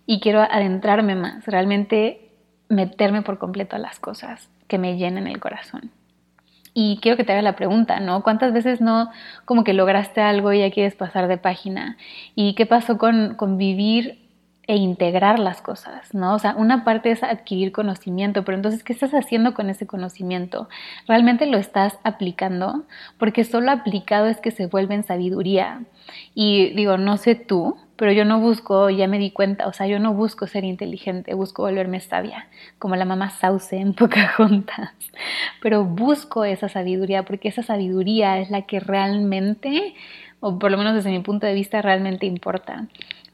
y 0.06 0.20
quiero 0.20 0.42
adentrarme 0.42 1.16
más. 1.16 1.46
Realmente 1.46 2.27
meterme 2.70 3.22
por 3.22 3.38
completo 3.38 3.76
a 3.76 3.80
las 3.80 4.00
cosas 4.00 4.50
que 4.68 4.78
me 4.78 4.98
llenen 4.98 5.28
el 5.28 5.40
corazón. 5.40 5.92
Y 6.74 7.00
quiero 7.02 7.18
que 7.18 7.24
te 7.24 7.32
hagas 7.32 7.44
la 7.44 7.56
pregunta, 7.56 8.00
¿no? 8.00 8.22
¿Cuántas 8.22 8.54
veces 8.54 8.82
no 8.82 9.10
como 9.46 9.64
que 9.64 9.74
lograste 9.74 10.22
algo 10.22 10.54
y 10.54 10.60
ya 10.60 10.70
quieres 10.70 10.94
pasar 10.94 11.28
de 11.28 11.38
página? 11.38 11.98
¿Y 12.36 12.54
qué 12.54 12.68
pasó 12.68 13.00
con, 13.00 13.34
con 13.36 13.58
vivir 13.58 14.28
e 14.68 14.76
integrar 14.76 15.40
las 15.40 15.62
cosas, 15.62 16.14
¿no? 16.14 16.36
O 16.36 16.40
sea, 16.40 16.54
una 16.58 16.84
parte 16.84 17.10
es 17.10 17.24
adquirir 17.24 17.72
conocimiento, 17.72 18.44
pero 18.44 18.58
entonces, 18.58 18.84
¿qué 18.84 18.92
estás 18.92 19.14
haciendo 19.14 19.54
con 19.54 19.70
ese 19.70 19.88
conocimiento? 19.88 20.68
¿Realmente 21.08 21.46
lo 21.46 21.58
estás 21.58 21.98
aplicando? 22.04 22.84
Porque 23.18 23.46
solo 23.46 23.72
aplicado 23.72 24.28
es 24.28 24.42
que 24.42 24.52
se 24.52 24.68
vuelve 24.68 24.94
en 24.96 25.04
sabiduría. 25.04 25.84
Y 26.36 26.76
digo, 26.76 26.98
no 26.98 27.16
sé 27.16 27.36
tú, 27.36 27.78
pero 27.98 28.12
yo 28.12 28.26
no 28.26 28.40
busco, 28.40 28.90
ya 28.90 29.08
me 29.08 29.18
di 29.18 29.32
cuenta, 29.32 29.68
o 29.68 29.74
sea, 29.74 29.88
yo 29.88 30.00
no 30.00 30.14
busco 30.14 30.48
ser 30.48 30.64
inteligente, 30.64 31.34
busco 31.34 31.64
volverme 31.64 32.00
sabia, 32.00 32.48
como 32.80 32.96
la 32.96 33.06
mamá 33.06 33.32
Sauce 33.32 33.76
en 33.76 33.94
Pocahontas, 33.94 34.94
pero 35.62 35.84
busco 35.84 36.46
esa 36.46 36.70
sabiduría 36.70 37.24
porque 37.24 37.50
esa 37.50 37.64
sabiduría 37.64 38.40
es 38.40 38.52
la 38.52 38.62
que 38.64 38.80
realmente, 38.80 39.96
o 40.40 40.60
por 40.60 40.72
lo 40.72 40.78
menos 40.78 40.94
desde 40.94 41.10
mi 41.10 41.20
punto 41.20 41.48
de 41.48 41.54
vista, 41.54 41.82
realmente 41.82 42.28
importa, 42.28 42.88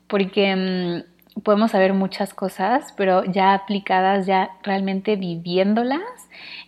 porque 0.07 0.55
mm, 0.55 1.41
podemos 1.41 1.71
saber 1.71 1.93
muchas 1.93 2.33
cosas, 2.33 2.93
pero 2.95 3.25
ya 3.25 3.53
aplicadas, 3.53 4.25
ya 4.25 4.51
realmente 4.63 5.17
viviéndolas, 5.17 6.01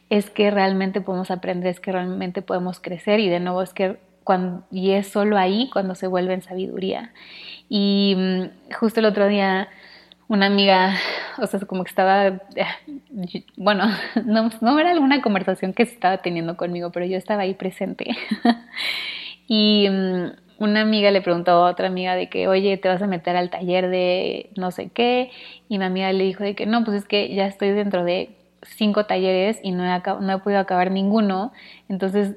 es 0.09 0.29
que 0.29 0.51
realmente 0.51 1.01
podemos 1.01 1.31
aprender, 1.31 1.69
es 1.69 1.79
que 1.79 1.91
realmente 1.91 2.41
podemos 2.41 2.79
crecer 2.79 3.19
y 3.21 3.29
de 3.29 3.39
nuevo 3.39 3.61
es 3.61 3.73
que 3.73 3.97
cuando, 4.23 4.63
y 4.71 4.91
es 4.91 5.07
solo 5.07 5.37
ahí 5.37 5.69
cuando 5.71 5.95
se 5.95 6.07
vuelve 6.07 6.33
en 6.33 6.41
sabiduría. 6.41 7.13
Y 7.69 8.15
mm, 8.15 8.73
justo 8.73 8.99
el 8.99 9.05
otro 9.05 9.27
día 9.27 9.69
una 10.27 10.47
amiga, 10.47 10.95
o 11.37 11.45
sea, 11.45 11.59
como 11.61 11.83
que 11.83 11.89
estaba, 11.89 12.27
eh, 12.27 13.45
bueno, 13.57 13.85
no, 14.25 14.49
no 14.61 14.79
era 14.79 14.91
alguna 14.91 15.21
conversación 15.21 15.73
que 15.73 15.85
se 15.85 15.93
estaba 15.93 16.17
teniendo 16.17 16.57
conmigo, 16.57 16.91
pero 16.91 17.05
yo 17.05 17.17
estaba 17.17 17.43
ahí 17.43 17.53
presente. 17.53 18.15
y 19.47 19.87
mm, 19.89 20.25
una 20.57 20.81
amiga 20.81 21.11
le 21.11 21.21
preguntó 21.21 21.51
a 21.51 21.69
otra 21.69 21.87
amiga 21.87 22.15
de 22.15 22.29
que, 22.29 22.47
oye, 22.47 22.77
te 22.77 22.87
vas 22.87 23.01
a 23.01 23.07
meter 23.07 23.35
al 23.35 23.49
taller 23.49 23.89
de 23.89 24.49
no 24.55 24.71
sé 24.71 24.89
qué, 24.89 25.31
y 25.69 25.77
mi 25.77 25.85
amiga 25.85 26.11
le 26.13 26.23
dijo 26.23 26.43
de 26.43 26.55
que 26.55 26.65
no, 26.65 26.83
pues 26.83 26.97
es 26.97 27.05
que 27.05 27.33
ya 27.35 27.45
estoy 27.45 27.71
dentro 27.71 28.03
de 28.03 28.35
cinco 28.63 29.05
talleres 29.05 29.59
y 29.61 29.71
no 29.71 29.83
he, 29.85 30.01
no 30.21 30.33
he 30.33 30.39
podido 30.39 30.59
acabar 30.59 30.89
ninguno, 30.91 31.51
entonces 31.87 32.35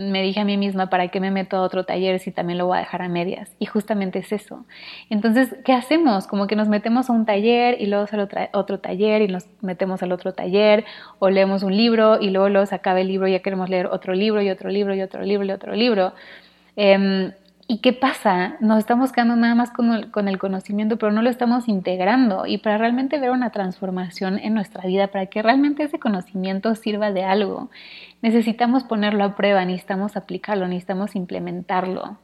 me 0.00 0.22
dije 0.22 0.40
a 0.40 0.44
mí 0.44 0.56
misma, 0.56 0.88
¿para 0.88 1.08
qué 1.08 1.20
me 1.20 1.30
meto 1.30 1.58
a 1.58 1.60
otro 1.60 1.84
taller 1.84 2.18
si 2.20 2.32
también 2.32 2.58
lo 2.58 2.66
voy 2.66 2.78
a 2.78 2.80
dejar 2.80 3.02
a 3.02 3.08
medias? 3.08 3.54
Y 3.58 3.66
justamente 3.66 4.20
es 4.20 4.32
eso. 4.32 4.64
Entonces, 5.10 5.54
¿qué 5.64 5.74
hacemos? 5.74 6.26
Como 6.26 6.46
que 6.46 6.56
nos 6.56 6.68
metemos 6.68 7.10
a 7.10 7.12
un 7.12 7.26
taller 7.26 7.76
y 7.80 7.86
luego 7.86 8.06
al 8.10 8.48
otro, 8.52 8.80
taller 8.80 9.22
y 9.22 9.28
nos 9.28 9.44
metemos 9.60 10.02
al 10.02 10.12
otro 10.12 10.32
taller 10.32 10.84
o 11.18 11.28
leemos 11.28 11.62
un 11.62 11.76
libro 11.76 12.18
y 12.20 12.30
luego, 12.30 12.48
luego 12.48 12.66
se 12.66 12.74
acaba 12.74 13.00
el 13.00 13.08
libro 13.08 13.28
y 13.28 13.32
ya 13.32 13.40
queremos 13.40 13.68
leer 13.68 13.86
otro 13.86 14.14
libro 14.14 14.40
y 14.40 14.48
otro 14.48 14.70
libro 14.70 14.94
y 14.94 15.02
otro 15.02 15.22
libro 15.22 15.44
y 15.44 15.50
otro 15.50 15.74
libro. 15.74 16.14
Eh, 16.76 17.32
¿Y 17.72 17.78
qué 17.78 17.92
pasa? 17.92 18.56
Nos 18.58 18.80
estamos 18.80 19.12
quedando 19.12 19.36
nada 19.36 19.54
más 19.54 19.70
con 19.70 19.92
el, 19.92 20.10
con 20.10 20.26
el, 20.26 20.38
conocimiento, 20.38 20.96
pero 20.96 21.12
no 21.12 21.22
lo 21.22 21.30
estamos 21.30 21.68
integrando. 21.68 22.44
Y 22.44 22.58
para 22.58 22.78
realmente 22.78 23.20
ver 23.20 23.30
una 23.30 23.50
transformación 23.50 24.40
en 24.40 24.54
nuestra 24.54 24.88
vida, 24.88 25.06
para 25.06 25.26
que 25.26 25.40
realmente 25.40 25.84
ese 25.84 26.00
conocimiento 26.00 26.74
sirva 26.74 27.12
de 27.12 27.22
algo, 27.22 27.70
necesitamos 28.22 28.84
ponerlo 28.84 29.24
a 29.24 29.36
prueba, 29.36 29.64
necesitamos 29.64 30.16
aplicarlo, 30.16 30.66
necesitamos 30.68 31.16
implementarlo. 31.16 32.18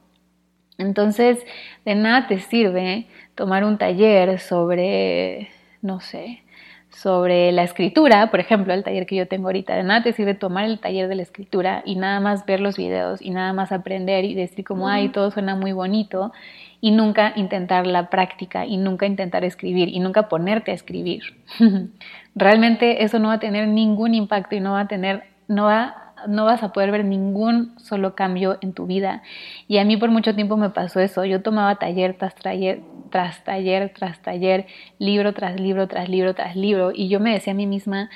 Entonces, 0.77 1.43
de 1.85 1.95
nada 1.95 2.27
te 2.27 2.39
sirve 2.39 3.07
tomar 3.35 3.63
un 3.63 3.77
taller 3.77 4.39
sobre, 4.39 5.49
no 5.81 5.99
sé, 5.99 6.43
sobre 6.89 7.51
la 7.51 7.63
escritura, 7.63 8.31
por 8.31 8.39
ejemplo, 8.39 8.73
el 8.73 8.83
taller 8.83 9.05
que 9.05 9.15
yo 9.15 9.27
tengo 9.27 9.47
ahorita, 9.47 9.75
de 9.75 9.83
nada 9.83 10.03
te 10.03 10.13
sirve 10.13 10.33
tomar 10.33 10.65
el 10.65 10.79
taller 10.79 11.07
de 11.07 11.15
la 11.15 11.21
escritura 11.21 11.83
y 11.85 11.95
nada 11.95 12.19
más 12.19 12.45
ver 12.45 12.59
los 12.59 12.77
videos 12.77 13.21
y 13.21 13.29
nada 13.31 13.53
más 13.53 13.71
aprender 13.71 14.25
y 14.25 14.33
decir 14.33 14.65
como, 14.65 14.87
ay, 14.87 15.09
todo 15.09 15.29
suena 15.31 15.55
muy 15.55 15.73
bonito 15.73 16.31
y 16.79 16.91
nunca 16.91 17.33
intentar 17.35 17.85
la 17.87 18.09
práctica 18.09 18.65
y 18.65 18.77
nunca 18.77 19.05
intentar 19.05 19.43
escribir 19.43 19.89
y 19.89 19.99
nunca 19.99 20.29
ponerte 20.29 20.71
a 20.71 20.73
escribir. 20.73 21.23
Realmente 22.35 23.03
eso 23.03 23.19
no 23.19 23.29
va 23.29 23.35
a 23.35 23.39
tener 23.39 23.67
ningún 23.67 24.13
impacto 24.13 24.55
y 24.55 24.59
no 24.59 24.73
va 24.73 24.81
a 24.81 24.87
tener, 24.87 25.23
no 25.47 25.65
va 25.65 26.07
no 26.27 26.45
vas 26.45 26.63
a 26.63 26.73
poder 26.73 26.91
ver 26.91 27.05
ningún 27.05 27.77
solo 27.79 28.15
cambio 28.15 28.57
en 28.61 28.73
tu 28.73 28.87
vida. 28.87 29.21
Y 29.67 29.77
a 29.77 29.85
mí 29.85 29.97
por 29.97 30.09
mucho 30.09 30.33
tiempo 30.33 30.57
me 30.57 30.69
pasó 30.69 30.99
eso. 30.99 31.25
Yo 31.25 31.41
tomaba 31.41 31.75
taller 31.75 32.15
tras 32.17 32.35
taller, 32.35 32.81
tras 33.11 33.43
taller, 33.43 33.93
tras 33.93 34.21
taller, 34.21 34.65
libro 34.97 35.33
tras 35.33 35.59
libro, 35.59 35.87
tras 35.87 36.09
libro, 36.09 36.33
tras 36.33 36.55
libro. 36.55 36.91
Y 36.93 37.09
yo 37.09 37.19
me 37.19 37.33
decía 37.33 37.53
a 37.53 37.55
mí 37.55 37.67
misma, 37.67 38.09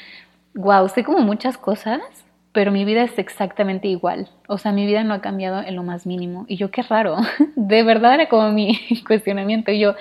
wow, 0.56 0.88
sé 0.90 1.04
como 1.04 1.20
muchas 1.20 1.58
cosas, 1.58 2.02
pero 2.54 2.72
mi 2.72 2.86
vida 2.86 3.04
es 3.04 3.18
exactamente 3.20 3.88
igual. 3.88 4.30
O 4.48 4.58
sea, 4.58 4.72
mi 4.72 4.86
vida 4.86 5.04
no 5.04 5.14
ha 5.14 5.22
cambiado 5.22 5.62
en 5.62 5.76
lo 5.76 5.84
más 5.84 6.06
mínimo. 6.06 6.46
Y 6.48 6.58
yo, 6.58 6.72
qué 6.72 6.82
raro. 6.82 7.18
De 7.56 7.84
verdad 7.84 8.16
era 8.16 8.30
como 8.30 8.52
mi 8.52 8.80
cuestionamiento. 9.08 9.72
Y 9.72 9.80
yo, 9.80 9.96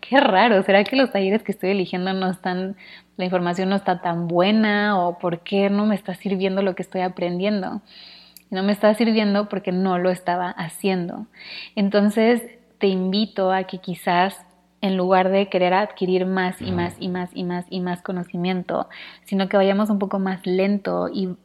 qué 0.00 0.20
raro. 0.20 0.62
¿Será 0.62 0.84
que 0.84 0.96
los 0.96 1.10
talleres 1.10 1.42
que 1.42 1.52
estoy 1.52 1.70
eligiendo 1.70 2.12
no 2.12 2.30
están, 2.30 2.76
la 3.16 3.24
información 3.24 3.68
no 3.68 3.76
está 3.76 4.00
tan 4.00 4.28
buena? 4.28 4.98
¿O 4.98 5.18
por 5.18 5.40
qué 5.40 5.70
no 5.70 5.86
me 5.86 5.94
está 5.94 6.14
sirviendo 6.14 6.62
lo 6.62 6.74
que 6.74 6.82
estoy 6.82 7.02
aprendiendo? 7.02 7.80
No 8.50 8.62
me 8.62 8.72
está 8.72 8.92
sirviendo 8.94 9.48
porque 9.48 9.72
no 9.72 9.98
lo 9.98 10.10
estaba 10.10 10.50
haciendo. 10.50 11.26
Entonces, 11.76 12.42
te 12.78 12.88
invito 12.88 13.52
a 13.52 13.64
que 13.64 13.78
quizás 13.78 14.38
en 14.80 14.96
lugar 14.96 15.30
de 15.30 15.48
querer 15.48 15.72
adquirir 15.72 16.26
más 16.26 16.60
y 16.60 16.70
más 16.70 16.94
y 17.00 17.08
más 17.08 17.30
y 17.32 17.44
más 17.44 17.64
y 17.70 17.80
más 17.80 18.02
conocimiento, 18.02 18.88
sino 19.24 19.48
que 19.48 19.56
vayamos 19.56 19.88
un 19.88 19.98
poco 19.98 20.18
más 20.18 20.46
lento 20.46 21.08
y 21.12 21.36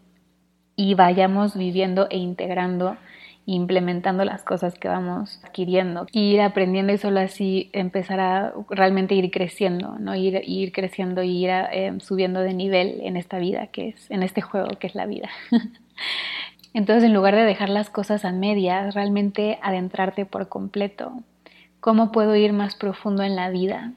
y 0.79 0.93
vayamos 0.93 1.57
viviendo 1.57 2.07
e 2.09 2.15
integrando 2.15 2.95
implementando 3.53 4.25
las 4.25 4.43
cosas 4.43 4.77
que 4.77 4.87
vamos 4.87 5.39
adquiriendo, 5.43 6.07
ir 6.11 6.41
aprendiendo 6.41 6.93
y 6.93 6.97
solo 6.97 7.19
así 7.19 7.69
empezar 7.73 8.19
a 8.19 8.53
realmente 8.69 9.15
ir 9.15 9.31
creciendo, 9.31 9.97
¿no? 9.99 10.15
ir, 10.15 10.41
ir 10.45 10.71
creciendo 10.71 11.23
y 11.23 11.45
ir 11.45 11.49
eh, 11.49 11.93
subiendo 11.99 12.41
de 12.41 12.53
nivel 12.53 13.01
en 13.01 13.17
esta 13.17 13.39
vida 13.39 13.67
que 13.67 13.89
es, 13.89 14.11
en 14.11 14.23
este 14.23 14.41
juego 14.41 14.69
que 14.79 14.87
es 14.87 14.95
la 14.95 15.05
vida. 15.05 15.29
Entonces, 16.73 17.03
en 17.03 17.13
lugar 17.13 17.35
de 17.35 17.43
dejar 17.43 17.69
las 17.69 17.89
cosas 17.89 18.25
a 18.25 18.31
medias, 18.31 18.93
realmente 18.93 19.57
adentrarte 19.63 20.25
por 20.25 20.47
completo. 20.49 21.13
¿Cómo 21.79 22.11
puedo 22.11 22.35
ir 22.35 22.53
más 22.53 22.75
profundo 22.75 23.23
en 23.23 23.35
la 23.35 23.49
vida? 23.49 23.93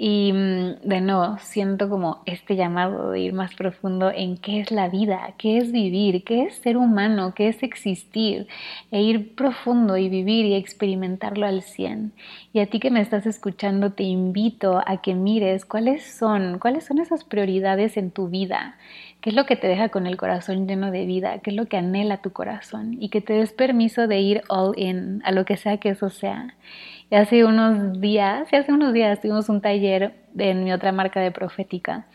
Y 0.00 0.32
mm, 0.32 0.88
de 0.88 1.00
nuevo, 1.00 1.38
siento 1.40 1.88
como 1.88 2.22
este 2.24 2.54
llamado 2.54 3.10
de 3.10 3.18
ir 3.18 3.32
más 3.32 3.56
profundo 3.56 4.12
en 4.14 4.36
qué 4.36 4.60
es 4.60 4.70
la 4.70 4.88
vida, 4.88 5.34
qué 5.38 5.58
es 5.58 5.72
vivir, 5.72 6.22
qué 6.22 6.44
es 6.44 6.54
ser 6.54 6.76
humano, 6.76 7.34
qué 7.34 7.48
es 7.48 7.64
existir, 7.64 8.46
e 8.92 9.02
ir 9.02 9.34
profundo 9.34 9.96
y 9.96 10.08
vivir 10.08 10.46
y 10.46 10.54
experimentarlo 10.54 11.46
al 11.46 11.62
100. 11.62 12.12
Y 12.52 12.60
a 12.60 12.66
ti 12.66 12.78
que 12.78 12.92
me 12.92 13.00
estás 13.00 13.26
escuchando, 13.26 13.90
te 13.90 14.04
invito 14.04 14.80
a 14.86 15.02
que 15.02 15.16
mires 15.16 15.64
cuáles 15.64 16.04
son, 16.04 16.60
cuáles 16.60 16.84
son 16.84 17.00
esas 17.00 17.24
prioridades 17.24 17.96
en 17.96 18.12
tu 18.12 18.28
vida, 18.28 18.76
qué 19.20 19.30
es 19.30 19.36
lo 19.36 19.46
que 19.46 19.56
te 19.56 19.66
deja 19.66 19.88
con 19.88 20.06
el 20.06 20.16
corazón 20.16 20.68
lleno 20.68 20.92
de 20.92 21.06
vida, 21.06 21.40
qué 21.40 21.50
es 21.50 21.56
lo 21.56 21.66
que 21.66 21.76
anhela 21.76 22.18
tu 22.18 22.30
corazón, 22.30 22.96
y 23.00 23.08
que 23.08 23.20
te 23.20 23.32
des 23.32 23.52
permiso 23.52 24.06
de 24.06 24.20
ir 24.20 24.42
all 24.48 24.78
in 24.78 25.22
a 25.24 25.32
lo 25.32 25.44
que 25.44 25.56
sea 25.56 25.78
que 25.78 25.88
eso 25.88 26.08
sea 26.08 26.54
hace 27.10 27.44
unos 27.44 28.00
días, 28.00 28.52
hace 28.52 28.72
unos 28.72 28.92
días 28.92 29.20
tuvimos 29.20 29.48
un 29.48 29.60
taller 29.60 30.14
en 30.36 30.64
mi 30.64 30.72
otra 30.72 30.92
marca 30.92 31.20
de 31.20 31.30
profética 31.30 32.06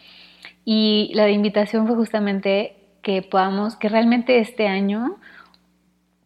y 0.65 1.11
la 1.13 1.29
invitación 1.29 1.87
fue 1.87 1.95
justamente 1.95 2.75
que 3.01 3.21
podamos, 3.21 3.75
que 3.75 3.89
realmente 3.89 4.39
este 4.39 4.67
año 4.67 5.17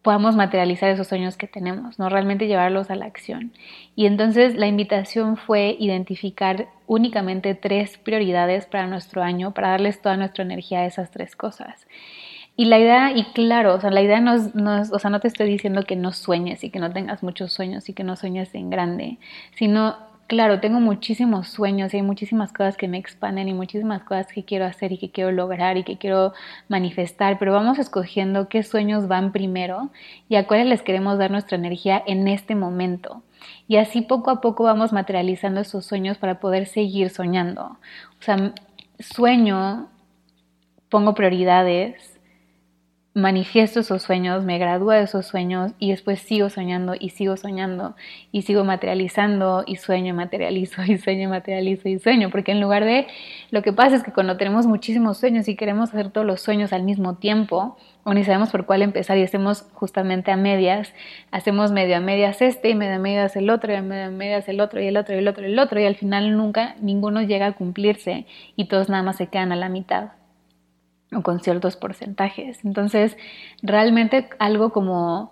podamos 0.08 0.38
materializar 0.38 0.90
esos 0.90 1.08
sueños 1.08 1.36
que 1.36 1.48
tenemos, 1.48 2.00
no 2.00 2.08
realmente 2.08 2.48
llevarlos 2.48 2.90
a 2.90 2.96
la 2.96 3.06
acción. 3.06 3.52
Y 3.94 4.06
entonces 4.06 4.56
la 4.56 4.68
invitación 4.68 5.36
fue 5.36 5.76
identificar 5.80 6.70
únicamente 6.86 7.56
tres 7.56 7.98
prioridades 7.98 8.66
para 8.68 8.88
nuestro 8.88 9.22
año, 9.22 9.54
para 9.54 9.72
darles 9.72 10.02
toda 10.02 10.16
nuestra 10.16 10.46
energía 10.46 10.80
a 10.80 10.86
esas 10.86 11.12
tres 11.12 11.36
cosas. 11.36 11.88
Y 12.60 12.66
la 12.66 12.80
idea, 12.80 13.12
y 13.16 13.24
claro, 13.34 13.76
o 13.76 13.80
sea, 13.80 13.92
la 13.92 14.02
idea 14.02 14.20
no 14.20 14.34
es, 14.34 14.56
no 14.56 14.82
o 14.82 15.00
sea, 15.00 15.12
no 15.12 15.20
te 15.20 15.28
estoy 15.28 15.48
diciendo 15.48 15.84
que 15.84 15.96
no 15.96 16.12
sueñes 16.12 16.64
y 16.64 16.72
que 16.72 16.80
no 16.80 16.92
tengas 16.92 17.22
muchos 17.22 17.54
sueños 17.54 17.88
y 17.88 17.94
que 17.94 18.04
no 18.04 18.16
sueñes 18.16 18.54
en 18.56 18.72
grande, 18.72 19.20
sino, 19.56 19.96
claro, 20.26 20.60
tengo 20.60 20.80
muchísimos 20.80 21.50
sueños 21.50 21.94
y 21.94 21.98
hay 21.98 22.04
muchísimas 22.04 22.52
cosas 22.52 22.76
que 22.76 22.88
me 22.88 22.98
expanden 22.98 23.48
y 23.48 23.54
muchísimas 23.54 24.02
cosas 24.02 24.26
que 24.34 24.44
quiero 24.44 24.66
hacer 24.66 24.92
y 24.92 24.98
que 24.98 25.12
quiero 25.12 25.32
lograr 25.32 25.78
y 25.78 25.84
que 25.84 26.00
quiero 26.00 26.34
manifestar, 26.68 27.38
pero 27.38 27.54
vamos 27.54 27.78
escogiendo 27.78 28.50
qué 28.50 28.64
sueños 28.64 29.08
van 29.08 29.32
primero 29.32 29.92
y 30.28 30.36
a 30.36 30.48
cuáles 30.48 30.66
les 30.66 30.82
queremos 30.82 31.20
dar 31.20 31.30
nuestra 31.30 31.58
energía 31.58 32.02
en 32.08 32.28
este 32.28 32.56
momento. 32.56 33.22
Y 33.68 33.78
así 33.78 34.02
poco 34.02 34.32
a 34.32 34.42
poco 34.42 34.64
vamos 34.64 34.94
materializando 34.94 35.62
esos 35.62 35.86
sueños 35.86 36.18
para 36.18 36.40
poder 36.40 36.66
seguir 36.66 37.12
soñando. 37.12 37.78
O 38.20 38.24
sea, 38.24 38.54
sueño, 39.00 39.90
pongo 40.90 41.14
prioridades, 41.14 42.17
manifiesto 43.18 43.80
esos 43.80 44.04
sueños, 44.04 44.46
me 44.46 44.60
gradúo 44.60 44.92
de 44.92 45.02
esos 45.02 45.26
sueños 45.26 45.72
y 45.80 45.90
después 45.90 46.20
sigo 46.20 46.50
soñando 46.50 46.94
y 46.98 47.10
sigo 47.10 47.36
soñando 47.36 47.96
y 48.32 48.44
sigo 48.44 48.64
materializando 48.64 49.64
y 49.66 49.78
sueño, 49.78 50.14
materializo 50.14 50.84
y 50.84 50.98
sueño, 51.00 51.28
materializo 51.28 51.90
y 51.90 51.98
sueño, 51.98 52.30
porque 52.30 52.52
en 52.52 52.62
lugar 52.62 52.86
de 52.86 53.08
lo 53.50 53.64
que 53.64 53.74
pasa 53.74 53.96
es 53.96 54.04
que 54.04 54.14
cuando 54.14 54.38
tenemos 54.38 54.68
muchísimos 54.68 55.18
sueños 55.18 55.48
y 55.48 55.56
queremos 55.56 55.90
hacer 55.90 56.12
todos 56.12 56.28
los 56.28 56.42
sueños 56.42 56.74
al 56.74 56.84
mismo 56.84 57.16
tiempo 57.16 57.78
o 58.04 58.14
ni 58.14 58.24
sabemos 58.24 58.52
por 58.52 58.68
cuál 58.68 58.84
empezar 58.84 59.18
y 59.18 59.24
hacemos 59.24 59.66
justamente 59.74 60.32
a 60.32 60.38
medias, 60.38 60.94
hacemos 61.32 61.72
medio 61.72 61.98
a 61.98 62.00
medias 62.00 62.42
este 62.44 62.70
y 62.70 62.76
medio 62.76 62.98
a 62.98 63.00
medias 63.00 63.36
el 63.36 63.50
otro 63.50 63.74
y 63.74 63.82
medio 63.82 64.06
a 64.06 64.12
medias 64.12 64.48
el 64.48 64.62
otro 64.62 64.80
y 64.80 64.86
el 64.86 64.96
otro 64.96 65.16
y 65.16 65.18
el 65.18 65.28
otro 65.28 65.44
y 65.44 65.52
el 65.52 65.60
otro 65.60 65.80
y 65.80 65.86
al 65.86 65.96
final 65.96 66.38
nunca 66.38 66.76
ninguno 66.82 67.24
llega 67.24 67.48
a 67.48 67.54
cumplirse 67.54 68.28
y 68.56 68.66
todos 68.66 68.90
nada 68.90 69.02
más 69.02 69.18
se 69.18 69.26
quedan 69.26 69.52
a 69.52 69.56
la 69.56 69.70
mitad 69.70 70.12
o 71.14 71.22
con 71.22 71.40
ciertos 71.40 71.76
porcentajes. 71.76 72.64
Entonces, 72.66 73.18
realmente 73.62 74.30
algo 74.40 74.72
como 74.72 75.32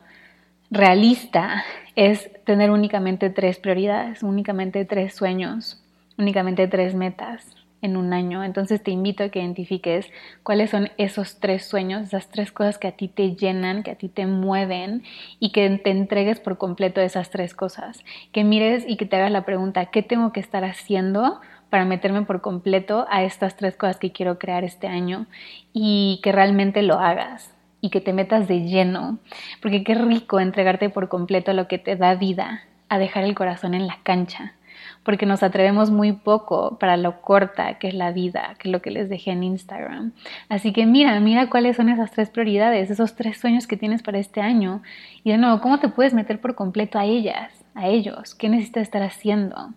realista 0.72 1.64
es 1.96 2.30
tener 2.44 2.72
únicamente 2.72 3.30
tres 3.30 3.60
prioridades, 3.60 4.24
únicamente 4.24 4.86
tres 4.86 5.16
sueños, 5.16 5.82
únicamente 6.18 6.68
tres 6.68 6.96
metas 6.96 7.56
en 7.82 7.98
un 7.98 8.14
año. 8.14 8.44
Entonces 8.44 8.82
te 8.84 8.92
invito 8.92 9.24
a 9.24 9.30
que 9.30 9.40
identifiques 9.40 10.10
cuáles 10.44 10.72
son 10.72 10.90
esos 10.98 11.40
tres 11.40 11.66
sueños, 11.66 12.04
esas 12.04 12.30
tres 12.30 12.52
cosas 12.52 12.78
que 12.78 12.88
a 12.88 12.92
ti 12.92 13.08
te 13.08 13.36
llenan, 13.36 13.84
que 13.84 13.92
a 13.92 13.96
ti 13.96 14.10
te 14.10 14.26
mueven 14.26 15.04
y 15.40 15.52
que 15.52 15.70
te 15.78 15.92
entregues 15.92 16.40
por 16.40 16.58
completo 16.58 17.00
esas 17.02 17.30
tres 17.30 17.54
cosas. 17.54 18.04
Que 18.32 18.44
mires 18.44 18.84
y 18.88 18.98
que 18.98 19.06
te 19.06 19.16
hagas 19.16 19.32
la 19.32 19.46
pregunta, 19.46 19.86
¿qué 19.88 20.02
tengo 20.02 20.34
que 20.34 20.40
estar 20.40 20.64
haciendo 20.66 21.40
para 21.70 21.86
meterme 21.86 22.24
por 22.24 22.42
completo 22.42 23.06
a 23.10 23.24
estas 23.24 23.56
tres 23.56 23.76
cosas 23.76 23.98
que 23.98 24.12
quiero 24.12 24.40
crear 24.40 24.64
este 24.64 24.88
año 24.88 25.26
y 25.74 26.20
que 26.24 26.32
realmente 26.32 26.82
lo 26.82 27.00
hagas 27.00 27.54
y 27.82 27.90
que 27.90 28.02
te 28.02 28.14
metas 28.14 28.48
de 28.48 28.62
lleno, 28.62 29.20
porque 29.62 29.84
qué 29.84 29.94
rico 29.94 30.40
entregarte 30.40 30.90
por 30.90 31.08
completo 31.08 31.52
a 31.52 31.54
lo 31.54 31.68
que 31.68 31.78
te 31.78 31.96
da 31.96 32.16
vida, 32.16 32.64
a 32.90 32.98
dejar 32.98 33.24
el 33.24 33.36
corazón 33.36 33.76
en 33.76 33.86
la 33.86 34.00
cancha, 34.02 34.54
porque 35.04 35.28
nos 35.28 35.44
atrevemos 35.44 35.92
muy 35.92 36.14
poco 36.14 36.78
para 36.80 36.98
lo 36.98 37.22
corta 37.22 37.78
que 37.78 37.88
es 37.88 37.94
la 37.94 38.12
vida, 38.12 38.56
que 38.58 38.70
es 38.70 38.72
lo 38.72 38.82
que 38.82 38.90
les 38.90 39.08
dejé 39.08 39.32
en 39.32 39.44
Instagram. 39.44 40.14
Así 40.50 40.74
que 40.74 40.88
mira, 40.88 41.20
mira 41.20 41.50
cuáles 41.50 41.76
son 41.76 41.90
esas 41.90 42.12
tres 42.12 42.32
prioridades, 42.32 42.90
esos 42.90 43.16
tres 43.16 43.38
sueños 43.38 43.68
que 43.68 43.78
tienes 43.78 44.02
para 44.02 44.18
este 44.18 44.42
año 44.42 44.82
y 45.24 45.32
de 45.32 45.38
nuevo, 45.38 45.62
¿cómo 45.62 45.80
te 45.80 45.90
puedes 45.90 46.14
meter 46.14 46.42
por 46.42 46.56
completo 46.56 46.98
a 46.98 47.06
ellas, 47.06 47.52
a 47.76 47.88
ellos? 47.88 48.34
¿Qué 48.34 48.50
necesitas 48.50 48.84
estar 48.84 49.04
haciendo? 49.04 49.74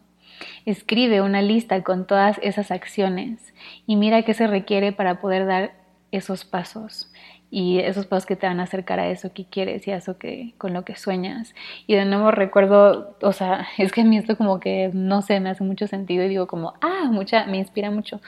Escribe 0.66 1.20
una 1.22 1.42
lista 1.42 1.82
con 1.82 2.06
todas 2.06 2.38
esas 2.42 2.70
acciones 2.70 3.54
y 3.86 3.96
mira 3.96 4.22
qué 4.22 4.34
se 4.34 4.46
requiere 4.46 4.92
para 4.92 5.20
poder 5.20 5.46
dar 5.46 5.72
esos 6.10 6.44
pasos 6.44 7.12
y 7.50 7.78
esos 7.78 8.06
pasos 8.06 8.26
que 8.26 8.36
te 8.36 8.46
van 8.46 8.60
a 8.60 8.64
acercar 8.64 9.00
a 9.00 9.08
eso 9.08 9.32
que 9.32 9.46
quieres 9.46 9.86
y 9.86 9.90
a 9.90 9.96
eso 9.96 10.18
que 10.18 10.54
con 10.58 10.74
lo 10.74 10.84
que 10.84 10.96
sueñas. 10.96 11.54
Y 11.86 11.94
de 11.94 12.04
nuevo 12.04 12.30
recuerdo, 12.30 13.16
o 13.22 13.32
sea, 13.32 13.66
es 13.78 13.92
que 13.92 14.02
a 14.02 14.04
mí 14.04 14.18
esto 14.18 14.36
como 14.36 14.60
que 14.60 14.90
no 14.92 15.22
sé, 15.22 15.40
me 15.40 15.50
hace 15.50 15.64
mucho 15.64 15.86
sentido 15.86 16.24
y 16.24 16.28
digo 16.28 16.46
como, 16.46 16.74
ah, 16.80 17.08
mucha, 17.10 17.46
me 17.46 17.58
inspira 17.58 17.90
mucho. 17.90 18.20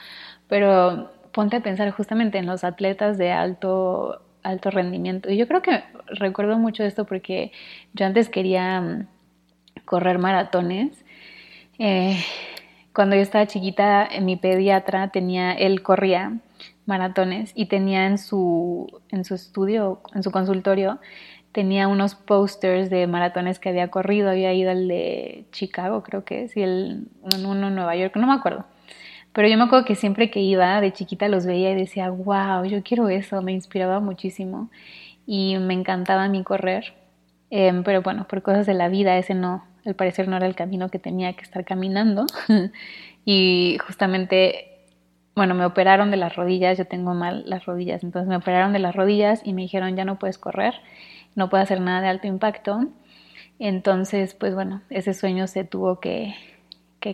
Pero 0.47 1.11
ponte 1.31 1.57
a 1.57 1.61
pensar 1.61 1.91
justamente 1.91 2.37
en 2.37 2.45
los 2.45 2.63
atletas 2.63 3.17
de 3.17 3.31
alto 3.31 4.21
alto 4.43 4.71
rendimiento. 4.71 5.29
Y 5.29 5.37
yo 5.37 5.47
creo 5.47 5.61
que 5.61 5.83
recuerdo 6.07 6.57
mucho 6.57 6.83
esto 6.83 7.05
porque 7.05 7.51
yo 7.93 8.05
antes 8.05 8.29
quería 8.29 8.81
mm, 8.81 9.07
correr 9.85 10.17
maratones 10.19 11.00
eh, 11.83 12.23
cuando 12.93 13.15
yo 13.15 13.23
estaba 13.23 13.47
chiquita, 13.47 14.07
mi 14.21 14.35
pediatra 14.35 15.07
tenía, 15.07 15.53
él 15.53 15.81
corría 15.81 16.37
maratones 16.85 17.53
y 17.55 17.65
tenía 17.65 18.05
en 18.05 18.19
su, 18.19 19.01
en 19.09 19.25
su 19.25 19.33
estudio, 19.33 20.01
en 20.13 20.21
su 20.21 20.29
consultorio, 20.29 20.99
tenía 21.51 21.87
unos 21.87 22.13
posters 22.13 22.91
de 22.91 23.07
maratones 23.07 23.57
que 23.57 23.69
había 23.69 23.89
corrido, 23.89 24.29
había 24.29 24.53
ido 24.53 24.69
al 24.69 24.87
de 24.87 25.45
Chicago, 25.51 26.03
creo 26.03 26.23
que 26.23 26.43
es, 26.43 26.55
y 26.55 26.61
el, 26.61 27.07
uno 27.43 27.67
en 27.69 27.75
Nueva 27.75 27.95
York, 27.95 28.15
no 28.15 28.27
me 28.27 28.33
acuerdo. 28.33 28.65
Pero 29.33 29.47
yo 29.47 29.57
me 29.57 29.63
acuerdo 29.63 29.85
que 29.85 29.95
siempre 29.95 30.29
que 30.29 30.41
iba 30.41 30.81
de 30.81 30.93
chiquita 30.93 31.29
los 31.29 31.47
veía 31.47 31.71
y 31.71 31.75
decía, 31.75 32.11
wow, 32.11 32.63
yo 32.65 32.83
quiero 32.83 33.09
eso, 33.09 33.41
me 33.41 33.53
inspiraba 33.53 33.99
muchísimo 33.99 34.69
y 35.25 35.57
me 35.57 35.73
encantaba 35.73 36.27
mi 36.27 36.43
correr. 36.43 36.93
Em, 37.49 37.83
pero 37.83 38.03
bueno, 38.03 38.27
por 38.27 38.43
cosas 38.43 38.67
de 38.67 38.75
la 38.75 38.87
vida 38.89 39.17
ese 39.17 39.33
no, 39.33 39.63
al 39.85 39.95
parecer 39.95 40.27
no 40.27 40.37
era 40.37 40.47
el 40.47 40.55
camino 40.55 40.89
que 40.89 40.99
tenía 40.99 41.33
que 41.33 41.43
estar 41.43 41.65
caminando. 41.65 42.25
y 43.25 43.77
justamente 43.85 44.71
bueno, 45.35 45.55
me 45.55 45.65
operaron 45.65 46.11
de 46.11 46.17
las 46.17 46.35
rodillas, 46.35 46.77
yo 46.77 46.85
tengo 46.85 47.13
mal 47.13 47.43
las 47.47 47.65
rodillas, 47.65 48.03
entonces 48.03 48.27
me 48.27 48.35
operaron 48.35 48.73
de 48.73 48.79
las 48.79 48.95
rodillas 48.95 49.41
y 49.45 49.53
me 49.53 49.61
dijeron 49.61 49.95
ya 49.95 50.05
no 50.05 50.19
puedes 50.19 50.37
correr, 50.37 50.75
no 51.35 51.49
puedes 51.49 51.65
hacer 51.65 51.81
nada 51.81 52.01
de 52.01 52.09
alto 52.09 52.27
impacto. 52.27 52.87
Entonces, 53.59 54.33
pues 54.33 54.55
bueno, 54.55 54.81
ese 54.89 55.13
sueño 55.13 55.47
se 55.47 55.63
tuvo 55.63 55.99
que, 55.99 56.35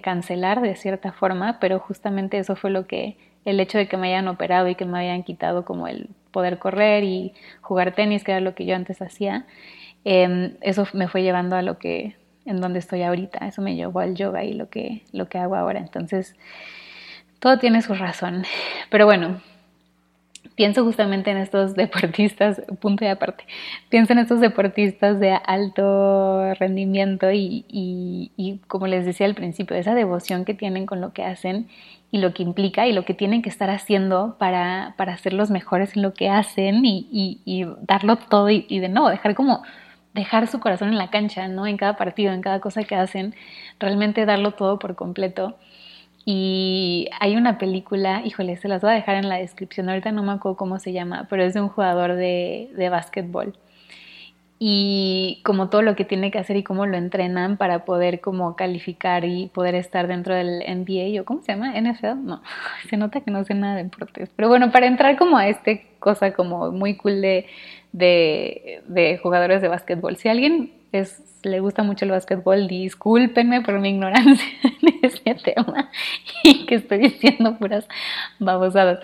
cancelar 0.02 0.62
de 0.62 0.76
cierta 0.76 1.14
forma, 1.14 1.60
pero 1.60 1.80
justamente 1.80 2.38
eso 2.40 2.56
fue 2.56 2.72
lo 2.72 2.88
que, 2.88 3.18
el 3.46 3.60
hecho 3.60 3.78
de 3.78 3.88
que 3.88 3.98
me 3.98 4.08
hayan 4.10 4.28
operado 4.28 4.68
y 4.68 4.76
que 4.76 4.86
me 4.86 5.00
hayan 5.00 5.24
quitado 5.24 5.64
como 5.66 5.88
el 5.88 6.10
poder 6.32 6.60
correr 6.60 7.04
y 7.04 7.34
jugar 7.62 7.96
tenis, 7.96 8.24
que 8.24 8.32
era 8.32 8.42
lo 8.42 8.56
que 8.56 8.66
yo 8.66 8.76
antes 8.76 9.02
hacía, 9.02 9.46
em, 10.04 10.56
eso 10.62 10.88
me 10.94 11.08
fue 11.08 11.24
llevando 11.24 11.56
a 11.56 11.62
lo 11.62 11.78
que, 11.80 12.16
en 12.48 12.62
donde 12.62 12.80
estoy 12.80 13.04
ahorita, 13.04 13.46
eso 13.48 13.62
me 13.62 13.76
llevó 13.76 14.00
al 14.00 14.16
yoga 14.16 14.44
y 14.44 14.54
lo 14.54 14.70
que, 14.70 15.04
lo 15.12 15.28
que 15.28 15.38
hago 15.38 15.56
ahora. 15.56 15.80
Entonces, 15.80 16.36
todo 17.40 17.60
tiene 17.60 17.82
su 17.82 17.94
razón. 17.94 18.46
Pero 18.90 19.06
bueno, 19.06 19.42
pienso 20.58 20.84
justamente 20.84 21.30
en 21.30 21.38
estos 21.38 21.76
deportistas, 21.76 22.62
punto 22.82 23.06
y 23.06 23.08
aparte, 23.08 23.46
pienso 23.90 24.14
en 24.14 24.20
estos 24.20 24.42
deportistas 24.42 25.20
de 25.20 25.32
alto 25.46 26.54
rendimiento 26.56 27.32
y, 27.32 27.64
y, 27.70 28.60
como 28.68 28.88
les 28.88 29.06
decía 29.06 29.28
al 29.28 29.36
principio, 29.36 29.78
esa 29.78 29.94
devoción 29.94 30.46
que 30.46 30.56
tienen 30.56 30.86
con 30.86 31.00
lo 31.00 31.14
que 31.14 31.24
hacen 31.24 31.68
y 32.10 32.18
lo 32.18 32.34
que 32.34 32.42
implica 32.42 32.88
y 32.88 32.94
lo 32.94 33.06
que 33.06 33.14
tienen 33.14 33.42
que 33.42 33.50
estar 33.50 33.70
haciendo 33.70 34.36
para, 34.40 34.96
para 34.98 35.18
ser 35.18 35.34
los 35.34 35.52
mejores 35.52 35.96
en 35.96 36.02
lo 36.02 36.14
que 36.14 36.30
hacen 36.30 36.84
y, 36.86 37.08
y 37.46 37.66
darlo 37.82 38.16
todo 38.16 38.50
y, 38.50 38.80
de 38.80 38.90
nuevo, 38.90 39.10
dejar 39.10 39.36
como 39.36 39.62
dejar 40.18 40.48
su 40.48 40.60
corazón 40.60 40.90
en 40.90 40.98
la 40.98 41.10
cancha, 41.10 41.48
¿no? 41.48 41.68
En 41.68 41.78
cada 41.78 41.96
partido, 41.96 42.34
en 42.34 42.42
cada 42.42 42.60
cosa 42.60 42.84
que 42.84 42.96
hacen, 42.96 43.36
realmente 43.80 44.26
darlo 44.26 44.52
todo 44.52 44.80
por 44.80 44.96
completo. 44.96 45.56
Y 46.26 47.10
hay 47.20 47.38
una 47.38 47.58
película, 47.58 48.22
híjole, 48.26 48.58
se 48.58 48.68
las 48.68 48.82
voy 48.82 48.92
a 48.92 48.96
dejar 48.96 49.16
en 49.16 49.30
la 49.30 49.38
descripción, 49.38 49.90
ahorita 49.90 50.12
no 50.12 50.24
me 50.24 50.34
acuerdo 50.34 50.58
cómo 50.58 50.80
se 50.80 50.92
llama, 50.92 51.28
pero 51.30 51.44
es 51.44 51.54
de 51.54 51.62
un 51.62 51.70
jugador 51.70 52.16
de, 52.16 52.70
de 52.76 52.90
básquetbol. 52.90 53.54
Y 54.60 55.42
como 55.46 55.70
todo 55.70 55.84
lo 55.84 55.96
que 55.96 56.04
tiene 56.04 56.32
que 56.32 56.40
hacer 56.40 56.58
y 56.58 56.64
cómo 56.64 56.88
lo 56.88 56.98
entrenan 56.98 57.58
para 57.58 57.86
poder 57.86 58.22
como 58.22 58.56
calificar 58.56 59.24
y 59.24 59.48
poder 59.50 59.76
estar 59.76 60.08
dentro 60.08 60.34
del 60.34 60.64
NBA 60.68 61.22
o 61.22 61.26
cómo 61.26 61.44
se 61.44 61.54
llama, 61.54 61.80
NFL, 61.80 62.26
no, 62.26 62.42
se 62.90 62.98
nota 62.98 63.22
que 63.22 63.30
no 63.30 63.44
sé 63.44 63.54
nada 63.54 63.76
de 63.76 63.84
deportes. 63.84 64.30
Pero 64.36 64.50
bueno, 64.50 64.72
para 64.72 64.88
entrar 64.88 65.16
como 65.18 65.38
a 65.38 65.48
este 65.48 65.86
cosa 66.00 66.34
como 66.34 66.72
muy 66.72 66.96
cool 66.96 67.22
de, 67.22 67.48
de, 67.92 68.82
de 68.88 69.18
jugadores 69.18 69.62
de 69.62 69.68
básquetbol. 69.68 70.18
Si 70.18 70.30
alguien 70.30 70.74
es 70.92 71.24
le 71.48 71.60
gusta 71.60 71.84
mucho 71.84 72.06
el 72.06 72.12
básquetbol, 72.12 72.68
discúlpenme 72.68 73.62
por 73.62 73.80
mi 73.80 73.90
ignorancia 73.90 74.46
en 74.64 75.00
ese 75.02 75.36
tema 75.36 75.90
y 76.44 76.66
que 76.66 76.76
estoy 76.76 77.00
diciendo 77.00 77.58
puras 77.58 77.88
babosadas, 78.40 79.00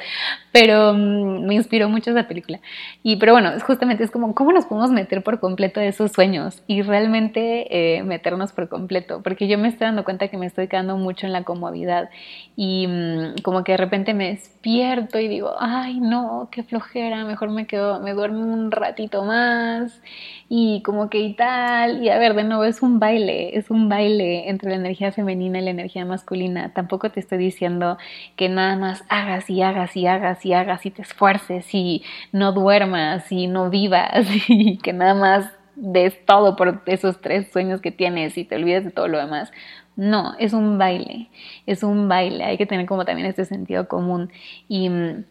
pero 0.51 0.93
mm, 0.93 1.45
me 1.45 1.55
inspiró 1.55 1.89
mucho 1.89 2.11
esa 2.11 2.27
película. 2.27 2.59
Y 3.01 3.17
pero 3.17 3.33
bueno, 3.33 3.51
justamente 3.65 4.03
es 4.03 4.11
como 4.11 4.33
cómo 4.35 4.51
nos 4.51 4.65
podemos 4.65 4.91
meter 4.91 5.23
por 5.23 5.39
completo 5.39 5.79
de 5.79 5.87
esos 5.87 6.11
sueños 6.11 6.63
y 6.67 6.81
realmente 6.81 7.97
eh, 7.97 8.03
meternos 8.03 8.51
por 8.51 8.69
completo, 8.69 9.21
porque 9.23 9.47
yo 9.47 9.57
me 9.57 9.67
estoy 9.67 9.87
dando 9.87 10.03
cuenta 10.03 10.27
que 10.27 10.37
me 10.37 10.45
estoy 10.45 10.67
quedando 10.67 10.97
mucho 10.97 11.25
en 11.25 11.33
la 11.33 11.43
comodidad 11.43 12.09
y 12.55 12.87
mm, 12.87 13.41
como 13.43 13.63
que 13.63 13.73
de 13.73 13.77
repente 13.77 14.13
me 14.13 14.29
despierto 14.29 15.19
y 15.19 15.27
digo, 15.27 15.55
ay 15.59 15.99
no, 15.99 16.49
qué 16.51 16.63
flojera, 16.63 17.25
mejor 17.25 17.49
me 17.49 17.67
quedo, 17.67 17.99
me 17.99 18.13
duermo 18.13 18.41
un 18.41 18.71
ratito 18.71 19.23
más 19.23 20.01
y 20.49 20.81
como 20.83 21.09
que 21.09 21.19
y 21.19 21.33
tal, 21.33 22.03
y 22.03 22.09
a 22.09 22.17
ver, 22.19 22.32
de 22.35 22.43
nuevo 22.43 22.63
es 22.63 22.81
un 22.81 22.99
baile, 22.99 23.57
es 23.57 23.69
un 23.69 23.89
baile 23.89 24.49
entre 24.49 24.69
la 24.69 24.75
energía 24.75 25.11
femenina 25.11 25.59
y 25.59 25.63
la 25.63 25.71
energía 25.71 26.05
masculina. 26.05 26.73
Tampoco 26.73 27.09
te 27.09 27.19
estoy 27.19 27.37
diciendo 27.37 27.97
que 28.35 28.49
nada 28.49 28.75
más 28.75 29.03
hagas 29.09 29.49
y 29.49 29.61
hagas 29.61 29.95
y 29.95 30.07
hagas 30.07 30.45
y 30.45 30.53
hagas 30.53 30.85
y 30.85 30.91
te 30.91 31.01
esfuerces 31.01 31.65
y 31.73 32.03
no 32.31 32.51
duermas 32.51 33.31
y 33.31 33.47
no 33.47 33.69
vivas 33.69 34.27
y 34.47 34.77
que 34.77 34.93
nada 34.93 35.13
más 35.13 35.51
des 35.75 36.23
todo 36.25 36.55
por 36.55 36.83
esos 36.85 37.19
tres 37.21 37.51
sueños 37.51 37.81
que 37.81 37.91
tienes 37.91 38.37
y 38.37 38.45
te 38.45 38.55
olvides 38.55 38.85
de 38.85 38.91
todo 38.91 39.07
lo 39.07 39.17
demás. 39.17 39.51
No, 39.95 40.33
es 40.39 40.53
un 40.53 40.77
baile, 40.77 41.29
es 41.67 41.83
un 41.83 42.07
baile. 42.09 42.43
Hay 42.45 42.57
que 42.57 42.65
tener 42.65 42.85
como 42.87 43.05
también 43.05 43.27
este 43.27 43.45
sentido 43.45 43.87
común 43.87 44.31
y 44.67 44.89
mm, 44.89 45.25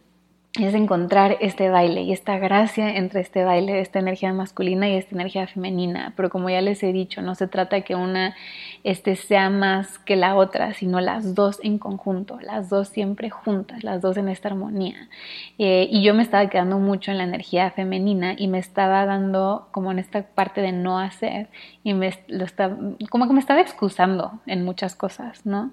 es 0.61 0.75
encontrar 0.75 1.39
este 1.41 1.71
baile 1.71 2.03
y 2.03 2.13
esta 2.13 2.37
gracia 2.37 2.95
entre 2.97 3.23
este 3.23 3.43
baile, 3.43 3.81
esta 3.81 4.01
energía 4.01 4.35
masculina 4.35 4.87
y 4.87 4.97
esta 4.97 5.15
energía 5.15 5.47
femenina. 5.47 6.13
Pero 6.15 6.29
como 6.29 6.51
ya 6.51 6.61
les 6.61 6.83
he 6.83 6.93
dicho, 6.93 7.23
no 7.23 7.35
se 7.35 7.47
trata 7.47 7.81
que 7.81 7.95
una 7.95 8.35
este, 8.85 9.17
sea 9.17 9.49
más 9.49 9.99
que 9.99 10.15
la 10.15 10.35
otra, 10.35 10.75
sino 10.75 11.01
las 11.01 11.35
dos 11.35 11.59
en 11.63 11.79
conjunto, 11.79 12.39
las 12.41 12.69
dos 12.69 12.89
siempre 12.89 13.31
juntas, 13.31 13.83
las 13.83 14.03
dos 14.03 14.19
en 14.19 14.29
esta 14.29 14.49
armonía. 14.49 15.09
Eh, 15.57 15.89
y 15.91 16.03
yo 16.03 16.13
me 16.13 16.23
estaba 16.23 16.47
quedando 16.51 16.79
mucho 16.79 17.11
en 17.11 17.19
la 17.19 17.25
energía 17.25 17.71
femenina 17.71 18.35
y 18.37 18.47
me 18.49 18.59
estaba 18.59 19.07
dando 19.07 19.69
como 19.71 19.91
en 19.91 20.01
esta 20.01 20.23
parte 20.23 20.61
de 20.61 20.73
no 20.73 20.99
hacer 20.99 21.49
y 21.83 21.95
me 21.95 22.13
lo 22.29 22.45
estaba, 22.45 22.77
como 23.09 23.27
que 23.27 23.33
me 23.33 23.41
estaba 23.41 23.63
excusando 23.63 24.43
en 24.45 24.67
muchas 24.67 24.97
cosas, 24.97 25.47
¿no? 25.47 25.73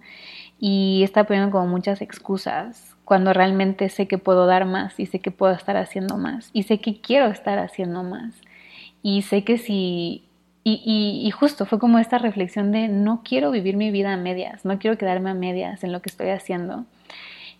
Y 0.58 1.02
estaba 1.04 1.28
poniendo 1.28 1.52
como 1.52 1.68
muchas 1.68 2.02
excusas 2.02 2.96
cuando 3.10 3.34
realmente 3.34 3.90
sé 3.90 4.08
que 4.08 4.20
puedo 4.20 4.46
dar 4.46 4.66
más 4.66 5.00
y 5.00 5.08
sé 5.08 5.18
que 5.18 5.32
puedo 5.32 5.52
estar 5.52 5.78
haciendo 5.78 6.16
más 6.18 6.52
y 6.54 6.62
sé 6.62 6.80
que 6.80 7.02
quiero 7.02 7.26
estar 7.26 7.58
haciendo 7.58 8.04
más. 8.04 8.36
Y 9.02 9.24
sé 9.24 9.44
que 9.44 9.58
si 9.58 10.26
y, 10.64 11.24
y, 11.26 11.32
justo 11.32 11.66
fue 11.66 11.80
como 11.80 11.98
esta 11.98 12.20
reflexión 12.20 12.72
de 12.72 12.88
no 12.88 13.22
quiero 13.24 13.50
vivir 13.50 13.78
mi 13.78 13.90
vida 13.90 14.14
a 14.14 14.18
medias, 14.18 14.64
no 14.64 14.78
quiero 14.78 15.00
quedarme 15.00 15.32
a 15.32 15.34
medias 15.34 15.84
en 15.84 15.92
lo 15.92 16.04
que 16.04 16.10
estoy 16.10 16.30
haciendo 16.30 16.86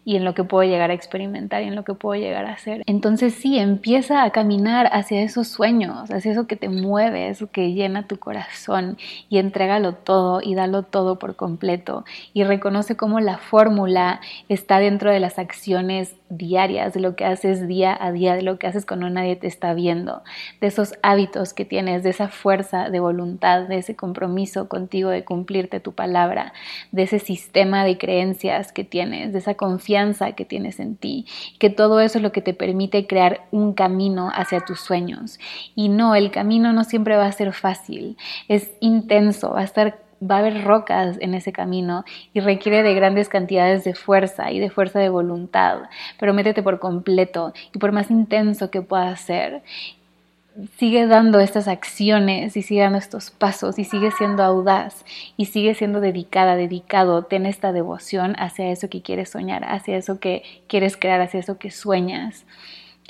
y 0.06 0.16
en 0.16 0.26
lo 0.26 0.34
que 0.34 0.44
puedo 0.44 0.68
llegar 0.68 0.92
a 0.92 0.94
experimentar 0.94 1.62
y 1.62 1.68
en 1.68 1.76
lo 1.76 1.84
que 1.84 1.94
puedo 1.94 2.20
llegar 2.20 2.46
a 2.46 2.54
hacer. 2.54 2.84
Entonces 2.86 3.34
sí, 3.34 3.60
empieza 3.60 4.24
a 4.24 4.32
caminar 4.32 4.90
hacia 4.92 5.22
esos 5.22 5.48
sueños, 5.48 6.10
hacia 6.10 6.32
eso 6.32 6.48
que 6.48 6.56
te 6.56 6.70
mueve, 6.70 7.30
eso 7.30 7.52
que 7.52 7.74
llena 7.74 8.08
tu 8.08 8.18
corazón 8.18 8.98
y 9.30 9.38
entrégalo 9.38 9.94
todo 9.94 10.42
y 10.42 10.56
dalo 10.56 10.84
todo 10.84 11.20
por 11.20 11.36
completo 11.36 12.06
y 12.34 12.44
reconoce 12.44 12.96
cómo 12.96 13.20
la 13.20 13.38
fórmula 13.38 14.22
está 14.48 14.80
dentro 14.80 15.12
de 15.12 15.20
las 15.20 15.38
acciones 15.38 16.16
diarias, 16.30 16.94
de 16.94 17.00
lo 17.00 17.16
que 17.16 17.26
haces 17.26 17.68
día 17.68 17.98
a 18.00 18.12
día, 18.12 18.36
de 18.36 18.44
lo 18.44 18.58
que 18.58 18.68
haces 18.68 18.86
cuando 18.86 19.10
nadie 19.10 19.36
te 19.36 19.48
está 19.48 19.74
viendo, 19.74 20.22
de 20.62 20.68
esos 20.68 20.94
hábitos 21.02 21.54
que 21.54 21.66
tienes, 21.66 22.04
de 22.04 22.12
esa 22.12 22.30
fuerza 22.30 22.90
de 22.90 23.00
voluntad, 23.00 23.64
de 23.64 23.78
ese 23.78 23.96
compromiso 23.96 24.70
contigo 24.70 25.10
de 25.10 25.24
cumplirte 25.24 25.80
tu 25.80 25.94
palabra, 25.94 26.54
de 26.92 27.04
ese 27.04 27.20
sistema 27.20 27.84
de 27.84 27.98
creencias 27.98 28.72
que 28.72 28.84
tienes, 28.84 29.34
de 29.34 29.40
esa 29.40 29.56
confianza 29.56 29.89
que 30.36 30.46
tienes 30.46 30.80
en 30.80 30.96
ti, 30.96 31.26
que 31.58 31.70
todo 31.70 32.00
eso 32.00 32.20
es 32.20 32.24
lo 32.24 32.32
que 32.32 32.42
te 32.42 32.54
permite 32.54 33.08
crear 33.08 33.48
un 33.52 33.74
camino 33.74 34.30
hacia 34.34 34.60
tus 34.62 34.80
sueños. 34.80 35.40
Y 35.76 35.90
no, 35.90 36.16
el 36.16 36.32
camino 36.32 36.74
no 36.74 36.84
siempre 36.84 37.18
va 37.18 37.26
a 37.26 37.32
ser 37.32 37.54
fácil, 37.54 38.16
es 38.48 38.72
intenso, 38.80 39.52
va 39.52 39.62
a 39.62 39.64
estar 39.64 39.98
va 40.22 40.36
a 40.36 40.40
haber 40.40 40.66
rocas 40.66 41.18
en 41.22 41.34
ese 41.34 41.54
camino 41.54 42.04
y 42.34 42.42
requiere 42.42 42.84
de 42.84 42.94
grandes 42.94 43.30
cantidades 43.30 43.86
de 43.86 43.96
fuerza 43.96 44.52
y 44.52 44.60
de 44.60 44.70
fuerza 44.70 45.00
de 45.00 45.08
voluntad, 45.08 45.84
pero 46.20 46.34
métete 46.34 46.62
por 46.62 46.80
completo 46.80 47.54
y 47.74 47.80
por 47.80 47.94
más 47.94 48.12
intenso 48.12 48.70
que 48.70 48.82
pueda 48.82 49.16
ser, 49.16 49.64
sigue 50.78 51.08
dando 51.08 51.40
estas 51.40 51.68
acciones 51.68 52.56
y 52.58 52.62
sigue 52.62 52.82
dando 52.82 52.98
estos 52.98 53.32
pasos 53.32 53.80
y 53.80 53.84
sigue 53.84 54.12
siendo 54.12 54.44
audaz 54.44 55.06
y 55.38 55.46
sigue 55.46 55.74
siendo 55.74 56.02
dedicada, 56.02 56.56
dedicado, 56.56 57.24
ten 57.24 57.46
esta 57.46 57.72
devoción 57.72 58.36
hacia 58.38 58.72
eso 58.72 58.90
que 58.90 59.02
quieres 59.02 59.30
soñar, 59.30 59.64
hacia 59.66 59.98
eso 59.98 60.20
que 60.20 60.44
quieres 60.68 60.98
crear, 60.98 61.22
hacia 61.22 61.40
eso 61.40 61.58
que 61.58 61.72
sueñas 61.72 62.46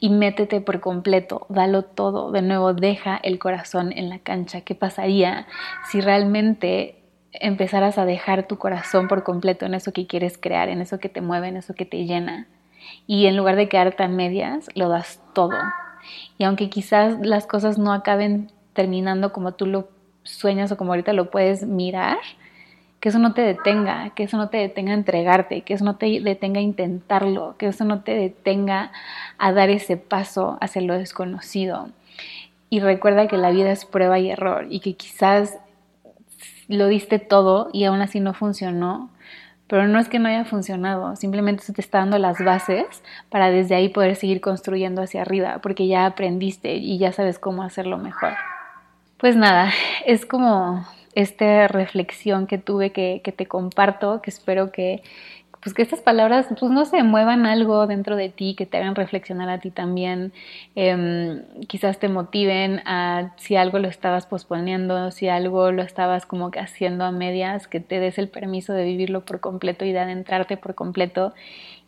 y 0.02 0.10
métete 0.10 0.62
por 0.62 0.80
completo, 0.80 1.46
dalo 1.50 1.84
todo, 1.84 2.32
de 2.32 2.42
nuevo 2.42 2.74
deja 2.74 3.20
el 3.22 3.38
corazón 3.38 3.92
en 3.92 4.10
la 4.10 4.20
cancha. 4.20 4.62
¿Qué 4.62 4.74
pasaría 4.74 5.46
si 5.92 6.00
realmente 6.00 7.00
empezaras 7.32 7.98
a 7.98 8.06
dejar 8.06 8.48
tu 8.48 8.58
corazón 8.58 9.08
por 9.08 9.24
completo 9.24 9.66
en 9.66 9.74
eso 9.74 9.92
que 9.92 10.08
quieres 10.08 10.38
crear, 10.38 10.70
en 10.70 10.82
eso 10.82 11.00
que 11.00 11.10
te 11.10 11.22
mueve, 11.22 11.50
en 11.50 11.58
eso 11.58 11.74
que 11.74 11.86
te 11.86 12.06
llena. 12.06 12.48
Y 13.08 13.28
en 13.28 13.38
lugar 13.38 13.56
de 13.56 13.70
quedarte 13.70 14.04
a 14.04 14.08
medias, 14.08 14.70
lo 14.76 14.90
das 14.90 15.22
todo. 15.34 15.58
Y 16.38 16.44
aunque 16.44 16.70
quizás 16.70 17.20
las 17.22 17.46
cosas 17.48 17.78
no 17.78 17.94
acaben 17.94 18.52
terminando 18.74 19.34
como 19.34 19.54
tú 19.54 19.66
lo 19.66 19.90
sueñas 20.24 20.72
o 20.72 20.78
como 20.78 20.92
ahorita 20.92 21.14
lo 21.14 21.30
puedes 21.30 21.66
mirar, 21.66 22.18
que 23.00 23.10
eso 23.10 23.20
no 23.20 23.34
te 23.34 23.42
detenga, 23.42 24.12
que 24.12 24.24
eso 24.24 24.38
no 24.38 24.50
te 24.50 24.58
detenga 24.58 24.92
a 24.92 24.96
entregarte, 24.96 25.62
que 25.62 25.74
eso 25.74 25.86
no 25.86 25.96
te 25.96 26.20
detenga 26.20 26.60
a 26.60 26.64
intentarlo, 26.64 27.56
que 27.58 27.68
eso 27.68 27.86
no 27.86 28.02
te 28.02 28.14
detenga 28.14 28.92
a 29.38 29.54
dar 29.54 29.70
ese 29.70 29.98
paso 29.98 30.58
hacia 30.60 30.82
lo 30.82 30.96
desconocido. 30.96 31.90
Y 32.70 32.82
recuerda 32.82 33.28
que 33.28 33.38
la 33.38 33.52
vida 33.52 33.72
es 33.72 33.86
prueba 33.86 34.20
y 34.20 34.30
error 34.30 34.68
y 34.70 34.82
que 34.82 34.94
quizás 34.96 35.58
lo 36.68 36.88
diste 36.88 37.20
todo 37.20 37.70
y 37.74 37.86
aún 37.86 38.02
así 38.02 38.20
no 38.20 38.34
funcionó, 38.34 39.10
pero 39.70 39.88
no 39.88 40.00
es 40.00 40.10
que 40.10 40.18
no 40.18 40.28
haya 40.28 40.46
funcionado, 40.46 41.16
simplemente 41.16 41.64
se 41.64 41.74
te 41.74 41.80
está 41.80 42.00
dando 42.00 42.18
las 42.18 42.44
bases 42.44 43.04
para 43.30 43.52
desde 43.52 43.76
ahí 43.76 43.90
poder 43.90 44.16
seguir 44.16 44.42
construyendo 44.42 45.04
hacia 45.04 45.22
arriba, 45.22 45.60
porque 45.62 45.88
ya 45.88 46.08
aprendiste 46.08 46.76
y 46.76 46.98
ya 46.98 47.12
sabes 47.12 47.38
cómo 47.38 47.62
hacerlo 47.62 48.00
mejor. 48.00 48.34
Pues 49.18 49.36
nada, 49.36 49.72
es 50.08 50.26
como 50.26 50.88
esta 51.14 51.68
reflexión 51.68 52.48
que 52.48 52.58
tuve 52.58 52.92
que, 52.92 53.22
que 53.24 53.32
te 53.32 53.46
comparto, 53.46 54.24
que 54.24 54.32
espero 54.32 54.72
que, 54.72 55.04
pues 55.62 55.74
que 55.74 55.82
estas 55.82 56.02
palabras, 56.02 56.48
pues 56.58 56.72
no 56.72 56.86
se 56.86 57.04
muevan 57.04 57.46
algo 57.46 57.86
dentro 57.86 58.16
de 58.16 58.30
ti, 58.30 58.56
que 58.56 58.66
te 58.66 58.78
hagan 58.78 58.96
reflexionar 58.96 59.50
a 59.50 59.60
ti 59.60 59.72
también, 59.72 60.32
em, 60.76 61.44
quizás 61.68 62.00
te 62.00 62.08
motiven 62.08 62.82
a 62.86 63.34
si 63.38 63.56
algo 63.58 63.80
lo 63.80 63.90
estabas 63.90 64.26
posponiendo, 64.26 65.12
si 65.12 65.28
algo 65.28 65.72
lo 65.72 65.82
estabas 65.84 66.26
como 66.26 66.50
que 66.52 66.60
haciendo 66.60 67.04
a 67.04 67.12
medias, 67.12 67.68
que 67.68 67.82
te 67.82 68.00
des 68.00 68.18
el 68.18 68.30
permiso 68.30 68.74
de 68.74 68.86
vivirlo 68.86 69.26
por 69.26 69.42
completo 69.42 69.84
y 69.86 69.92
de 69.92 70.00
adentrarte 70.00 70.56
por 70.56 70.76
completo. 70.76 71.34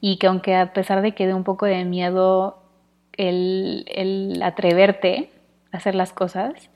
Y 0.01 0.17
que 0.17 0.27
aunque 0.27 0.55
a 0.55 0.73
pesar 0.73 1.01
de 1.01 1.13
que 1.13 1.27
dé 1.27 1.33
un 1.33 1.43
poco 1.43 1.65
de 1.65 1.85
miedo 1.85 2.57
el, 3.17 3.85
el 3.87 4.41
atreverte 4.43 5.31
a 5.71 5.77
hacer 5.77 5.95
las 5.95 6.11
cosas, 6.13 6.69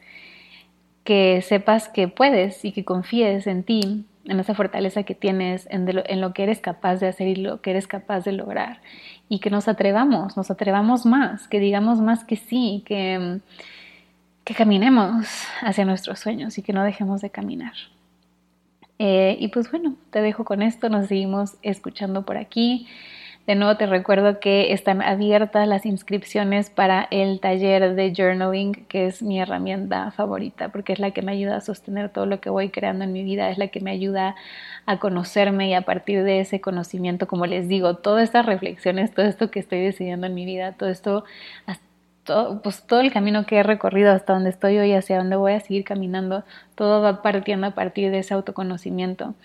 que 1.03 1.41
sepas 1.41 1.89
que 1.89 2.07
puedes 2.07 2.65
y 2.65 2.71
que 2.71 2.85
confíes 2.85 3.47
en 3.47 3.63
ti 3.63 4.05
en 4.25 4.39
esa 4.39 4.55
fortaleza 4.55 5.03
que 5.03 5.15
tienes, 5.15 5.67
en, 5.69 5.85
lo, 5.93 6.03
en, 6.05 6.21
lo, 6.21 6.33
que 6.33 6.43
eres 6.43 6.59
capaz 6.59 6.97
de 6.97 7.07
hacer 7.07 7.27
y 7.27 7.35
lo 7.35 7.61
que 7.61 7.71
eres 7.71 7.87
capaz 7.87 8.23
de 8.23 8.31
lograr. 8.31 8.81
Y 9.29 9.39
que 9.39 9.49
nos 9.49 9.67
atrevamos, 9.67 10.35
nos 10.37 10.51
atrevamos 10.51 11.05
más, 11.05 11.47
que 11.47 11.59
digamos 11.59 12.01
más 12.01 12.23
que 12.23 12.35
sí, 12.35 12.83
que, 12.85 13.39
que 14.43 14.53
caminemos 14.53 15.27
hacia 15.61 15.85
nuestros 15.85 16.19
sueños 16.19 16.57
y 16.57 16.61
que 16.61 16.73
no 16.73 16.83
dejemos 16.83 17.21
de 17.21 17.29
caminar. 17.29 17.73
Eh, 18.97 19.37
y 19.39 19.49
pues 19.49 19.69
bueno, 19.69 19.95
te 20.09 20.21
dejo 20.21 20.45
con 20.45 20.61
esto, 20.61 20.89
nos 20.89 21.07
seguimos 21.07 21.57
escuchando 21.61 22.25
por 22.25 22.37
aquí. 22.37 22.87
De 23.47 23.53
nuevo 23.53 23.77
te 23.77 23.85
recuerdo 23.85 24.39
que 24.39 24.73
están 24.73 25.03
abiertas 25.03 25.67
las 25.67 25.85
inscripciones 25.85 26.71
para 26.71 27.07
el 27.11 27.39
taller 27.39 27.93
de 27.93 28.11
journaling, 28.11 28.73
que 28.87 29.05
es 29.05 29.21
mi 29.21 29.39
herramienta 29.39 30.09
favorita, 30.09 30.69
porque 30.69 30.93
es 30.93 30.99
la 30.99 31.11
que 31.11 31.21
me 31.21 31.33
ayuda 31.33 31.57
a 31.57 31.61
sostener 31.61 32.09
todo 32.09 32.25
lo 32.25 32.39
que 32.41 32.49
voy 32.49 32.69
creando 32.69 33.03
en 33.03 33.13
mi 33.13 33.23
vida, 33.23 33.51
es 33.51 33.59
la 33.59 33.67
que 33.67 33.81
me 33.81 33.91
ayuda 33.91 34.35
a 34.87 34.97
conocerme 34.97 35.69
y 35.69 35.75
a 35.75 35.81
partir 35.81 36.23
de 36.23 36.39
ese 36.39 36.59
conocimiento, 36.59 37.27
como 37.27 37.45
les 37.45 37.67
digo, 37.67 37.97
todas 37.97 38.23
estas 38.23 38.47
reflexiones, 38.47 39.13
todo 39.13 39.27
esto 39.27 39.51
que 39.51 39.59
estoy 39.59 39.79
decidiendo 39.79 40.25
en 40.25 40.33
mi 40.33 40.45
vida, 40.45 40.71
todo 40.71 40.89
esto, 40.89 41.23
todo, 42.23 42.63
pues 42.63 42.81
todo 42.87 43.01
el 43.01 43.13
camino 43.13 43.45
que 43.45 43.57
he 43.57 43.63
recorrido 43.63 44.11
hasta 44.11 44.33
donde 44.33 44.49
estoy 44.49 44.79
hoy, 44.79 44.93
hacia 44.93 45.17
donde 45.17 45.35
voy 45.35 45.53
a 45.53 45.59
seguir 45.59 45.83
caminando, 45.83 46.43
todo 46.73 47.03
va 47.03 47.21
partiendo 47.21 47.67
a 47.67 47.71
partir 47.75 48.09
de 48.09 48.19
ese 48.19 48.33
autoconocimiento. 48.33 49.35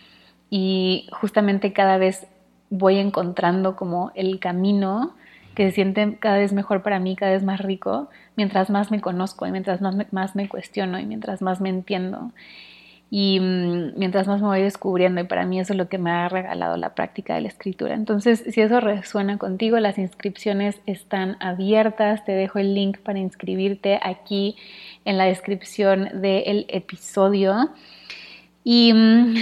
Y 0.49 1.07
justamente 1.13 1.75
cada 1.75 1.99
vez 1.99 2.27
voy 2.71 2.99
encontrando 2.99 3.77
como 3.77 4.13
el 4.15 4.39
camino 4.39 5.15
que 5.55 5.69
se 5.69 5.75
siente 5.75 6.17
cada 6.19 6.39
vez 6.39 6.53
mejor 6.53 6.83
para 6.83 7.01
mí, 7.01 7.17
cada 7.17 7.33
vez 7.33 7.43
más 7.43 7.61
rico, 7.61 8.09
mientras 8.37 8.71
más 8.71 8.91
me 8.91 9.01
conozco 9.01 9.47
y 9.47 9.51
mientras 9.51 9.81
más 9.81 9.95
me, 9.95 10.07
más 10.13 10.33
cuestiono 10.49 10.99
y 10.99 11.07
mientras 11.07 11.43
más 11.43 11.61
me 11.61 11.69
entiendo 11.69 12.33
y 13.11 13.41
mm, 13.41 13.99
mientras 13.99 14.29
más 14.29 14.41
me 14.41 14.47
voy 14.47 14.63
descubriendo 14.63 15.21
y 15.21 15.25
para 15.25 15.45
mí 15.45 15.59
eso 15.59 15.73
es 15.73 15.77
lo 15.77 15.89
que 15.89 15.99
me 15.99 16.11
ha 16.11 16.29
regalado 16.29 16.77
la 16.77 16.95
práctica 16.95 17.35
de 17.35 17.43
la 17.43 17.49
escritura. 17.49 17.95
Entonces, 17.95 18.45
si 18.49 18.61
eso 18.61 18.81
resuena 18.81 19.37
contigo, 19.37 19.79
las 19.81 19.99
inscripciones 19.99 20.81
están 20.87 21.37
abiertas, 21.41 22.25
te 22.25 22.33
dejo 22.33 22.61
el 22.61 22.75
link 22.75 22.99
para 22.99 23.19
inscribirte 23.19 23.99
aquí 24.03 24.57
en 25.05 25.19
la 25.19 25.25
descripción 25.25 26.09
del 26.23 26.67
episodio. 26.69 27.71
Y 28.63 28.93
mm, 28.95 29.35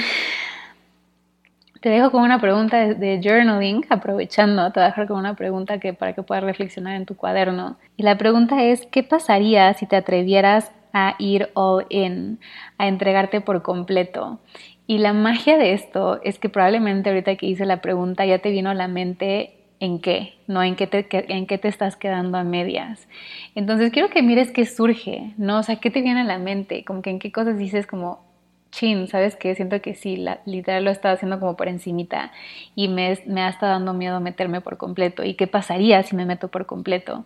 te 1.81 1.89
dejo 1.89 2.11
con 2.11 2.23
una 2.23 2.41
pregunta 2.41 2.95
de, 2.95 3.21
journaling, 3.23 3.87
aprovechando, 3.89 4.71
te 4.73 4.81
voy 4.81 4.85
a 4.85 4.89
dejar 4.89 5.07
con 5.07 5.19
una 5.19 5.35
pregunta 5.35 5.79
que 5.79 5.93
para 5.93 6.13
que 6.13 6.23
puedas 6.23 6.45
reflexionar 6.45 6.97
en 6.97 7.07
tu 7.07 7.17
cuaderno. 7.17 7.77
Y 7.97 8.03
la 8.03 8.19
pregunta 8.19 8.65
es, 8.65 8.87
¿qué 8.87 9.03
pasaría 9.03 9.73
si 9.75 9.87
te 9.87 9.97
atrevieras 9.97 10.73
a 10.93 11.15
ir 11.19 11.51
all 11.55 11.87
in, 11.91 12.41
a 12.79 12.89
entregarte 12.89 13.41
por 13.41 13.63
completo? 13.63 14.41
Y 14.87 14.99
la 14.99 15.13
magia 15.13 15.59
de 15.59 15.75
esto 15.75 16.21
es 16.25 16.39
que 16.39 16.49
probablemente 16.49 17.11
ahorita 17.11 17.37
que 17.37 17.47
hice 17.47 17.67
la 17.67 17.83
pregunta 17.83 18.25
ya 18.25 18.39
te 18.39 18.51
vino 18.51 18.71
a 18.71 18.75
la 18.75 18.89
mente 18.89 19.55
en 19.81 20.01
qué, 20.01 20.35
no 20.47 20.63
en 20.63 20.77
qué 20.77 20.87
te, 20.87 21.07
en 21.11 21.47
qué 21.47 21.59
te 21.59 21.69
estás 21.69 21.97
quedando 21.97 22.39
a 22.39 22.45
medias. 22.45 23.07
Entonces 23.55 23.93
quiero 23.93 24.09
que 24.09 24.23
mires 24.23 24.51
qué 24.51 24.65
surge, 24.65 25.35
¿no? 25.37 25.59
O 25.59 25.63
sea, 25.63 25.77
qué 25.77 25.91
te 25.91 26.03
viene 26.03 26.23
a 26.23 26.25
la 26.25 26.39
mente, 26.39 26.85
como 26.85 27.03
que 27.03 27.11
en 27.11 27.19
qué 27.19 27.31
cosas 27.31 27.59
dices 27.59 27.87
como, 27.87 28.28
chin, 28.71 29.09
¿sabes 29.09 29.37
qué? 29.37 29.55
Siento 29.55 29.81
que 29.81 29.95
sí, 29.95 30.25
literal 30.45 30.85
lo 30.85 30.91
estaba 30.91 31.15
haciendo 31.15 31.41
como 31.41 31.57
por 31.57 31.69
encimita 31.69 32.33
y 32.75 32.89
me, 32.89 33.09
ha 33.11 33.49
estado 33.49 33.73
dando 33.73 33.95
miedo 33.95 34.21
meterme 34.21 34.61
por 34.61 34.77
completo. 34.77 35.25
¿Y 35.25 35.35
qué 35.35 35.47
pasaría 35.47 36.03
si 36.03 36.17
me 36.17 36.27
meto 36.27 36.49
por 36.49 36.67
completo? 36.67 37.25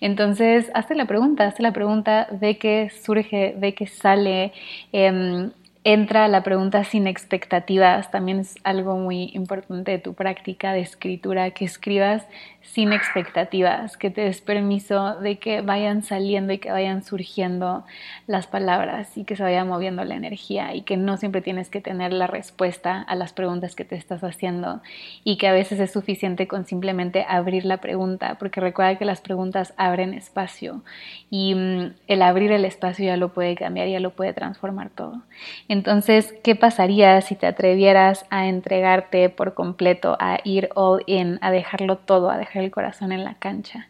Entonces, 0.00 0.70
hazte 0.74 0.94
la 0.94 1.06
pregunta, 1.06 1.46
hazte 1.46 1.62
la 1.62 1.72
pregunta 1.72 2.28
de 2.30 2.58
qué 2.58 2.90
surge, 2.90 3.54
de 3.56 3.74
qué 3.74 3.86
sale. 3.86 4.52
Eh, 4.92 5.50
entra 5.84 6.28
la 6.28 6.42
pregunta 6.42 6.84
sin 6.84 7.06
expectativas, 7.06 8.10
también 8.10 8.40
es 8.40 8.54
algo 8.62 8.96
muy 8.96 9.30
importante 9.34 9.90
de 9.90 9.98
tu 9.98 10.14
práctica 10.14 10.72
de 10.72 10.80
escritura, 10.80 11.50
que 11.50 11.64
escribas 11.64 12.24
sin 12.62 12.92
expectativas, 12.92 13.96
que 13.96 14.10
te 14.10 14.22
des 14.22 14.40
permiso 14.40 15.16
de 15.20 15.38
que 15.38 15.60
vayan 15.60 16.02
saliendo 16.02 16.52
y 16.52 16.58
que 16.58 16.70
vayan 16.70 17.02
surgiendo 17.02 17.84
las 18.26 18.46
palabras 18.46 19.16
y 19.18 19.24
que 19.24 19.36
se 19.36 19.42
vaya 19.42 19.64
moviendo 19.64 20.04
la 20.04 20.14
energía 20.14 20.74
y 20.74 20.82
que 20.82 20.96
no 20.96 21.16
siempre 21.16 21.42
tienes 21.42 21.68
que 21.68 21.80
tener 21.80 22.12
la 22.12 22.26
respuesta 22.26 23.02
a 23.02 23.14
las 23.14 23.32
preguntas 23.32 23.74
que 23.74 23.84
te 23.84 23.96
estás 23.96 24.22
haciendo 24.22 24.80
y 25.24 25.36
que 25.36 25.48
a 25.48 25.52
veces 25.52 25.80
es 25.80 25.92
suficiente 25.92 26.46
con 26.46 26.64
simplemente 26.64 27.26
abrir 27.28 27.64
la 27.64 27.78
pregunta, 27.78 28.36
porque 28.38 28.60
recuerda 28.60 28.96
que 28.96 29.04
las 29.04 29.20
preguntas 29.20 29.74
abren 29.76 30.14
espacio 30.14 30.82
y 31.30 31.54
mm, 31.54 31.94
el 32.06 32.22
abrir 32.22 32.52
el 32.52 32.64
espacio 32.64 33.06
ya 33.06 33.16
lo 33.16 33.30
puede 33.30 33.54
cambiar, 33.56 33.88
ya 33.88 34.00
lo 34.00 34.10
puede 34.10 34.32
transformar 34.32 34.90
todo. 34.90 35.22
Entonces, 35.68 36.34
¿qué 36.42 36.54
pasaría 36.54 37.20
si 37.20 37.34
te 37.34 37.46
atrevieras 37.46 38.24
a 38.30 38.46
entregarte 38.46 39.28
por 39.28 39.54
completo, 39.54 40.16
a 40.20 40.38
ir 40.44 40.68
all 40.74 41.02
in, 41.06 41.38
a 41.42 41.50
dejarlo 41.50 41.96
todo, 41.98 42.30
a 42.30 42.38
el 42.60 42.70
corazón 42.70 43.12
en 43.12 43.24
la 43.24 43.34
cancha? 43.34 43.88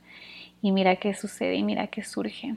Y 0.61 0.73
mira 0.73 0.97
qué 0.97 1.15
sucede 1.15 1.57
y 1.57 1.63
mira 1.63 1.89
qué 1.89 2.05
surge. 2.05 2.57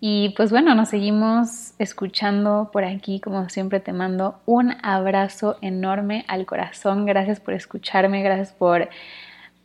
Y 0.00 0.30
pues 0.30 0.50
bueno, 0.50 0.74
nos 0.74 0.88
seguimos 0.88 1.74
escuchando 1.78 2.70
por 2.72 2.84
aquí. 2.84 3.20
Como 3.20 3.48
siempre 3.50 3.80
te 3.80 3.92
mando 3.92 4.40
un 4.46 4.74
abrazo 4.82 5.58
enorme 5.60 6.24
al 6.26 6.46
corazón. 6.46 7.04
Gracias 7.04 7.38
por 7.38 7.54
escucharme, 7.54 8.22
gracias 8.22 8.52
por, 8.52 8.88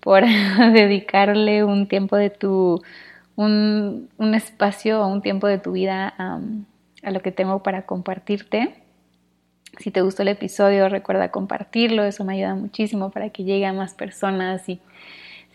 por 0.02 0.24
dedicarle 0.74 1.64
un 1.64 1.88
tiempo 1.88 2.18
de 2.18 2.30
tu, 2.30 2.82
un, 3.38 4.10
espacio 4.36 5.02
o 5.02 5.08
un 5.08 5.22
tiempo 5.22 5.48
de 5.48 5.58
tu 5.58 5.72
vida 5.72 6.14
a 6.18 7.12
lo 7.12 7.22
que 7.22 7.32
tengo 7.32 7.64
para 7.64 7.86
compartirte. 7.86 8.76
Si 9.80 9.92
te 9.92 10.02
gustó 10.02 10.22
el 10.22 10.30
episodio, 10.30 10.90
recuerda 10.90 11.32
compartirlo, 11.32 12.04
eso 12.04 12.24
me 12.24 12.36
ayuda 12.36 12.56
muchísimo 12.56 13.10
para 13.12 13.30
que 13.30 13.44
llegue 13.44 13.66
a 13.66 13.74
más 13.74 13.94
personas 13.94 14.68
y 14.70 14.80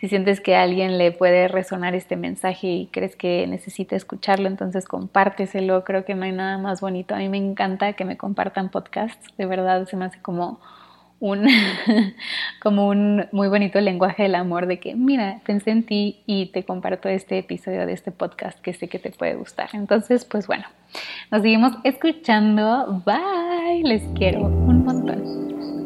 si 0.00 0.08
sientes 0.08 0.40
que 0.40 0.56
a 0.56 0.62
alguien 0.62 0.96
le 0.96 1.12
puede 1.12 1.46
resonar 1.46 1.94
este 1.94 2.16
mensaje 2.16 2.66
y 2.66 2.86
crees 2.86 3.16
que 3.16 3.46
necesita 3.46 3.96
escucharlo, 3.96 4.48
entonces 4.48 4.86
compárteselo. 4.86 5.84
Creo 5.84 6.06
que 6.06 6.14
no 6.14 6.24
hay 6.24 6.32
nada 6.32 6.56
más 6.56 6.80
bonito. 6.80 7.14
A 7.14 7.18
mí 7.18 7.28
me 7.28 7.36
encanta 7.36 7.92
que 7.92 8.06
me 8.06 8.16
compartan 8.16 8.70
podcasts. 8.70 9.26
De 9.36 9.44
verdad, 9.44 9.86
se 9.86 9.98
me 9.98 10.06
hace 10.06 10.18
como 10.22 10.58
un, 11.20 11.46
como 12.62 12.88
un 12.88 13.26
muy 13.30 13.48
bonito 13.48 13.78
lenguaje 13.78 14.22
del 14.22 14.36
amor 14.36 14.66
de 14.66 14.80
que, 14.80 14.94
mira, 14.94 15.42
pensé 15.44 15.70
en 15.70 15.84
ti 15.84 16.22
y 16.24 16.46
te 16.46 16.64
comparto 16.64 17.10
este 17.10 17.36
episodio 17.36 17.84
de 17.84 17.92
este 17.92 18.10
podcast 18.10 18.58
que 18.58 18.72
sé 18.72 18.88
que 18.88 18.98
te 18.98 19.10
puede 19.10 19.34
gustar. 19.34 19.68
Entonces, 19.74 20.24
pues 20.24 20.46
bueno, 20.46 20.64
nos 21.30 21.42
seguimos 21.42 21.74
escuchando. 21.84 23.02
Bye, 23.04 23.82
les 23.84 24.02
quiero 24.14 24.46
un 24.46 24.82
montón. 24.82 25.79